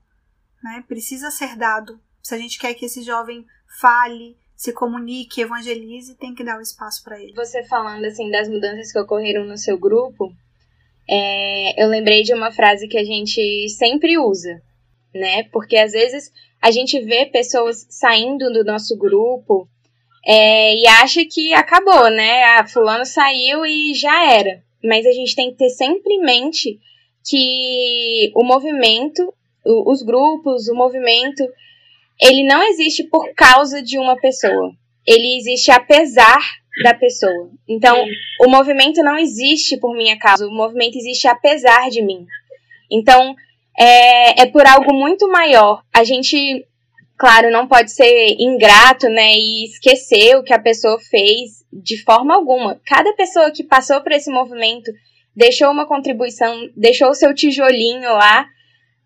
né? 0.63 0.83
Precisa 0.87 1.29
ser 1.29 1.55
dado. 1.55 2.01
Se 2.23 2.33
a 2.33 2.37
gente 2.37 2.57
quer 2.57 2.73
que 2.73 2.85
esse 2.85 3.03
jovem 3.03 3.45
fale, 3.79 4.37
se 4.59 4.73
comunique, 4.73 5.39
evangelize, 5.39 6.17
tem 6.17 6.35
que 6.35 6.43
dar 6.43 6.57
o 6.57 6.61
espaço 6.61 7.01
para 7.01 7.17
ele. 7.17 7.31
Você 7.31 7.63
falando 7.63 8.03
assim 8.03 8.29
das 8.29 8.49
mudanças 8.49 8.91
que 8.91 8.99
ocorreram 8.99 9.45
no 9.45 9.57
seu 9.57 9.79
grupo, 9.79 10.33
é, 11.09 11.81
eu 11.81 11.87
lembrei 11.87 12.23
de 12.23 12.33
uma 12.33 12.51
frase 12.51 12.85
que 12.89 12.97
a 12.97 13.03
gente 13.05 13.69
sempre 13.69 14.17
usa, 14.17 14.61
né? 15.15 15.43
Porque 15.43 15.77
às 15.77 15.93
vezes 15.93 16.29
a 16.61 16.71
gente 16.71 16.99
vê 16.99 17.25
pessoas 17.25 17.87
saindo 17.89 18.51
do 18.51 18.65
nosso 18.65 18.97
grupo 18.97 19.65
é, 20.27 20.75
e 20.75 20.85
acha 20.87 21.23
que 21.23 21.53
acabou, 21.53 22.09
né? 22.11 22.43
Ah, 22.43 22.67
fulano 22.67 23.05
saiu 23.05 23.65
e 23.65 23.93
já 23.93 24.33
era. 24.33 24.61
Mas 24.83 25.05
a 25.05 25.11
gente 25.13 25.37
tem 25.37 25.51
que 25.51 25.57
ter 25.57 25.69
sempre 25.69 26.15
em 26.15 26.21
mente 26.21 26.77
que 27.25 28.29
o 28.35 28.43
movimento, 28.43 29.33
os 29.65 30.03
grupos, 30.03 30.67
o 30.67 30.75
movimento, 30.75 31.47
ele 32.21 32.43
não 32.43 32.61
existe 32.63 33.03
por 33.03 33.33
causa 33.33 33.81
de 33.81 33.97
uma 33.97 34.15
pessoa. 34.17 34.71
Ele 35.07 35.37
existe 35.37 35.71
apesar 35.71 36.39
da 36.83 36.93
pessoa. 36.93 37.49
Então, 37.67 38.05
o 38.41 38.49
movimento 38.49 39.01
não 39.03 39.17
existe 39.17 39.77
por 39.77 39.95
minha 39.95 40.17
causa, 40.17 40.47
o 40.47 40.51
movimento 40.51 40.97
existe 40.97 41.27
apesar 41.27 41.89
de 41.89 42.01
mim. 42.01 42.25
Então, 42.91 43.35
é, 43.77 44.41
é 44.41 44.45
por 44.45 44.65
algo 44.65 44.93
muito 44.93 45.27
maior. 45.29 45.81
A 45.93 46.03
gente, 46.03 46.65
claro, 47.17 47.51
não 47.51 47.67
pode 47.67 47.91
ser 47.91 48.35
ingrato, 48.39 49.07
né, 49.09 49.33
e 49.33 49.65
esquecer 49.65 50.35
o 50.35 50.43
que 50.43 50.53
a 50.53 50.61
pessoa 50.61 50.99
fez 50.99 51.65
de 51.71 52.01
forma 52.03 52.35
alguma. 52.35 52.79
Cada 52.85 53.13
pessoa 53.13 53.51
que 53.51 53.63
passou 53.63 54.01
por 54.01 54.11
esse 54.11 54.29
movimento 54.29 54.91
deixou 55.35 55.71
uma 55.71 55.87
contribuição, 55.87 56.69
deixou 56.75 57.09
o 57.09 57.15
seu 57.15 57.33
tijolinho 57.33 58.09
lá, 58.09 58.45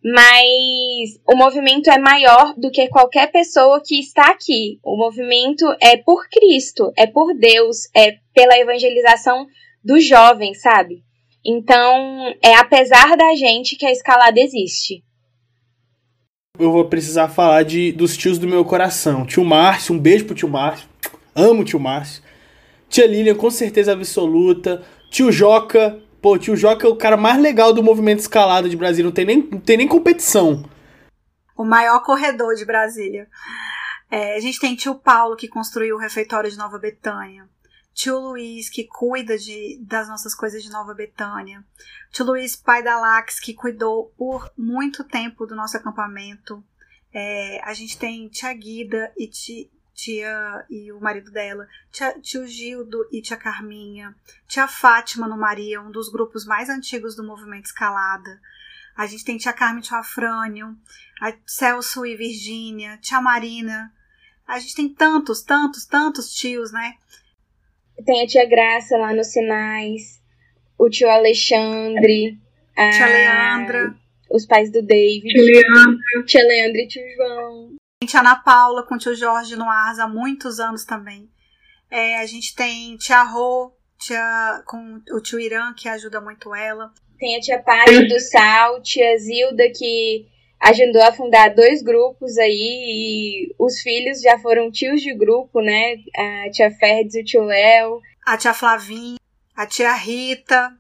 mas 0.03 1.17
o 1.25 1.35
movimento 1.37 1.89
é 1.89 1.97
maior 1.97 2.53
do 2.57 2.69
que 2.69 2.89
qualquer 2.89 3.31
pessoa 3.31 3.81
que 3.83 3.99
está 3.99 4.31
aqui. 4.31 4.79
O 4.83 4.97
movimento 4.97 5.65
é 5.81 5.95
por 5.95 6.27
Cristo, 6.27 6.91
é 6.97 7.07
por 7.07 7.33
Deus, 7.33 7.87
é 7.95 8.17
pela 8.33 8.57
evangelização 8.57 9.47
dos 9.83 10.05
jovens, 10.05 10.61
sabe? 10.61 11.03
Então, 11.45 12.33
é 12.41 12.55
apesar 12.55 13.15
da 13.15 13.33
gente 13.35 13.75
que 13.77 13.85
a 13.85 13.91
escalada 13.91 14.39
existe. 14.39 15.03
Eu 16.59 16.71
vou 16.71 16.85
precisar 16.85 17.29
falar 17.29 17.63
de, 17.63 17.91
dos 17.91 18.15
tios 18.15 18.37
do 18.37 18.47
meu 18.47 18.63
coração. 18.63 19.25
Tio 19.25 19.43
Márcio, 19.43 19.95
um 19.95 19.99
beijo 19.99 20.25
pro 20.25 20.35
tio 20.35 20.47
Márcio. 20.47 20.87
Amo 21.33 21.63
tio 21.63 21.79
Márcio. 21.79 22.21
Tia 22.89 23.07
Lilian, 23.07 23.35
com 23.35 23.49
certeza 23.49 23.91
absoluta. 23.91 24.83
Tio 25.09 25.31
Joca. 25.31 25.99
Pô, 26.23 26.37
tio 26.37 26.55
Joca 26.55 26.87
é 26.87 26.89
o 26.89 26.95
cara 26.95 27.17
mais 27.17 27.37
legal 27.37 27.73
do 27.73 27.83
movimento 27.83 28.19
escalado 28.19 28.69
de 28.69 28.77
Brasília. 28.77 29.03
Não 29.03 29.11
tem 29.11 29.25
nem, 29.25 29.45
não 29.45 29.59
tem 29.59 29.75
nem 29.75 29.89
competição. 29.89 30.63
O 31.53 31.65
maior 31.65 32.01
corredor 32.01 32.55
de 32.55 32.63
Brasília. 32.63 33.27
É, 34.09 34.37
a 34.37 34.39
gente 34.39 34.57
tem 34.57 34.73
tio 34.73 34.95
Paulo, 34.95 35.35
que 35.35 35.49
construiu 35.49 35.97
o 35.97 35.99
refeitório 35.99 36.49
de 36.49 36.57
Nova 36.57 36.79
Betânia. 36.79 37.45
Tio 37.93 38.17
Luiz, 38.17 38.69
que 38.69 38.85
cuida 38.85 39.37
de, 39.37 39.77
das 39.85 40.07
nossas 40.07 40.33
coisas 40.33 40.63
de 40.63 40.71
Nova 40.71 40.93
Betânia. 40.93 41.61
Tio 42.09 42.23
Luiz, 42.25 42.55
pai 42.55 42.81
da 42.81 42.97
Lax, 42.97 43.37
que 43.41 43.53
cuidou 43.53 44.13
por 44.17 44.49
muito 44.57 45.03
tempo 45.03 45.45
do 45.45 45.57
nosso 45.57 45.75
acampamento. 45.75 46.63
É, 47.13 47.59
a 47.65 47.73
gente 47.73 47.99
tem 47.99 48.29
tia 48.29 48.53
Guida 48.53 49.11
e 49.17 49.27
tia, 49.27 49.67
tia 49.93 50.65
e 50.69 50.91
o 50.91 50.99
marido 50.99 51.31
dela, 51.31 51.67
tia, 51.91 52.19
tio 52.19 52.45
Gildo 52.47 53.07
e 53.11 53.21
tia 53.21 53.37
Carminha, 53.37 54.15
tia 54.47 54.67
Fátima 54.67 55.27
no 55.27 55.37
Maria, 55.37 55.81
um 55.81 55.91
dos 55.91 56.09
grupos 56.09 56.45
mais 56.45 56.69
antigos 56.69 57.15
do 57.15 57.23
movimento 57.23 57.65
Escalada. 57.65 58.39
A 58.95 59.05
gente 59.05 59.23
tem 59.23 59.37
tia 59.37 59.53
Carmen 59.53 59.79
e 59.79 59.85
tia 59.85 59.97
Afrânio, 59.97 60.75
a 61.21 61.33
Celso 61.45 62.05
e 62.05 62.15
Virgínia, 62.15 62.97
tia 62.97 63.21
Marina. 63.21 63.91
A 64.47 64.59
gente 64.59 64.75
tem 64.75 64.89
tantos, 64.89 65.41
tantos, 65.41 65.85
tantos 65.85 66.33
tios, 66.33 66.71
né? 66.71 66.93
Tem 68.05 68.23
a 68.23 68.27
tia 68.27 68.47
Graça 68.47 68.97
lá 68.97 69.13
nos 69.13 69.27
Sinais, 69.27 70.21
o 70.77 70.89
tio 70.89 71.09
Alexandre, 71.09 72.39
a 72.75 72.89
tia 72.89 73.07
Leandra, 73.07 73.95
os 74.29 74.45
pais 74.45 74.71
do 74.71 74.81
David, 74.81 75.33
tia 75.33 75.43
Leandra, 75.43 76.25
tia 76.25 76.43
Leandra 76.43 76.81
e 76.81 76.87
tio 76.87 77.03
João. 77.15 77.82
Tia 78.05 78.19
Ana 78.19 78.35
Paula 78.35 78.85
com 78.85 78.95
o 78.95 78.97
tio 78.97 79.15
Jorge 79.15 79.55
no 79.55 79.69
Ars 79.69 79.99
há 79.99 80.07
muitos 80.07 80.59
anos 80.59 80.85
também. 80.85 81.29
É, 81.89 82.17
a 82.19 82.25
gente 82.25 82.55
tem 82.55 82.97
tia 82.97 83.23
Rô, 83.23 83.71
tia, 83.99 84.63
com 84.65 85.01
o 85.11 85.21
tio 85.21 85.39
Irã, 85.39 85.73
que 85.73 85.87
ajuda 85.87 86.19
muito 86.19 86.53
ela. 86.53 86.91
Tem 87.19 87.37
a 87.37 87.39
tia 87.39 87.61
Paty 87.61 88.07
do 88.07 88.19
Sal, 88.19 88.81
tia 88.81 89.17
Zilda, 89.17 89.63
que 89.75 90.27
ajudou 90.59 91.03
a 91.03 91.11
fundar 91.11 91.53
dois 91.53 91.83
grupos 91.83 92.37
aí 92.37 92.49
e 92.49 93.55
os 93.59 93.79
filhos 93.81 94.21
já 94.21 94.39
foram 94.39 94.71
tios 94.71 95.01
de 95.01 95.13
grupo, 95.13 95.61
né? 95.61 95.95
A 96.15 96.49
tia 96.51 96.71
Ferdes 96.71 97.15
e 97.15 97.21
o 97.21 97.25
tio 97.25 97.43
Léo. 97.43 98.01
A 98.25 98.37
tia 98.37 98.53
Flavinha, 98.53 99.19
a 99.55 99.65
tia 99.65 99.93
Rita. 99.93 100.71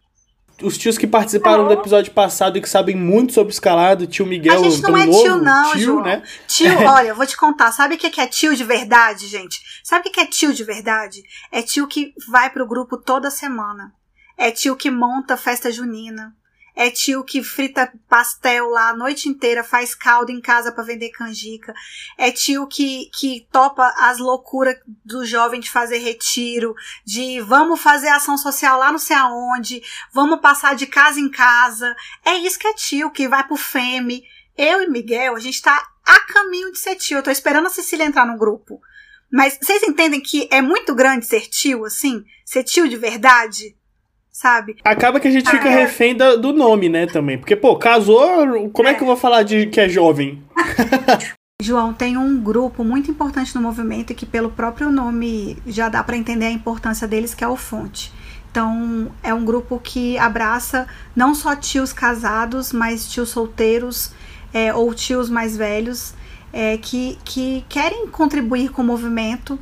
Os 0.63 0.77
tios 0.77 0.97
que 0.97 1.05
participaram 1.05 1.67
do 1.67 1.73
episódio 1.73 2.11
passado 2.13 2.57
e 2.57 2.61
que 2.61 2.69
sabem 2.69 2.95
muito 2.95 3.33
sobre 3.33 3.53
escalado, 3.53 4.07
tio 4.07 4.25
Miguel. 4.25 4.59
A 4.59 4.69
gente 4.69 4.81
não 4.81 4.97
é 4.97 5.05
novo, 5.05 5.23
tio, 5.23 5.37
não, 5.37 5.71
tio, 5.71 5.79
João. 5.81 6.03
né? 6.03 6.23
Tio, 6.47 6.79
olha, 6.87 7.09
eu 7.09 7.15
vou 7.15 7.25
te 7.25 7.35
contar. 7.35 7.71
Sabe 7.71 7.95
o 7.95 7.97
que 7.97 8.19
é 8.19 8.27
tio 8.27 8.55
de 8.55 8.63
verdade, 8.63 9.27
gente? 9.27 9.61
Sabe 9.83 10.09
o 10.09 10.11
que 10.11 10.19
é 10.19 10.25
tio 10.25 10.53
de 10.53 10.63
verdade? 10.63 11.21
É 11.51 11.61
tio 11.61 11.87
que 11.87 12.13
vai 12.29 12.49
pro 12.49 12.67
grupo 12.67 12.97
toda 12.97 13.29
semana. 13.29 13.93
É 14.37 14.49
tio 14.51 14.75
que 14.75 14.89
monta 14.89 15.37
festa 15.37 15.71
junina. 15.71 16.35
É 16.75 16.89
tio 16.89 17.23
que 17.23 17.43
frita 17.43 17.93
pastel 18.09 18.69
lá 18.69 18.89
a 18.89 18.95
noite 18.95 19.29
inteira, 19.29 19.63
faz 19.63 19.93
caldo 19.93 20.31
em 20.31 20.41
casa 20.41 20.71
para 20.71 20.83
vender 20.83 21.09
canjica. 21.09 21.73
É 22.17 22.31
tio 22.31 22.67
que, 22.67 23.09
que 23.13 23.47
topa 23.51 23.93
as 23.97 24.17
loucuras 24.17 24.75
do 25.05 25.23
jovem 25.25 25.59
de 25.59 25.69
fazer 25.69 25.99
retiro, 25.99 26.73
de 27.05 27.39
vamos 27.41 27.79
fazer 27.79 28.09
ação 28.09 28.37
social 28.37 28.79
lá 28.79 28.91
não 28.91 28.99
sei 28.99 29.15
aonde, 29.15 29.83
vamos 30.11 30.41
passar 30.41 30.75
de 30.75 30.87
casa 30.87 31.19
em 31.19 31.29
casa. 31.29 31.95
É 32.25 32.35
isso 32.35 32.57
que 32.57 32.67
é 32.67 32.73
tio, 32.73 33.11
que 33.11 33.27
vai 33.27 33.43
pro 33.43 33.55
FEME. 33.55 34.23
Eu 34.57 34.81
e 34.81 34.87
Miguel, 34.87 35.35
a 35.35 35.39
gente 35.39 35.61
tá 35.61 35.87
a 36.05 36.19
caminho 36.21 36.71
de 36.71 36.79
ser 36.79 36.95
tio. 36.95 37.19
Eu 37.19 37.23
tô 37.23 37.31
esperando 37.31 37.67
a 37.67 37.71
Cecília 37.71 38.05
entrar 38.05 38.25
no 38.25 38.37
grupo. 38.37 38.81
Mas 39.31 39.57
vocês 39.59 39.81
entendem 39.83 40.21
que 40.21 40.47
é 40.51 40.61
muito 40.61 40.93
grande 40.93 41.25
ser 41.25 41.47
tio, 41.47 41.85
assim? 41.85 42.23
Ser 42.45 42.63
tio 42.63 42.87
de 42.87 42.95
verdade? 42.95 43.75
Sabe? 44.35 44.75
Acaba 44.83 45.19
que 45.19 45.27
a 45.27 45.31
gente 45.31 45.47
fica 45.49 45.69
Ah, 45.69 45.71
é. 45.73 45.81
refém 45.83 46.15
da- 46.17 46.35
do 46.35 46.51
nome, 46.51 46.89
né, 46.89 47.05
também. 47.05 47.37
Porque, 47.37 47.55
pô, 47.55 47.75
casou, 47.75 48.69
como 48.71 48.87
é, 48.89 48.91
É. 48.91 48.93
que 48.95 49.03
eu 49.03 49.07
vou 49.07 49.15
falar 49.15 49.43
de 49.43 49.67
que 49.67 49.79
é 49.79 49.87
jovem? 49.87 50.41
João, 51.61 51.93
tem 51.93 52.17
um 52.17 52.41
grupo 52.41 52.83
muito 52.83 53.09
importante 53.11 53.53
no 53.55 53.61
movimento 53.61 54.11
e 54.11 54.15
que 54.15 54.25
pelo 54.25 54.49
próprio 54.49 54.91
nome 54.91 55.57
já 55.67 55.87
dá 55.87 56.03
para 56.03 56.17
entender 56.17 56.47
a 56.47 56.51
importância 56.51 57.07
deles, 57.07 57.33
que 57.35 57.43
é 57.43 57.47
o 57.47 57.55
Fonte. 57.55 58.11
Então, 58.51 59.11
é 59.21 59.33
um 59.33 59.45
grupo 59.45 59.79
que 59.79 60.17
abraça 60.17 60.87
não 61.15 61.33
só 61.35 61.55
tios 61.55 61.93
casados, 61.93 62.73
mas 62.73 63.07
tios 63.09 63.29
solteiros 63.29 64.11
é, 64.53 64.73
ou 64.73 64.93
tios 64.93 65.29
mais 65.29 65.55
velhos 65.55 66.13
é, 66.51 66.77
que, 66.77 67.17
que 67.23 67.63
querem 67.69 68.07
contribuir 68.07 68.69
com 68.71 68.81
o 68.81 68.85
movimento, 68.85 69.57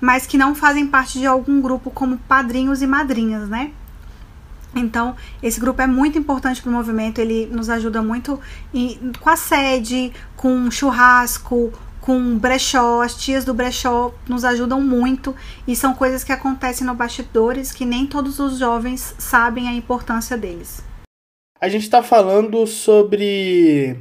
mas 0.00 0.26
que 0.26 0.36
não 0.36 0.54
fazem 0.54 0.86
parte 0.86 1.18
de 1.18 1.26
algum 1.26 1.60
grupo 1.60 1.90
como 1.90 2.18
padrinhos 2.18 2.82
e 2.82 2.86
madrinhas, 2.86 3.48
né? 3.48 3.70
Então, 4.76 5.16
esse 5.42 5.58
grupo 5.58 5.80
é 5.80 5.86
muito 5.86 6.18
importante 6.18 6.60
para 6.60 6.68
o 6.68 6.72
movimento, 6.72 7.18
ele 7.18 7.46
nos 7.46 7.70
ajuda 7.70 8.02
muito 8.02 8.38
em- 8.74 9.12
com 9.20 9.30
a 9.30 9.36
sede, 9.36 10.12
com 10.36 10.70
churrasco, 10.70 11.72
com 12.00 12.36
brechó. 12.38 13.00
As 13.02 13.16
tias 13.16 13.44
do 13.44 13.54
brechó 13.54 14.12
nos 14.28 14.44
ajudam 14.44 14.80
muito 14.80 15.34
e 15.66 15.74
são 15.74 15.94
coisas 15.94 16.22
que 16.22 16.30
acontecem 16.32 16.86
no 16.86 16.94
bastidores 16.94 17.72
que 17.72 17.84
nem 17.84 18.06
todos 18.06 18.38
os 18.38 18.58
jovens 18.58 19.14
sabem 19.18 19.66
a 19.68 19.72
importância 19.72 20.36
deles. 20.36 20.84
A 21.60 21.68
gente 21.70 21.88
tá 21.88 22.02
falando 22.02 22.66
sobre 22.66 23.96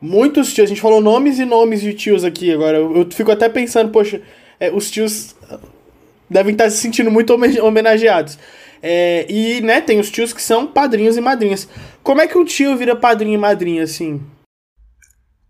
muitos 0.00 0.52
tios. 0.52 0.66
A 0.66 0.68
gente 0.68 0.80
falou 0.80 1.00
nomes 1.00 1.38
e 1.38 1.44
nomes 1.46 1.80
de 1.80 1.94
tios 1.94 2.22
aqui 2.22 2.52
agora. 2.52 2.76
Eu, 2.76 2.94
eu 2.96 3.08
fico 3.10 3.30
até 3.32 3.48
pensando, 3.48 3.90
poxa, 3.90 4.20
é, 4.60 4.70
os 4.70 4.90
tios 4.90 5.34
devem 6.32 6.52
estar 6.52 6.70
se 6.70 6.78
sentindo 6.78 7.10
muito 7.10 7.32
homen- 7.32 7.60
homenageados. 7.60 8.38
É, 8.82 9.30
e, 9.30 9.60
né, 9.60 9.80
tem 9.80 10.00
os 10.00 10.10
tios 10.10 10.32
que 10.32 10.42
são 10.42 10.66
padrinhos 10.66 11.16
e 11.16 11.20
madrinhas. 11.20 11.68
Como 12.02 12.20
é 12.20 12.26
que 12.26 12.36
um 12.36 12.44
tio 12.44 12.76
vira 12.76 12.96
padrinho 12.96 13.34
e 13.34 13.38
madrinha, 13.38 13.84
assim? 13.84 14.20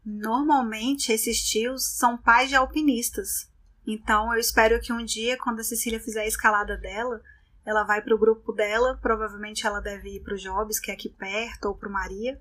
Normalmente, 0.04 1.12
esses 1.12 1.40
tios 1.40 1.96
são 1.96 2.18
pais 2.18 2.50
de 2.50 2.56
alpinistas. 2.56 3.48
Então, 3.86 4.32
eu 4.34 4.38
espero 4.38 4.80
que 4.80 4.92
um 4.92 5.04
dia, 5.04 5.38
quando 5.38 5.60
a 5.60 5.64
Cecília 5.64 5.98
fizer 5.98 6.22
a 6.22 6.26
escalada 6.26 6.76
dela, 6.76 7.20
ela 7.64 7.84
vai 7.84 8.02
para 8.02 8.14
o 8.14 8.18
grupo 8.18 8.52
dela. 8.52 8.98
Provavelmente 9.00 9.66
ela 9.66 9.80
deve 9.80 10.16
ir 10.16 10.20
para 10.20 10.34
o 10.34 10.38
Jobs, 10.38 10.78
que 10.78 10.90
é 10.90 10.94
aqui 10.94 11.08
perto, 11.08 11.66
ou 11.66 11.74
para 11.74 11.88
o 11.88 11.92
Maria. 11.92 12.38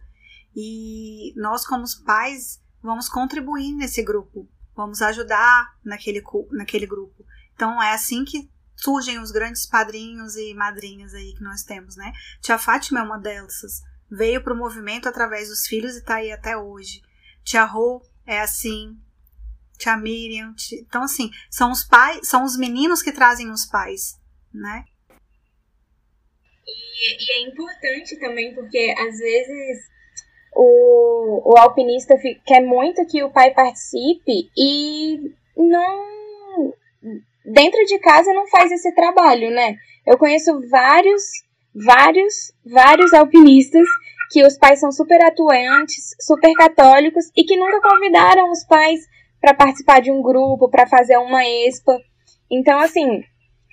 E 0.56 1.34
nós, 1.40 1.66
como 1.66 1.84
os 1.84 1.96
pais, 1.96 2.60
vamos 2.82 3.08
contribuir 3.08 3.74
nesse 3.76 4.04
grupo. 4.04 4.50
Vamos 4.76 5.02
ajudar 5.02 5.68
naquele, 5.86 6.22
naquele 6.52 6.86
grupo. 6.86 7.21
Então, 7.62 7.80
é 7.80 7.94
assim 7.94 8.26
que 8.26 8.50
surgem 8.76 9.20
os 9.20 9.30
grandes 9.30 9.68
padrinhos 9.68 10.36
e 10.36 10.52
madrinhas 10.56 11.14
aí 11.14 11.36
que 11.36 11.44
nós 11.44 11.62
temos, 11.62 11.96
né? 11.96 12.12
Tia 12.42 12.58
Fátima 12.58 13.02
é 13.02 13.04
uma 13.04 13.20
dessas. 13.20 13.84
Veio 14.10 14.44
para 14.44 14.52
o 14.52 14.58
movimento 14.58 15.08
através 15.08 15.50
dos 15.50 15.68
filhos 15.68 15.94
e 15.94 16.00
está 16.00 16.16
aí 16.16 16.32
até 16.32 16.58
hoje. 16.58 17.04
Tia 17.44 17.64
Rô 17.64 18.02
é 18.26 18.40
assim. 18.42 18.98
Tia 19.78 19.96
Miriam. 19.96 20.56
ti- 20.56 20.84
Então, 20.90 21.04
assim, 21.04 21.30
são 21.52 21.72
os 21.72 21.84
pais, 21.84 22.28
são 22.28 22.44
os 22.44 22.58
meninos 22.58 23.04
que 23.04 23.12
trazem 23.12 23.52
os 23.52 23.64
pais, 23.68 24.20
né? 24.52 24.84
E, 26.66 27.24
e 27.24 27.32
é 27.46 27.48
importante 27.48 28.20
também 28.20 28.56
porque 28.56 28.92
às 28.98 29.20
vezes 29.20 29.86
o, 30.56 31.54
o 31.54 31.58
alpinista 31.60 32.16
quer 32.44 32.62
muito 32.62 33.06
que 33.06 33.24
o 33.24 33.30
pai 33.30 33.54
participe 33.54 34.50
e 34.58 35.32
não. 35.56 36.10
Dentro 37.46 37.84
de 37.86 37.98
casa 38.00 38.34
não 38.34 38.48
faz 38.48 38.72
esse 38.72 38.94
trabalho, 38.94 39.50
né? 39.52 39.76
Eu 40.06 40.18
conheço 40.18 40.62
vários, 40.70 41.24
vários, 41.74 42.54
vários 42.66 43.14
alpinistas 43.14 43.88
que 44.32 44.46
os 44.46 44.58
pais 44.58 44.80
são 44.80 44.92
super 44.92 45.22
atuantes, 45.24 46.16
super 46.20 46.54
católicos 46.54 47.26
e 47.36 47.44
que 47.44 47.58
nunca 47.58 47.82
convidaram 47.82 48.50
os 48.50 48.64
pais 48.66 49.02
para 49.42 49.54
participar 49.54 50.02
de 50.02 50.12
um 50.12 50.22
grupo, 50.22 50.70
para 50.70 50.88
fazer 50.88 51.18
uma 51.18 51.44
expa. 51.46 52.00
Então, 52.50 52.80
assim, 52.80 53.24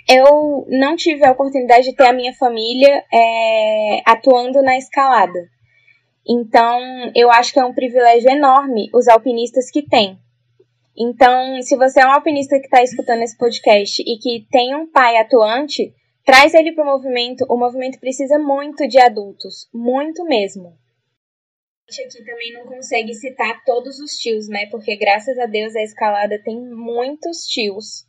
eu 0.09 0.67
não 0.69 0.97
tive 0.97 1.25
a 1.27 1.33
oportunidade 1.33 1.91
de 1.91 1.95
ter 1.95 2.07
a 2.07 2.13
minha 2.13 2.33
família 2.33 3.05
é, 3.13 4.03
atuando 4.07 4.63
na 4.63 4.77
escalada. 4.79 5.49
Então, 6.27 6.81
eu 7.15 7.31
acho 7.31 7.53
que 7.53 7.61
é 7.61 7.65
um 7.65 7.75
privilégio 7.75 8.31
enorme 8.31 8.91
os 8.93 9.07
alpinistas 9.07 9.71
que 9.71 9.83
têm. 9.83 10.19
Então, 10.99 11.63
se 11.63 11.77
você 11.77 12.01
é 12.01 12.07
um 12.07 12.13
alpinista 12.13 12.59
que 12.59 12.65
está 12.65 12.83
escutando 12.83 13.23
esse 13.23 13.39
podcast 13.39 14.03
e 14.03 14.19
que 14.19 14.47
tem 14.51 14.75
um 14.75 14.91
pai 14.91 15.17
atuante, 15.17 15.95
traz 16.25 16.53
ele 16.55 16.73
para 16.73 16.83
o 16.83 16.87
movimento. 16.87 17.47
O 17.49 17.57
movimento 17.57 18.01
precisa 18.01 18.37
muito 18.37 18.89
de 18.89 18.99
adultos, 18.99 19.69
muito 19.73 20.25
mesmo. 20.25 20.77
A 21.89 21.93
gente 21.93 22.19
aqui 22.19 22.27
também 22.27 22.53
não 22.53 22.67
consegue 22.67 23.15
citar 23.15 23.63
todos 23.65 24.01
os 24.01 24.11
tios, 24.17 24.49
né? 24.49 24.67
Porque 24.67 24.97
graças 24.97 25.39
a 25.39 25.47
Deus 25.47 25.75
a 25.77 25.83
escalada 25.83 26.43
tem 26.43 26.61
muitos 26.61 27.47
tios. 27.47 28.05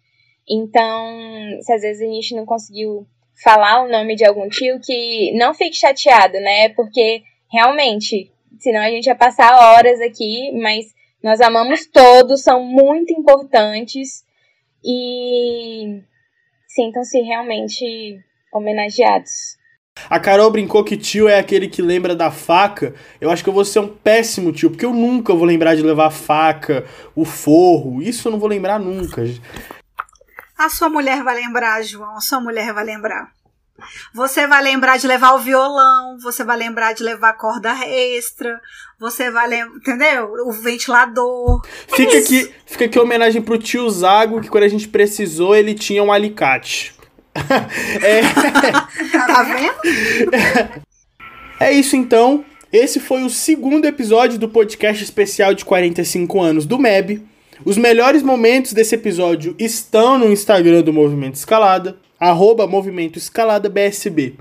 Então, 0.49 1.61
se 1.61 1.71
às 1.71 1.81
vezes 1.83 2.01
a 2.01 2.11
gente 2.11 2.35
não 2.35 2.45
conseguiu 2.45 3.05
falar 3.43 3.83
o 3.83 3.87
nome 3.87 4.15
de 4.15 4.25
algum 4.25 4.49
tio, 4.49 4.81
que 4.83 5.31
não 5.37 5.53
fique 5.53 5.77
chateado, 5.77 6.39
né? 6.39 6.69
Porque 6.69 7.21
realmente, 7.51 8.31
senão 8.59 8.81
a 8.81 8.89
gente 8.89 9.05
ia 9.05 9.15
passar 9.15 9.55
horas 9.55 10.01
aqui, 10.01 10.51
mas 10.59 10.87
nós 11.23 11.41
amamos 11.41 11.85
todos, 11.85 12.43
são 12.43 12.63
muito 12.63 13.13
importantes 13.13 14.23
e 14.83 16.01
sintam-se 16.67 17.19
realmente 17.21 18.19
homenageados. 18.53 19.59
A 20.09 20.19
Carol 20.19 20.49
brincou 20.49 20.83
que 20.83 20.95
tio 20.95 21.27
é 21.27 21.37
aquele 21.37 21.67
que 21.67 21.81
lembra 21.81 22.15
da 22.15 22.31
faca. 22.31 22.93
Eu 23.19 23.29
acho 23.29 23.43
que 23.43 23.49
eu 23.49 23.53
vou 23.53 23.65
ser 23.65 23.79
um 23.79 23.87
péssimo 23.87 24.53
tio, 24.53 24.69
porque 24.69 24.85
eu 24.85 24.93
nunca 24.93 25.33
vou 25.33 25.45
lembrar 25.45 25.75
de 25.75 25.81
levar 25.81 26.07
a 26.07 26.11
faca, 26.11 26.85
o 27.15 27.25
forro. 27.25 28.01
Isso 28.01 28.27
eu 28.27 28.31
não 28.31 28.39
vou 28.39 28.47
lembrar 28.47 28.79
nunca. 28.79 29.23
A 30.57 30.69
sua 30.69 30.89
mulher 30.89 31.23
vai 31.23 31.35
lembrar, 31.35 31.81
João. 31.83 32.15
A 32.15 32.21
sua 32.21 32.39
mulher 32.39 32.73
vai 32.73 32.85
lembrar. 32.85 33.31
Você 34.13 34.47
vai 34.47 34.61
lembrar 34.63 34.97
de 34.97 35.07
levar 35.07 35.33
o 35.33 35.39
violão, 35.39 36.17
você 36.19 36.43
vai 36.43 36.57
lembrar 36.57 36.93
de 36.93 37.03
levar 37.03 37.33
corda 37.33 37.73
extra, 37.85 38.59
você 38.99 39.31
vai 39.31 39.47
lembrar, 39.47 39.77
entendeu? 39.77 40.33
O 40.45 40.51
ventilador. 40.51 41.61
Fica 41.87 42.17
aqui, 42.17 42.53
fica 42.65 42.85
aqui 42.85 42.99
homenagem 42.99 43.41
pro 43.41 43.57
tio 43.57 43.89
Zago, 43.89 44.41
que 44.41 44.49
quando 44.49 44.63
a 44.63 44.69
gente 44.69 44.87
precisou, 44.87 45.55
ele 45.55 45.73
tinha 45.73 46.03
um 46.03 46.11
alicate. 46.11 46.95
é... 48.03 48.21
tá 49.27 49.43
vendo? 49.43 50.81
É 51.59 51.71
isso 51.71 51.95
então. 51.95 52.45
Esse 52.71 52.99
foi 52.99 53.23
o 53.23 53.29
segundo 53.29 53.85
episódio 53.85 54.37
do 54.37 54.47
podcast 54.47 55.03
especial 55.03 55.53
de 55.53 55.65
45 55.65 56.39
anos 56.39 56.65
do 56.65 56.77
MEB. 56.77 57.27
Os 57.65 57.77
melhores 57.77 58.23
momentos 58.23 58.73
desse 58.73 58.95
episódio 58.95 59.55
estão 59.59 60.17
no 60.17 60.31
Instagram 60.31 60.81
do 60.81 60.93
Movimento 60.93 61.35
Escalada, 61.35 61.97
arroba 62.19 62.67
Movimento 62.67 63.17
Escalada 63.17 63.69
BSB. 63.69 64.35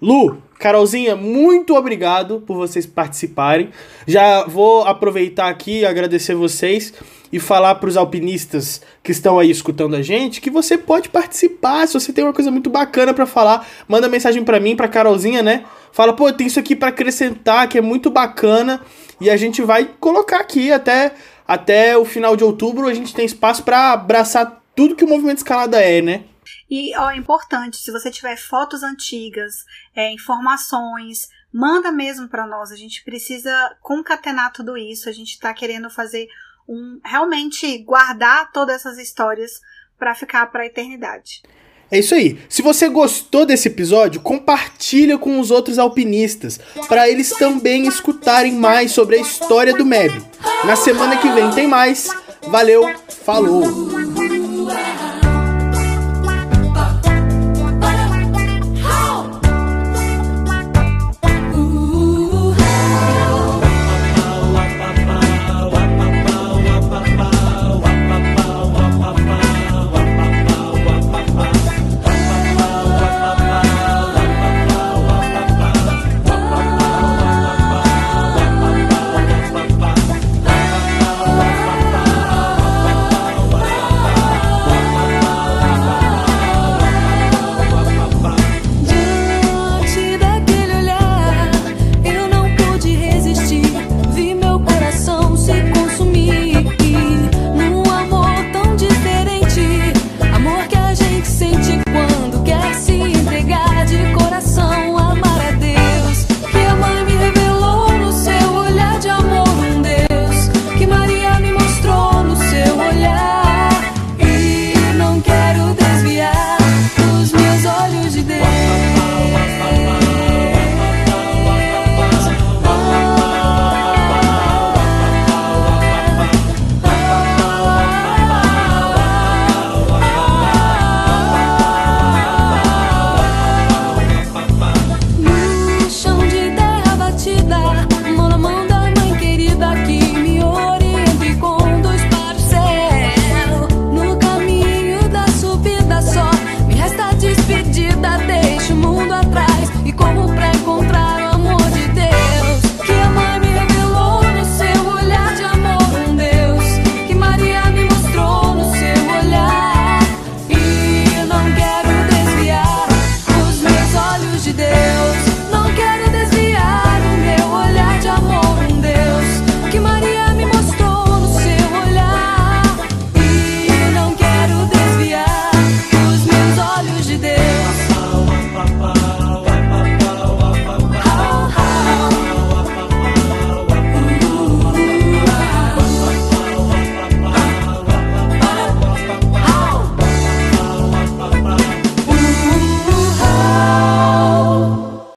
Lu, 0.00 0.40
Carolzinha, 0.58 1.16
muito 1.16 1.74
obrigado 1.74 2.42
por 2.46 2.56
vocês 2.56 2.86
participarem. 2.86 3.70
Já 4.06 4.44
vou 4.44 4.82
aproveitar 4.82 5.48
aqui 5.48 5.80
e 5.80 5.86
agradecer 5.86 6.34
vocês 6.34 6.94
e 7.32 7.40
falar 7.40 7.74
para 7.74 7.88
os 7.88 7.96
alpinistas 7.96 8.80
que 9.02 9.10
estão 9.10 9.38
aí 9.38 9.50
escutando 9.50 9.96
a 9.96 10.02
gente 10.02 10.40
que 10.40 10.50
você 10.50 10.78
pode 10.78 11.08
participar. 11.08 11.86
Se 11.86 11.94
você 11.94 12.12
tem 12.12 12.22
uma 12.22 12.32
coisa 12.32 12.50
muito 12.50 12.70
bacana 12.70 13.12
para 13.12 13.26
falar, 13.26 13.66
manda 13.88 14.08
mensagem 14.08 14.44
para 14.44 14.60
mim, 14.60 14.76
para 14.76 14.88
Carolzinha, 14.88 15.42
né? 15.42 15.64
Fala, 15.92 16.12
pô, 16.12 16.32
tem 16.32 16.46
isso 16.46 16.60
aqui 16.60 16.76
para 16.76 16.88
acrescentar 16.88 17.68
que 17.68 17.76
é 17.76 17.82
muito 17.82 18.08
bacana 18.08 18.80
e 19.20 19.28
a 19.28 19.36
gente 19.36 19.62
vai 19.62 19.90
colocar 19.98 20.38
aqui 20.38 20.70
até 20.70 21.12
até 21.46 21.96
o 21.96 22.04
final 22.04 22.36
de 22.36 22.44
outubro. 22.44 22.86
A 22.86 22.94
gente 22.94 23.14
tem 23.14 23.24
espaço 23.24 23.64
para 23.64 23.92
abraçar 23.92 24.62
tudo 24.76 24.94
que 24.94 25.04
o 25.04 25.08
movimento 25.08 25.38
escalada 25.38 25.82
é, 25.82 26.00
né? 26.00 26.22
E 26.70 26.94
ó, 26.96 27.10
é 27.10 27.16
importante, 27.16 27.78
se 27.78 27.90
você 27.90 28.10
tiver 28.10 28.36
fotos 28.36 28.82
antigas, 28.82 29.64
é, 29.96 30.12
informações, 30.12 31.28
manda 31.52 31.90
mesmo 31.90 32.28
para 32.28 32.46
nós. 32.46 32.70
A 32.70 32.76
gente 32.76 33.02
precisa 33.04 33.76
concatenar 33.80 34.52
tudo 34.52 34.76
isso. 34.76 35.08
A 35.08 35.12
gente 35.12 35.30
está 35.30 35.54
querendo 35.54 35.88
fazer 35.88 36.28
um 36.68 37.00
realmente 37.02 37.78
guardar 37.78 38.52
todas 38.52 38.76
essas 38.76 38.98
histórias 38.98 39.60
para 39.98 40.14
ficar 40.14 40.46
para 40.46 40.62
a 40.62 40.66
eternidade. 40.66 41.42
É 41.90 41.98
isso 41.98 42.14
aí. 42.14 42.38
Se 42.50 42.60
você 42.60 42.86
gostou 42.86 43.46
desse 43.46 43.68
episódio, 43.68 44.20
compartilha 44.20 45.16
com 45.16 45.40
os 45.40 45.50
outros 45.50 45.78
alpinistas, 45.78 46.60
para 46.86 47.08
eles 47.08 47.30
também 47.30 47.86
escutarem 47.86 48.52
mais 48.52 48.92
sobre 48.92 49.16
a 49.16 49.20
história 49.20 49.72
do 49.72 49.86
MEB. 49.86 50.22
Na 50.66 50.76
semana 50.76 51.16
que 51.16 51.30
vem 51.30 51.50
tem 51.50 51.66
mais. 51.66 52.10
Valeu, 52.42 52.94
falou! 53.24 54.37